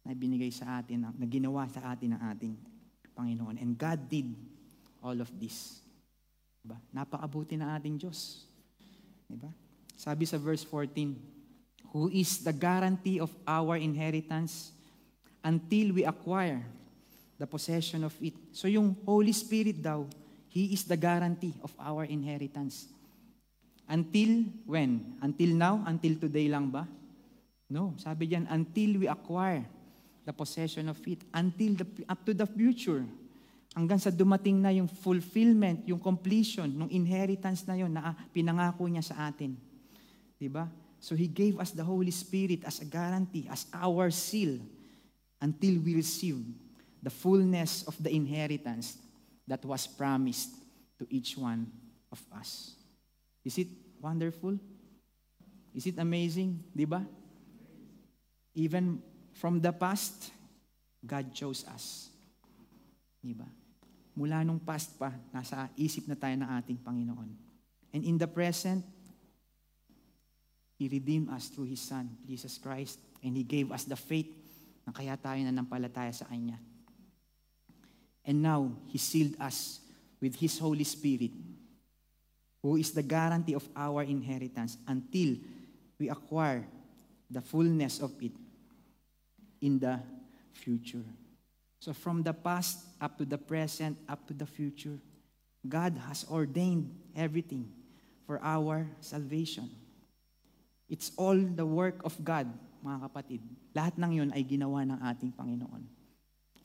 na 0.07 0.16
binigay 0.16 0.49
sa 0.53 0.80
atin, 0.80 1.12
na 1.12 1.28
ginawa 1.28 1.68
sa 1.68 1.91
atin 1.91 2.16
ng 2.16 2.22
ating 2.24 2.55
Panginoon. 3.12 3.60
And 3.60 3.76
God 3.76 4.07
did 4.07 4.32
all 5.03 5.20
of 5.20 5.28
this. 5.36 5.79
Diba? 6.70 6.78
Napakabuti 6.93 7.57
na 7.57 7.74
ating 7.74 7.97
Diyos. 7.97 8.45
Diba? 9.26 9.49
Sabi 9.97 10.30
sa 10.30 10.38
verse 10.38 10.61
14, 10.61 11.17
Who 11.89 12.13
is 12.13 12.45
the 12.45 12.53
guarantee 12.53 13.17
of 13.17 13.34
our 13.49 13.74
inheritance 13.82 14.70
until 15.41 15.97
we 15.97 16.05
acquire 16.05 16.61
the 17.39 17.47
possession 17.47 18.03
of 18.03 18.13
it. 18.20 18.36
So 18.51 18.67
yung 18.67 18.93
Holy 19.07 19.32
Spirit 19.32 19.80
daw, 19.80 20.03
He 20.49 20.74
is 20.74 20.84
the 20.84 20.97
guarantee 20.97 21.55
of 21.63 21.72
our 21.80 22.03
inheritance. 22.09 22.89
Until 23.86 24.49
when? 24.65 25.17
Until 25.22 25.53
now? 25.53 25.86
Until 25.86 26.17
today 26.17 26.49
lang 26.49 26.74
ba? 26.74 26.89
No. 27.70 27.93
Sabi 28.01 28.26
diyan, 28.26 28.49
until 28.49 28.97
we 28.97 29.05
acquire 29.05 29.61
the 30.26 30.34
possession 30.34 30.89
of 30.89 30.97
it. 31.05 31.22
Until 31.30 31.78
the, 31.78 31.86
up 32.09 32.26
to 32.26 32.34
the 32.34 32.49
future. 32.49 33.05
Hanggang 33.80 33.96
sa 33.96 34.12
dumating 34.12 34.60
na 34.60 34.76
yung 34.76 34.92
fulfillment, 34.92 35.88
yung 35.88 36.04
completion, 36.04 36.68
ng 36.68 36.92
inheritance 36.92 37.64
na 37.64 37.80
yun 37.80 37.88
na 37.88 38.12
pinangako 38.36 38.84
niya 38.92 39.00
sa 39.00 39.32
atin. 39.32 39.56
Diba? 40.36 40.68
So 41.00 41.16
He 41.16 41.32
gave 41.32 41.56
us 41.64 41.72
the 41.72 41.88
Holy 41.88 42.12
Spirit 42.12 42.68
as 42.68 42.84
a 42.84 42.88
guarantee, 42.92 43.48
as 43.48 43.72
our 43.72 44.12
seal, 44.12 44.60
until 45.40 45.80
we 45.80 45.96
receive 45.96 46.44
the 47.00 47.08
fullness 47.08 47.88
of 47.88 47.96
the 48.04 48.12
inheritance 48.12 49.00
that 49.48 49.64
was 49.64 49.88
promised 49.88 50.60
to 51.00 51.08
each 51.08 51.40
one 51.40 51.72
of 52.12 52.20
us. 52.36 52.76
Is 53.48 53.64
it 53.64 53.72
wonderful? 54.04 54.60
Is 55.72 55.88
it 55.88 55.96
amazing? 55.96 56.68
Di 56.76 56.84
ba? 56.84 57.00
Even 58.60 59.00
from 59.40 59.64
the 59.64 59.72
past, 59.72 60.36
God 61.00 61.32
chose 61.32 61.64
us. 61.64 62.12
Di 63.24 63.32
ba? 63.32 63.48
Mula 64.20 64.43
nung 64.43 64.59
past 64.59 64.99
pa, 64.99 65.15
nasa 65.32 65.72
isip 65.80 66.03
na 66.11 66.20
tayo 66.20 66.36
ng 66.36 66.49
ating 66.59 66.84
Panginoon. 66.84 67.32
And 67.95 68.03
in 68.03 68.20
the 68.20 68.28
present, 68.28 68.84
He 70.76 70.91
redeemed 70.91 71.32
us 71.32 71.47
through 71.47 71.72
His 71.72 71.80
Son, 71.80 72.11
Jesus 72.28 72.59
Christ, 72.59 72.99
and 73.24 73.32
He 73.39 73.47
gave 73.47 73.72
us 73.72 73.88
the 73.88 73.95
faith 73.95 74.28
na 74.84 74.91
kaya 74.91 75.15
tayo 75.15 75.39
nanampalataya 75.39 76.11
sa 76.11 76.28
Kanya. 76.28 76.59
And 78.28 78.43
now, 78.43 78.76
He 78.91 78.99
sealed 78.99 79.39
us 79.39 79.80
with 80.20 80.36
His 80.36 80.59
Holy 80.59 80.84
Spirit, 80.84 81.32
who 82.59 82.76
is 82.76 82.91
the 82.91 83.03
guarantee 83.07 83.55
of 83.55 83.63
our 83.72 84.03
inheritance 84.03 84.76
until 84.84 85.39
we 85.95 86.11
acquire 86.11 86.67
the 87.32 87.39
fullness 87.39 88.03
of 88.03 88.11
it 88.20 88.36
in 89.63 89.80
the 89.80 89.99
future. 90.51 91.07
So 91.80 91.96
from 91.96 92.24
the 92.24 92.36
past 92.36 92.84
up 93.00 93.18
to 93.18 93.26
the 93.26 93.40
present, 93.40 93.96
up 94.08 94.28
to 94.28 94.34
the 94.36 94.46
future, 94.46 95.00
God 95.64 95.96
has 96.08 96.28
ordained 96.28 96.92
everything 97.16 97.72
for 98.28 98.40
our 98.44 98.88
salvation. 99.00 99.72
It's 100.92 101.12
all 101.16 101.40
the 101.40 101.66
work 101.66 102.04
of 102.04 102.20
God, 102.20 102.52
mga 102.84 102.98
kapatid. 103.08 103.42
Lahat 103.72 103.96
ng 103.96 104.12
yun 104.12 104.30
ay 104.36 104.44
ginawa 104.44 104.84
ng 104.84 105.00
ating 105.00 105.32
Panginoon 105.32 105.88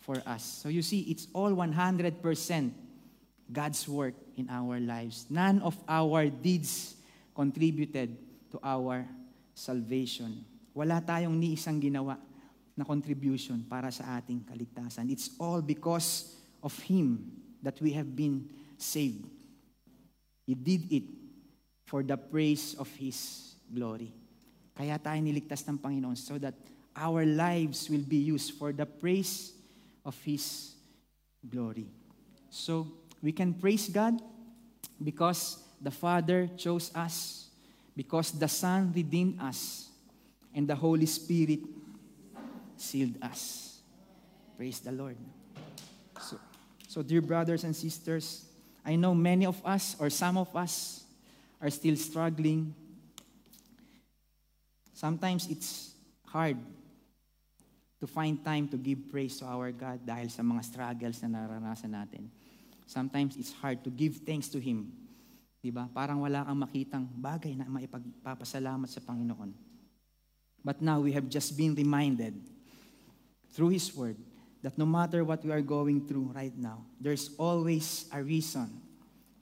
for 0.03 0.19
us. 0.27 0.43
So 0.43 0.69
you 0.69 0.83
see, 0.83 1.07
it's 1.07 1.31
all 1.31 1.55
100% 1.55 2.19
God's 3.53 3.83
work 3.87 4.15
in 4.35 4.51
our 4.51 4.81
lives. 4.81 5.31
None 5.31 5.63
of 5.63 5.77
our 5.87 6.27
deeds 6.27 6.97
contributed 7.37 8.17
to 8.51 8.59
our 8.65 9.07
salvation. 9.55 10.43
Wala 10.75 10.99
tayong 10.99 11.39
ni 11.39 11.55
isang 11.55 11.79
ginawa 11.79 12.19
na 12.75 12.83
contribution 12.83 13.63
para 13.71 13.91
sa 13.95 14.19
ating 14.19 14.43
kaligtasan. 14.43 15.07
It's 15.11 15.31
all 15.39 15.63
because 15.63 16.35
of 16.63 16.75
Him 16.83 17.23
that 17.63 17.79
we 17.79 17.95
have 17.95 18.11
been 18.11 18.51
saved. 18.77 19.31
He 20.45 20.55
did 20.55 20.91
it 20.91 21.07
for 21.87 22.03
the 22.03 22.19
praise 22.19 22.75
of 22.75 22.91
His 22.99 23.55
glory. 23.71 24.11
Kaya 24.75 24.99
tayo 24.99 25.23
niligtas 25.23 25.63
ng 25.71 25.79
Panginoon 25.79 26.19
so 26.19 26.35
that 26.43 26.59
our 26.99 27.23
lives 27.23 27.87
will 27.87 28.03
be 28.03 28.19
used 28.19 28.59
for 28.59 28.75
the 28.75 28.87
praise 28.87 29.55
of 30.03 30.19
His 30.27 30.75
glory. 31.47 31.87
So, 32.51 32.87
we 33.23 33.33
can 33.33 33.55
praise 33.55 33.89
God 33.89 34.21
because 35.03 35.59
the 35.81 35.91
Father 35.91 36.51
chose 36.57 36.91
us, 36.95 37.49
because 37.97 38.31
the 38.33 38.49
Son 38.49 38.93
redeemed 38.95 39.41
us, 39.41 39.89
and 40.55 40.69
the 40.69 40.77
Holy 40.77 41.07
Spirit 41.07 41.61
sealed 42.77 43.17
us. 43.23 43.79
Praise 44.57 44.81
the 44.81 44.93
Lord. 44.93 45.17
So, 46.21 46.39
so 46.89 47.03
dear 47.03 47.21
brothers 47.21 47.65
and 47.65 47.75
sisters, 47.75 48.47
I 48.85 48.97
know 48.97 49.15
many 49.15 49.47
of 49.47 49.61
us 49.65 49.97
or 49.99 50.11
some 50.11 50.37
of 50.37 50.55
us 50.55 51.05
are 51.61 51.71
still 51.71 51.97
struggling 51.97 52.75
Sometimes 54.95 55.51
it's 55.51 55.93
hard 56.31 56.57
to 57.99 58.07
find 58.07 58.39
time 58.41 58.71
to 58.71 58.79
give 58.79 59.11
praise 59.11 59.37
to 59.43 59.45
our 59.45 59.75
God 59.75 60.01
dahil 60.07 60.31
sa 60.31 60.41
mga 60.47 60.63
struggles 60.63 61.19
na 61.21 61.35
naranasan 61.35 61.93
natin. 61.93 62.31
Sometimes 62.87 63.35
it's 63.35 63.51
hard 63.59 63.83
to 63.83 63.91
give 63.91 64.23
thanks 64.23 64.47
to 64.55 64.63
Him. 64.63 64.95
Diba? 65.59 65.91
Parang 65.91 66.23
wala 66.23 66.47
kang 66.47 66.57
makitang 66.57 67.05
bagay 67.11 67.59
na 67.59 67.67
maipagpapasalamat 67.67 68.87
sa 68.87 69.03
Panginoon. 69.03 69.51
But 70.63 70.79
now 70.79 71.03
we 71.03 71.11
have 71.13 71.27
just 71.27 71.59
been 71.59 71.75
reminded 71.75 72.39
through 73.55 73.71
His 73.71 73.95
Word 73.95 74.17
that 74.63 74.77
no 74.79 74.87
matter 74.87 75.25
what 75.25 75.45
we 75.45 75.53
are 75.53 75.61
going 75.61 76.07
through 76.07 76.33
right 76.35 76.57
now, 76.57 76.85
there's 77.01 77.31
always 77.39 78.07
a 78.13 78.23
reason 78.23 78.81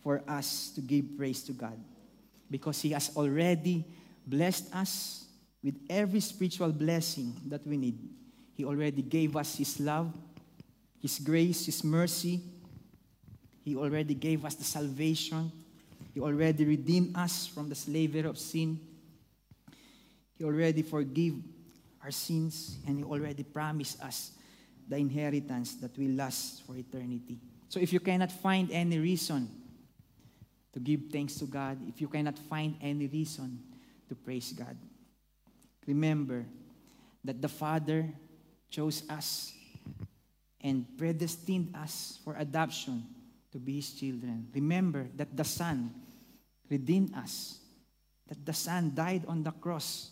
for 0.02 0.22
us 0.28 0.72
to 0.74 0.80
give 0.80 1.16
praise 1.16 1.42
to 1.44 1.52
God. 1.52 1.78
Because 2.50 2.82
He 2.82 2.90
has 2.90 3.16
already 3.16 3.84
blessed 4.26 4.74
us 4.74 5.24
with 5.62 5.74
every 5.88 6.20
spiritual 6.20 6.72
blessing 6.72 7.34
that 7.46 7.66
we 7.66 7.76
need. 7.76 7.98
He 8.54 8.64
already 8.64 9.02
gave 9.02 9.36
us 9.36 9.56
His 9.56 9.80
love, 9.80 10.12
His 11.00 11.18
grace, 11.18 11.66
His 11.66 11.82
mercy. 11.84 12.40
He 13.64 13.76
already 13.76 14.14
gave 14.14 14.44
us 14.44 14.56
the 14.56 14.64
salvation. 14.64 15.52
He 16.12 16.20
already 16.20 16.64
redeemed 16.64 17.16
us 17.16 17.46
from 17.46 17.68
the 17.68 17.76
slavery 17.76 18.28
of 18.28 18.36
sin. 18.36 18.78
He 20.36 20.44
already 20.44 20.82
forgave 20.82 21.36
our 22.02 22.10
sins, 22.10 22.78
and 22.86 22.98
He 22.98 23.04
already 23.04 23.42
promised 23.42 24.02
us 24.02 24.32
the 24.88 24.96
inheritance 24.96 25.76
that 25.76 25.96
will 25.96 26.10
last 26.10 26.66
for 26.66 26.76
eternity. 26.76 27.38
So 27.68 27.80
if 27.80 27.92
you 27.92 28.00
cannot 28.00 28.32
find 28.32 28.70
any 28.70 28.98
reason 28.98 29.48
to 30.72 30.80
give 30.80 31.00
thanks 31.12 31.36
to 31.36 31.46
God, 31.46 31.78
if 31.88 32.00
you 32.00 32.08
cannot 32.08 32.38
find 32.38 32.76
any 32.80 33.06
reason 33.06 33.60
to 34.08 34.14
praise 34.14 34.52
God, 34.52 34.76
remember 35.86 36.44
that 37.24 37.40
the 37.40 37.48
Father 37.48 38.08
chose 38.68 39.02
us 39.08 39.52
and 40.60 40.86
predestined 40.98 41.74
us 41.76 42.18
for 42.24 42.36
adoption 42.36 43.04
to 43.52 43.58
be 43.58 43.76
His 43.76 43.92
children. 43.92 44.48
Remember 44.54 45.06
that 45.16 45.36
the 45.36 45.44
Son 45.44 45.92
redeemed 46.68 47.14
us, 47.14 47.58
that 48.28 48.44
the 48.44 48.52
Son 48.52 48.92
died 48.94 49.24
on 49.28 49.42
the 49.42 49.52
cross 49.52 50.10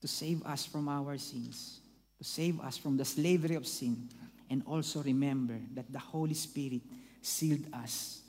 to 0.00 0.08
save 0.08 0.42
us 0.44 0.66
from 0.66 0.88
our 0.88 1.18
sins, 1.18 1.80
to 2.18 2.24
save 2.24 2.60
us 2.60 2.76
from 2.76 2.96
the 2.96 3.04
slavery 3.04 3.54
of 3.54 3.66
sin. 3.66 4.08
And 4.48 4.62
also 4.66 5.02
remember 5.02 5.60
that 5.74 5.92
the 5.92 5.98
Holy 5.98 6.34
Spirit 6.34 6.82
sealed 7.22 7.66
us 7.72 8.22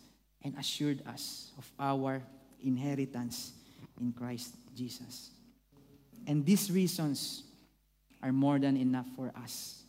and 0.44 0.56
assured 0.58 1.02
us 1.08 1.52
of 1.58 1.72
our 1.80 2.22
inheritance 2.64 3.54
in 4.00 4.12
Christ 4.14 4.56
Jesus. 4.76 5.32
And 6.28 6.46
these 6.46 6.70
reasons 6.70 7.44
are 8.22 8.32
more 8.32 8.60
than 8.60 8.78
enough 8.78 9.08
for 9.16 9.32
us 9.42 9.82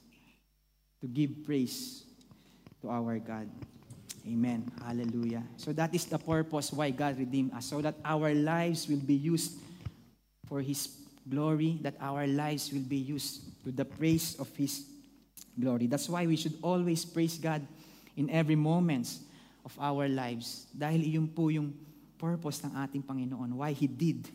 to 1.03 1.07
give 1.07 1.45
praise 1.45 2.05
to 2.81 2.89
our 2.89 3.19
God. 3.19 3.51
Amen. 4.27 4.71
Hallelujah. 4.83 5.43
So 5.57 5.73
that 5.73 5.95
is 5.95 6.07
the 6.07 6.19
purpose 6.19 6.73
why 6.73 6.91
God 6.91 7.19
redeemed 7.19 7.53
us, 7.53 7.67
so 7.67 7.83
that 7.83 7.97
our 8.05 8.33
lives 8.33 8.89
will 8.89 9.03
be 9.03 9.15
used 9.15 9.59
for 10.47 10.63
His 10.63 10.87
glory, 11.29 11.79
that 11.83 11.95
our 12.01 12.27
lives 12.27 12.73
will 12.73 12.87
be 12.87 12.99
used 12.99 13.43
to 13.65 13.71
the 13.71 13.85
praise 13.85 14.35
of 14.39 14.51
His 14.57 14.87
glory. 15.59 15.87
That's 15.87 16.09
why 16.09 16.27
we 16.27 16.37
should 16.37 16.59
always 16.63 17.05
praise 17.05 17.39
God 17.39 17.63
in 18.17 18.31
every 18.31 18.57
moment 18.57 19.09
of 19.65 19.75
our 19.79 20.09
lives. 20.09 20.67
Dahil 20.75 21.07
iyon 21.07 21.31
po 21.31 21.49
yung 21.49 21.73
purpose 22.19 22.63
ng 22.63 22.75
ating 22.75 23.03
Panginoon, 23.03 23.59
why 23.59 23.73
He 23.73 23.87
did 23.87 24.27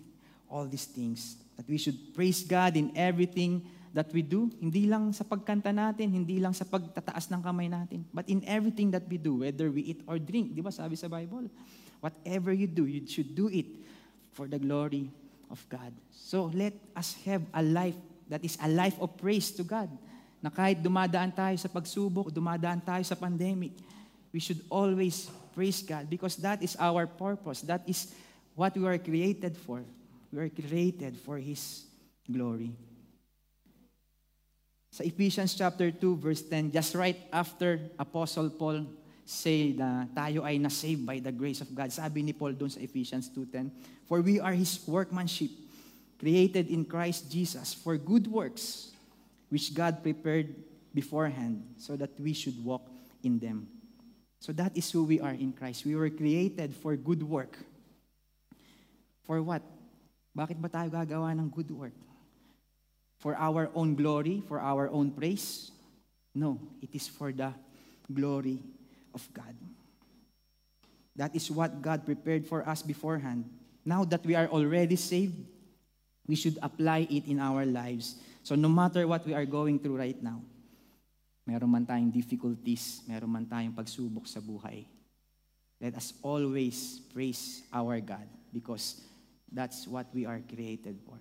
all 0.48 0.68
these 0.68 0.88
things 0.88 1.36
that 1.60 1.68
we 1.68 1.76
should 1.76 1.98
praise 2.16 2.44
God 2.44 2.78
in 2.78 2.96
everything 2.96 3.66
that 3.92 4.14
we 4.14 4.22
do, 4.22 4.52
hindi 4.62 4.86
lang 4.86 5.10
sa 5.10 5.26
pagkanta 5.26 5.74
natin, 5.74 6.14
hindi 6.14 6.38
lang 6.38 6.54
sa 6.54 6.64
pagtataas 6.64 7.34
ng 7.34 7.42
kamay 7.42 7.66
natin, 7.66 8.06
but 8.14 8.30
in 8.30 8.46
everything 8.46 8.94
that 8.94 9.04
we 9.10 9.18
do, 9.18 9.42
whether 9.42 9.74
we 9.74 9.96
eat 9.96 10.06
or 10.06 10.22
drink, 10.22 10.54
di 10.54 10.62
ba 10.62 10.70
sabi 10.70 10.94
sa 10.94 11.10
Bible? 11.10 11.50
Whatever 11.98 12.54
you 12.54 12.70
do, 12.70 12.86
you 12.86 13.02
should 13.10 13.34
do 13.34 13.50
it 13.50 13.66
for 14.38 14.46
the 14.46 14.62
glory 14.62 15.10
of 15.50 15.64
God. 15.70 15.94
So 16.12 16.52
let 16.54 16.74
us 16.96 17.16
have 17.26 17.44
a 17.54 17.64
life 17.64 17.96
that 18.30 18.44
is 18.44 18.58
a 18.62 18.68
life 18.68 18.96
of 19.00 19.16
praise 19.18 19.52
to 19.56 19.64
God. 19.64 19.90
Na 20.44 20.54
kahit 20.54 20.84
dumadaan 20.84 21.34
tayo 21.34 21.58
sa 21.58 21.72
pagsubok, 21.72 22.30
dumadaan 22.30 22.84
tayo 22.84 23.02
sa 23.02 23.18
pandemic, 23.18 23.74
we 24.30 24.40
should 24.40 24.62
always 24.70 25.32
praise 25.56 25.82
God 25.82 26.06
because 26.12 26.38
that 26.46 26.62
is 26.62 26.78
our 26.78 27.08
purpose. 27.10 27.66
That 27.66 27.82
is 27.90 28.14
what 28.54 28.76
we 28.78 28.86
were 28.86 29.02
created 29.02 29.58
for. 29.58 29.82
We 30.30 30.38
were 30.38 30.54
created 30.54 31.18
for 31.18 31.42
His 31.42 31.88
glory. 32.28 32.76
Sa 34.94 35.02
Ephesians 35.02 35.56
chapter 35.58 35.90
2 35.90 36.18
verse 36.22 36.44
10, 36.46 36.70
just 36.70 36.94
right 36.94 37.18
after 37.34 37.82
Apostle 37.98 38.50
Paul 38.54 38.86
say 39.28 39.76
na 39.76 40.08
tayo 40.16 40.48
ay 40.48 40.56
na-save 40.56 41.04
by 41.04 41.20
the 41.20 41.36
grace 41.36 41.60
of 41.60 41.68
God. 41.76 41.92
Sabi 41.92 42.24
ni 42.24 42.32
Paul 42.32 42.56
doon 42.56 42.72
sa 42.72 42.80
Ephesians 42.80 43.28
2.10, 43.36 43.68
For 44.08 44.24
we 44.24 44.40
are 44.40 44.56
His 44.56 44.80
workmanship, 44.88 45.52
created 46.16 46.72
in 46.72 46.88
Christ 46.88 47.28
Jesus 47.28 47.76
for 47.76 48.00
good 48.00 48.26
works, 48.32 48.96
which 49.52 49.76
God 49.76 50.00
prepared 50.00 50.56
beforehand 50.96 51.60
so 51.76 52.00
that 52.00 52.16
we 52.16 52.32
should 52.32 52.56
walk 52.64 52.88
in 53.22 53.38
them. 53.38 53.68
So 54.40 54.56
that 54.56 54.72
is 54.72 54.88
who 54.90 55.04
we 55.04 55.20
are 55.20 55.36
in 55.36 55.52
Christ. 55.52 55.84
We 55.84 56.00
were 56.00 56.10
created 56.10 56.72
for 56.80 56.96
good 56.96 57.22
work. 57.22 57.60
For 59.28 59.44
what? 59.44 59.62
Bakit 60.32 60.56
ba 60.64 60.72
tayo 60.72 60.88
gagawa 60.88 61.36
ng 61.36 61.52
good 61.52 61.70
work? 61.76 61.98
for 63.18 63.36
our 63.36 63.70
own 63.74 63.96
glory, 63.96 64.42
for 64.48 64.62
our 64.62 64.90
own 64.90 65.12
praise. 65.12 65.72
No, 66.34 66.62
it 66.82 66.94
is 66.94 67.10
for 67.10 67.34
the 67.34 67.54
glory 68.14 68.62
of 69.14 69.28
God. 69.34 69.56
That 71.16 71.36
is 71.36 71.50
what 71.50 71.82
God 71.82 72.06
prepared 72.06 72.46
for 72.46 72.68
us 72.68 72.82
beforehand. 72.82 73.46
Now 73.86 74.06
that 74.06 74.26
we 74.26 74.36
are 74.36 74.48
already 74.48 74.96
saved, 74.96 75.36
we 76.28 76.36
should 76.36 76.60
apply 76.62 77.08
it 77.10 77.26
in 77.26 77.40
our 77.40 77.66
lives. 77.66 78.16
So 78.44 78.56
no 78.56 78.70
matter 78.70 79.08
what 79.08 79.26
we 79.26 79.34
are 79.34 79.46
going 79.46 79.80
through 79.80 79.98
right 79.98 80.22
now, 80.22 80.42
meron 81.48 81.72
man 81.72 81.86
tayong 81.86 82.14
difficulties, 82.14 83.02
meron 83.08 83.32
man 83.32 83.46
tayong 83.48 83.74
pagsubok 83.74 84.28
sa 84.28 84.40
buhay, 84.40 84.86
let 85.80 85.96
us 85.96 86.14
always 86.22 87.00
praise 87.14 87.64
our 87.74 88.00
God 88.00 88.28
because 88.54 89.02
that's 89.48 89.88
what 89.88 90.06
we 90.14 90.28
are 90.28 90.44
created 90.44 91.00
for 91.08 91.18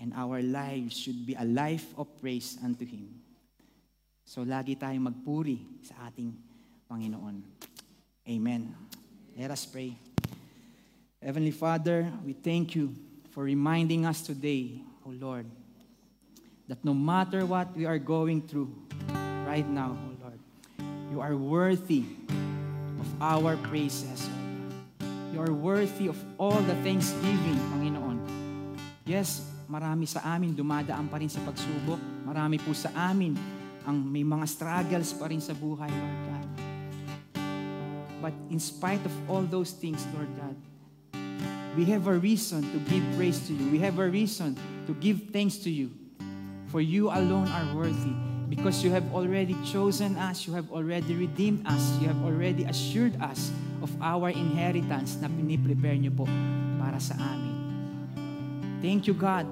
and 0.00 0.14
our 0.14 0.42
lives 0.42 0.96
should 0.96 1.26
be 1.26 1.34
a 1.34 1.44
life 1.44 1.86
of 1.98 2.06
praise 2.20 2.56
unto 2.62 2.86
Him. 2.86 3.20
So 4.28 4.44
lagi 4.44 4.76
tayong 4.76 5.08
magpuri 5.08 5.80
sa 5.80 6.12
ating 6.12 6.36
Panginoon. 6.84 7.40
Amen. 8.28 8.76
Let 9.32 9.56
us 9.56 9.64
pray. 9.64 9.96
Heavenly 11.16 11.56
Father, 11.56 12.04
we 12.20 12.36
thank 12.36 12.76
you 12.76 12.92
for 13.32 13.48
reminding 13.48 14.04
us 14.04 14.20
today, 14.20 14.84
O 15.08 15.16
Lord, 15.16 15.48
that 16.68 16.76
no 16.84 16.92
matter 16.92 17.48
what 17.48 17.72
we 17.72 17.88
are 17.88 17.96
going 17.96 18.44
through 18.44 18.68
right 19.48 19.64
now, 19.64 19.96
O 19.96 20.08
Lord, 20.20 20.40
you 21.08 21.24
are 21.24 21.32
worthy 21.32 22.04
of 23.00 23.08
our 23.24 23.56
praises. 23.72 24.28
You 25.32 25.40
are 25.40 25.56
worthy 25.56 26.12
of 26.12 26.20
all 26.36 26.60
the 26.68 26.76
thanksgiving, 26.84 27.56
Panginoon. 27.72 28.20
Yes, 29.08 29.40
marami 29.72 30.04
sa 30.04 30.20
amin 30.36 30.52
dumadaan 30.52 31.08
pa 31.08 31.16
rin 31.16 31.32
sa 31.32 31.40
pagsubok. 31.48 32.28
Marami 32.28 32.60
po 32.60 32.76
sa 32.76 32.92
amin 33.08 33.57
ang 33.86 34.00
may 34.00 34.24
mga 34.26 34.46
struggles 34.48 35.14
pa 35.14 35.28
rin 35.30 35.42
sa 35.42 35.54
buhay, 35.54 35.90
Lord 35.90 36.20
God. 36.26 36.48
But 38.18 38.34
in 38.50 38.58
spite 38.58 39.04
of 39.06 39.14
all 39.30 39.46
those 39.46 39.70
things, 39.70 40.02
Lord 40.14 40.30
God, 40.34 40.56
we 41.78 41.86
have 41.94 42.10
a 42.10 42.18
reason 42.18 42.66
to 42.74 42.78
give 42.90 43.06
praise 43.14 43.38
to 43.46 43.54
you. 43.54 43.70
We 43.70 43.78
have 43.86 44.02
a 44.02 44.08
reason 44.10 44.58
to 44.90 44.92
give 44.98 45.30
thanks 45.30 45.62
to 45.62 45.70
you. 45.70 45.94
For 46.74 46.82
you 46.82 47.08
alone 47.08 47.46
are 47.48 47.68
worthy. 47.76 48.14
Because 48.48 48.82
you 48.82 48.90
have 48.90 49.04
already 49.12 49.54
chosen 49.62 50.16
us, 50.16 50.48
you 50.48 50.56
have 50.56 50.72
already 50.72 51.14
redeemed 51.14 51.68
us, 51.68 52.00
you 52.00 52.08
have 52.08 52.18
already 52.24 52.64
assured 52.64 53.14
us 53.20 53.52
of 53.84 53.92
our 54.00 54.32
inheritance 54.32 55.20
na 55.20 55.28
piniprepare 55.28 56.00
niyo 56.00 56.16
po 56.16 56.24
para 56.80 56.96
sa 56.96 57.12
amin. 57.20 57.56
Thank 58.80 59.04
you, 59.04 59.12
God, 59.12 59.44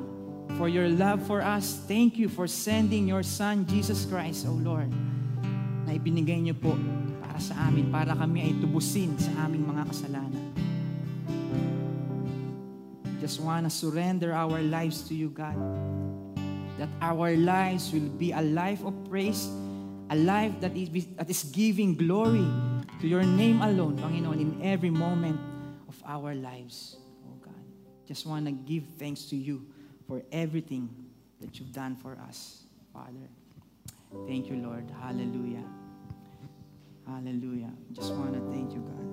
for 0.54 0.70
your 0.70 0.88
love 0.88 1.20
for 1.26 1.42
us. 1.42 1.82
Thank 1.90 2.16
you 2.16 2.28
for 2.30 2.46
sending 2.46 3.06
your 3.06 3.22
Son, 3.22 3.66
Jesus 3.66 4.06
Christ, 4.06 4.46
O 4.46 4.54
Lord, 4.54 4.88
na 5.84 5.98
ibinigay 5.98 6.40
niyo 6.40 6.56
po 6.56 6.78
para 7.20 7.36
sa 7.42 7.68
amin, 7.68 7.92
para 7.92 8.16
kami 8.16 8.48
ay 8.48 8.52
tubusin 8.56 9.12
sa 9.20 9.44
aming 9.44 9.66
mga 9.66 9.82
kasalanan. 9.92 10.44
Just 13.20 13.42
want 13.42 13.66
to 13.66 13.72
surrender 13.72 14.32
our 14.32 14.62
lives 14.62 15.04
to 15.10 15.12
you, 15.12 15.28
God. 15.28 15.58
That 16.78 16.92
our 17.00 17.34
lives 17.34 17.92
will 17.92 18.08
be 18.16 18.32
a 18.32 18.40
life 18.40 18.84
of 18.84 18.92
praise, 19.08 19.48
a 20.08 20.16
life 20.16 20.52
that 20.60 20.76
is, 20.76 20.88
that 21.16 21.28
is 21.28 21.42
giving 21.50 21.96
glory 21.96 22.44
to 23.00 23.04
your 23.08 23.24
name 23.24 23.60
alone, 23.60 23.96
Panginoon, 23.98 24.40
in 24.40 24.52
every 24.62 24.92
moment 24.92 25.40
of 25.88 25.96
our 26.06 26.32
lives. 26.36 26.96
Oh 27.24 27.36
God, 27.40 27.64
just 28.06 28.24
want 28.24 28.46
to 28.46 28.52
give 28.52 28.84
thanks 28.96 29.28
to 29.32 29.36
you 29.36 29.64
for 30.06 30.22
everything 30.32 30.88
that 31.40 31.58
you've 31.58 31.72
done 31.72 31.96
for 31.96 32.16
us, 32.28 32.62
Father. 32.92 33.28
Thank 34.26 34.48
you, 34.48 34.56
Lord. 34.56 34.90
Hallelujah. 35.00 35.64
Hallelujah. 37.06 37.70
Just 37.92 38.12
want 38.14 38.34
to 38.34 38.40
thank 38.52 38.72
you, 38.72 38.80
God. 38.80 39.06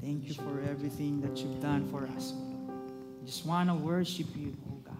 Thank 0.00 0.28
you 0.28 0.34
for 0.34 0.60
everything 0.68 1.20
that 1.22 1.38
you've 1.38 1.60
done 1.60 1.88
for 1.88 2.06
us. 2.16 2.34
Just 3.24 3.46
want 3.46 3.68
to 3.68 3.74
worship 3.74 4.26
you, 4.36 4.56
oh 4.70 4.80
God. 4.84 4.96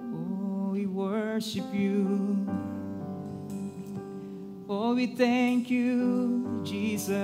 Oh, 0.00 0.70
we 0.72 0.86
worship 0.86 1.64
you. 1.72 2.46
Oh, 4.68 4.94
we 4.94 5.06
thank 5.08 5.68
you, 5.70 6.62
Jesus. 6.64 7.14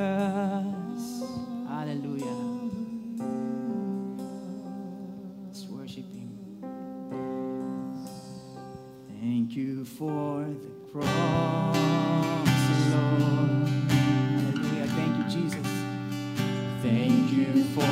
Hallelujah. 1.68 2.49
For 10.00 10.46
the 10.46 10.70
cross, 10.90 11.76
Lord. 12.90 13.68
Hallelujah. 13.90 14.86
Thank 14.96 15.12
you, 15.18 15.24
Jesus. 15.42 15.68
Thank 16.80 17.30
you 17.30 17.64
for 17.74 17.89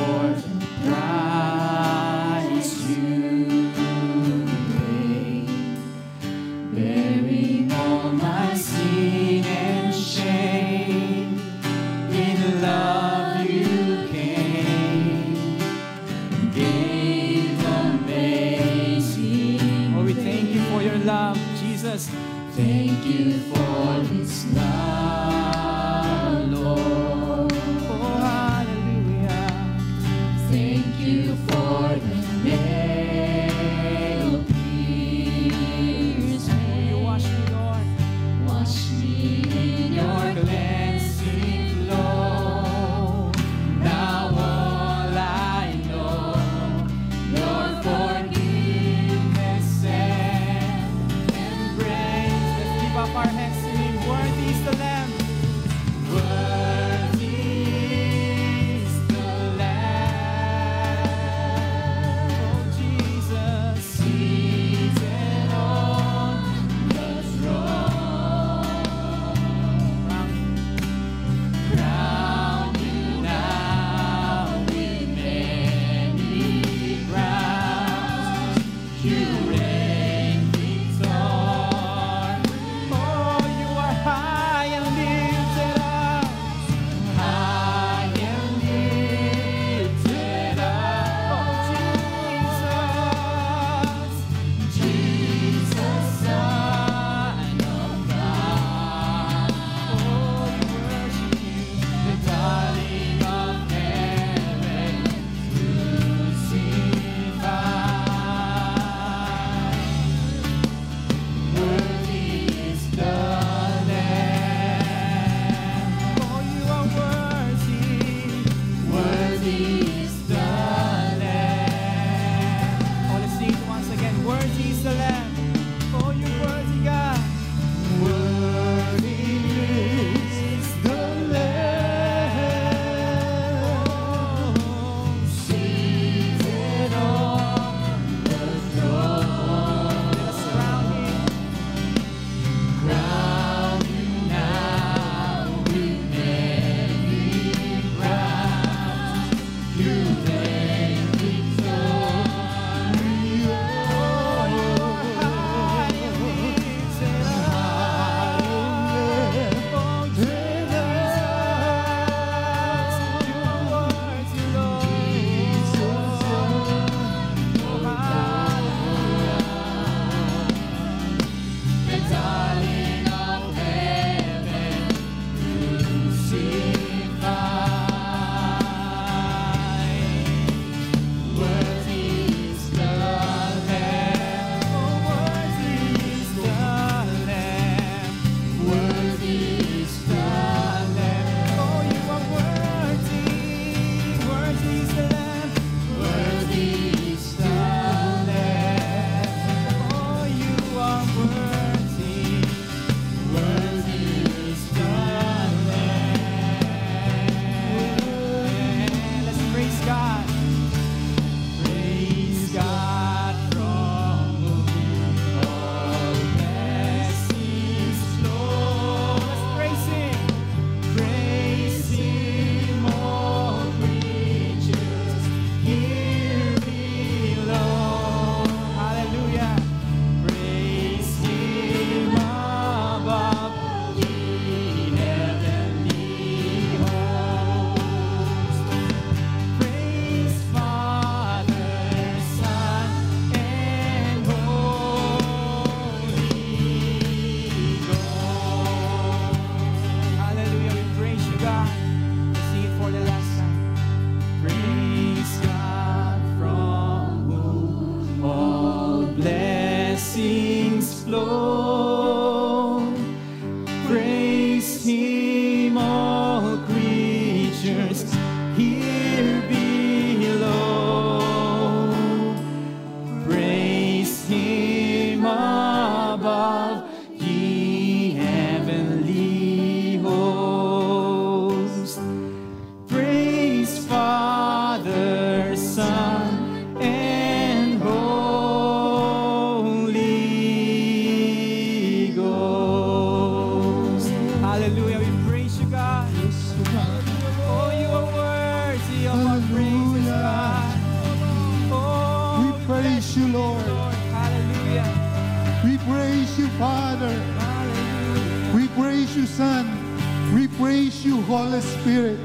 praise 310.59 311.05
you, 311.05 311.21
Holy 311.21 311.61
Spirit. 311.61 312.19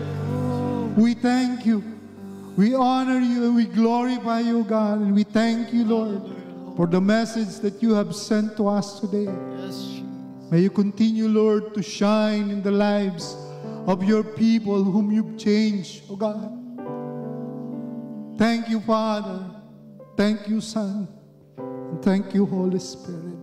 We 0.96 1.14
thank 1.14 1.64
you. 1.64 1.84
We 2.56 2.74
honor 2.74 3.20
you 3.20 3.44
and 3.44 3.54
we 3.54 3.64
glorify 3.64 4.40
you, 4.40 4.64
God. 4.64 4.98
And 5.02 5.14
we 5.14 5.22
thank 5.22 5.72
you, 5.72 5.84
Lord, 5.84 6.20
for 6.76 6.88
the 6.88 7.00
message 7.00 7.60
that 7.60 7.80
you 7.80 7.94
have 7.94 8.12
sent 8.14 8.56
to 8.56 8.66
us 8.66 8.98
today. 8.98 9.30
May 10.50 10.60
you 10.60 10.70
continue, 10.70 11.28
Lord, 11.28 11.74
to 11.74 11.82
shine 11.82 12.50
in 12.50 12.60
the 12.60 12.72
lives 12.72 13.36
of 13.86 14.02
your 14.02 14.24
people 14.24 14.82
whom 14.82 15.12
you've 15.12 15.38
changed, 15.38 16.02
oh 16.10 16.16
God. 16.16 16.50
Thank 18.36 18.68
you, 18.68 18.80
Father. 18.80 19.46
Thank 20.16 20.48
you, 20.48 20.60
Son. 20.60 21.06
And 21.56 22.02
thank 22.02 22.34
you, 22.34 22.46
Holy 22.46 22.80
Spirit. 22.80 23.38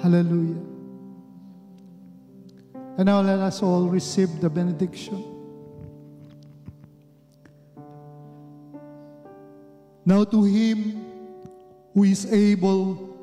Hallelujah. 0.00 0.73
And 2.96 3.06
now 3.06 3.20
let 3.20 3.40
us 3.40 3.62
all 3.62 3.88
receive 3.88 4.40
the 4.40 4.48
benediction. 4.48 5.24
Now 10.06 10.24
to 10.24 10.44
him 10.44 11.04
who 11.94 12.04
is 12.04 12.30
able 12.32 13.16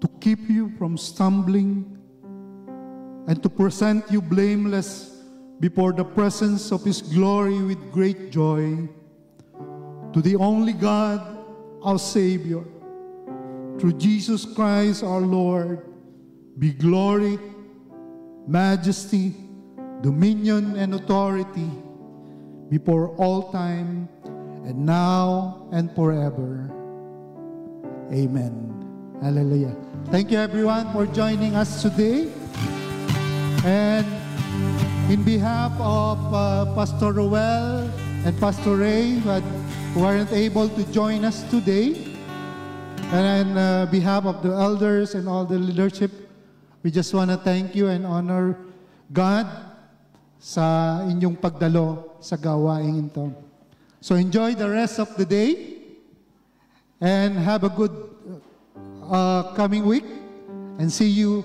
to 0.00 0.08
keep 0.20 0.50
you 0.50 0.70
from 0.76 0.98
stumbling 0.98 1.98
and 3.26 3.42
to 3.42 3.48
present 3.48 4.04
you 4.10 4.20
blameless 4.20 5.22
before 5.60 5.92
the 5.92 6.04
presence 6.04 6.72
of 6.72 6.84
his 6.84 7.00
glory 7.00 7.62
with 7.62 7.92
great 7.92 8.30
joy, 8.30 8.88
to 10.12 10.20
the 10.20 10.36
only 10.36 10.72
God, 10.72 11.20
our 11.82 11.98
Savior, 11.98 12.64
through 13.78 13.94
Jesus 13.94 14.44
Christ 14.44 15.02
our 15.02 15.20
Lord, 15.20 15.86
be 16.58 16.72
glory, 16.72 17.38
majesty, 18.46 19.34
dominion, 20.02 20.76
and 20.76 20.94
authority 20.94 21.70
before 22.68 23.14
all 23.16 23.52
time 23.52 24.08
and 24.64 24.78
now 24.84 25.68
and 25.72 25.94
forever. 25.94 26.70
Amen. 28.12 28.74
Hallelujah. 29.22 29.74
Thank 30.10 30.30
you 30.30 30.38
everyone 30.38 30.92
for 30.92 31.06
joining 31.06 31.56
us 31.56 31.82
today. 31.82 32.28
And 33.64 34.04
in 35.10 35.22
behalf 35.22 35.72
of 35.80 36.18
uh, 36.32 36.74
Pastor 36.74 37.12
Roel 37.12 37.88
and 38.24 38.38
Pastor 38.40 38.76
Ray 38.76 39.20
who, 39.92 40.04
aren't 40.04 40.32
able 40.32 40.68
to 40.68 40.84
join 40.92 41.24
us 41.24 41.42
today, 41.50 41.94
and 43.12 43.24
on 43.24 43.58
uh, 43.58 43.86
behalf 43.86 44.24
of 44.26 44.42
the 44.42 44.50
elders 44.50 45.14
and 45.14 45.28
all 45.28 45.44
the 45.44 45.58
leadership, 45.58 46.10
we 46.84 46.92
just 46.92 47.16
want 47.16 47.32
to 47.32 47.40
thank 47.40 47.74
you 47.74 47.88
and 47.88 48.04
honor 48.04 48.60
God 49.08 49.48
sa 50.36 51.00
inyong 51.08 51.40
pagdalo 51.40 52.20
sa 52.20 52.36
gawaing 52.36 53.08
ito. 53.08 53.32
So 54.04 54.20
enjoy 54.20 54.52
the 54.52 54.68
rest 54.68 55.00
of 55.00 55.08
the 55.16 55.24
day 55.24 55.80
and 57.00 57.40
have 57.40 57.64
a 57.64 57.72
good 57.72 57.90
uh, 59.08 59.56
coming 59.56 59.88
week 59.88 60.04
and 60.76 60.92
see 60.92 61.08
you 61.08 61.40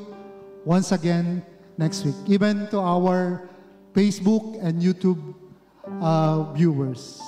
once 0.67 0.91
again 0.91 1.39
next 1.79 2.03
week. 2.03 2.19
Even 2.27 2.67
to 2.75 2.83
our 2.83 3.47
Facebook 3.95 4.59
and 4.59 4.83
YouTube 4.83 5.23
uh, 6.03 6.51
viewers. 6.51 7.23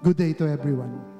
Good 0.00 0.16
day 0.16 0.32
to 0.40 0.48
everyone. 0.48 1.13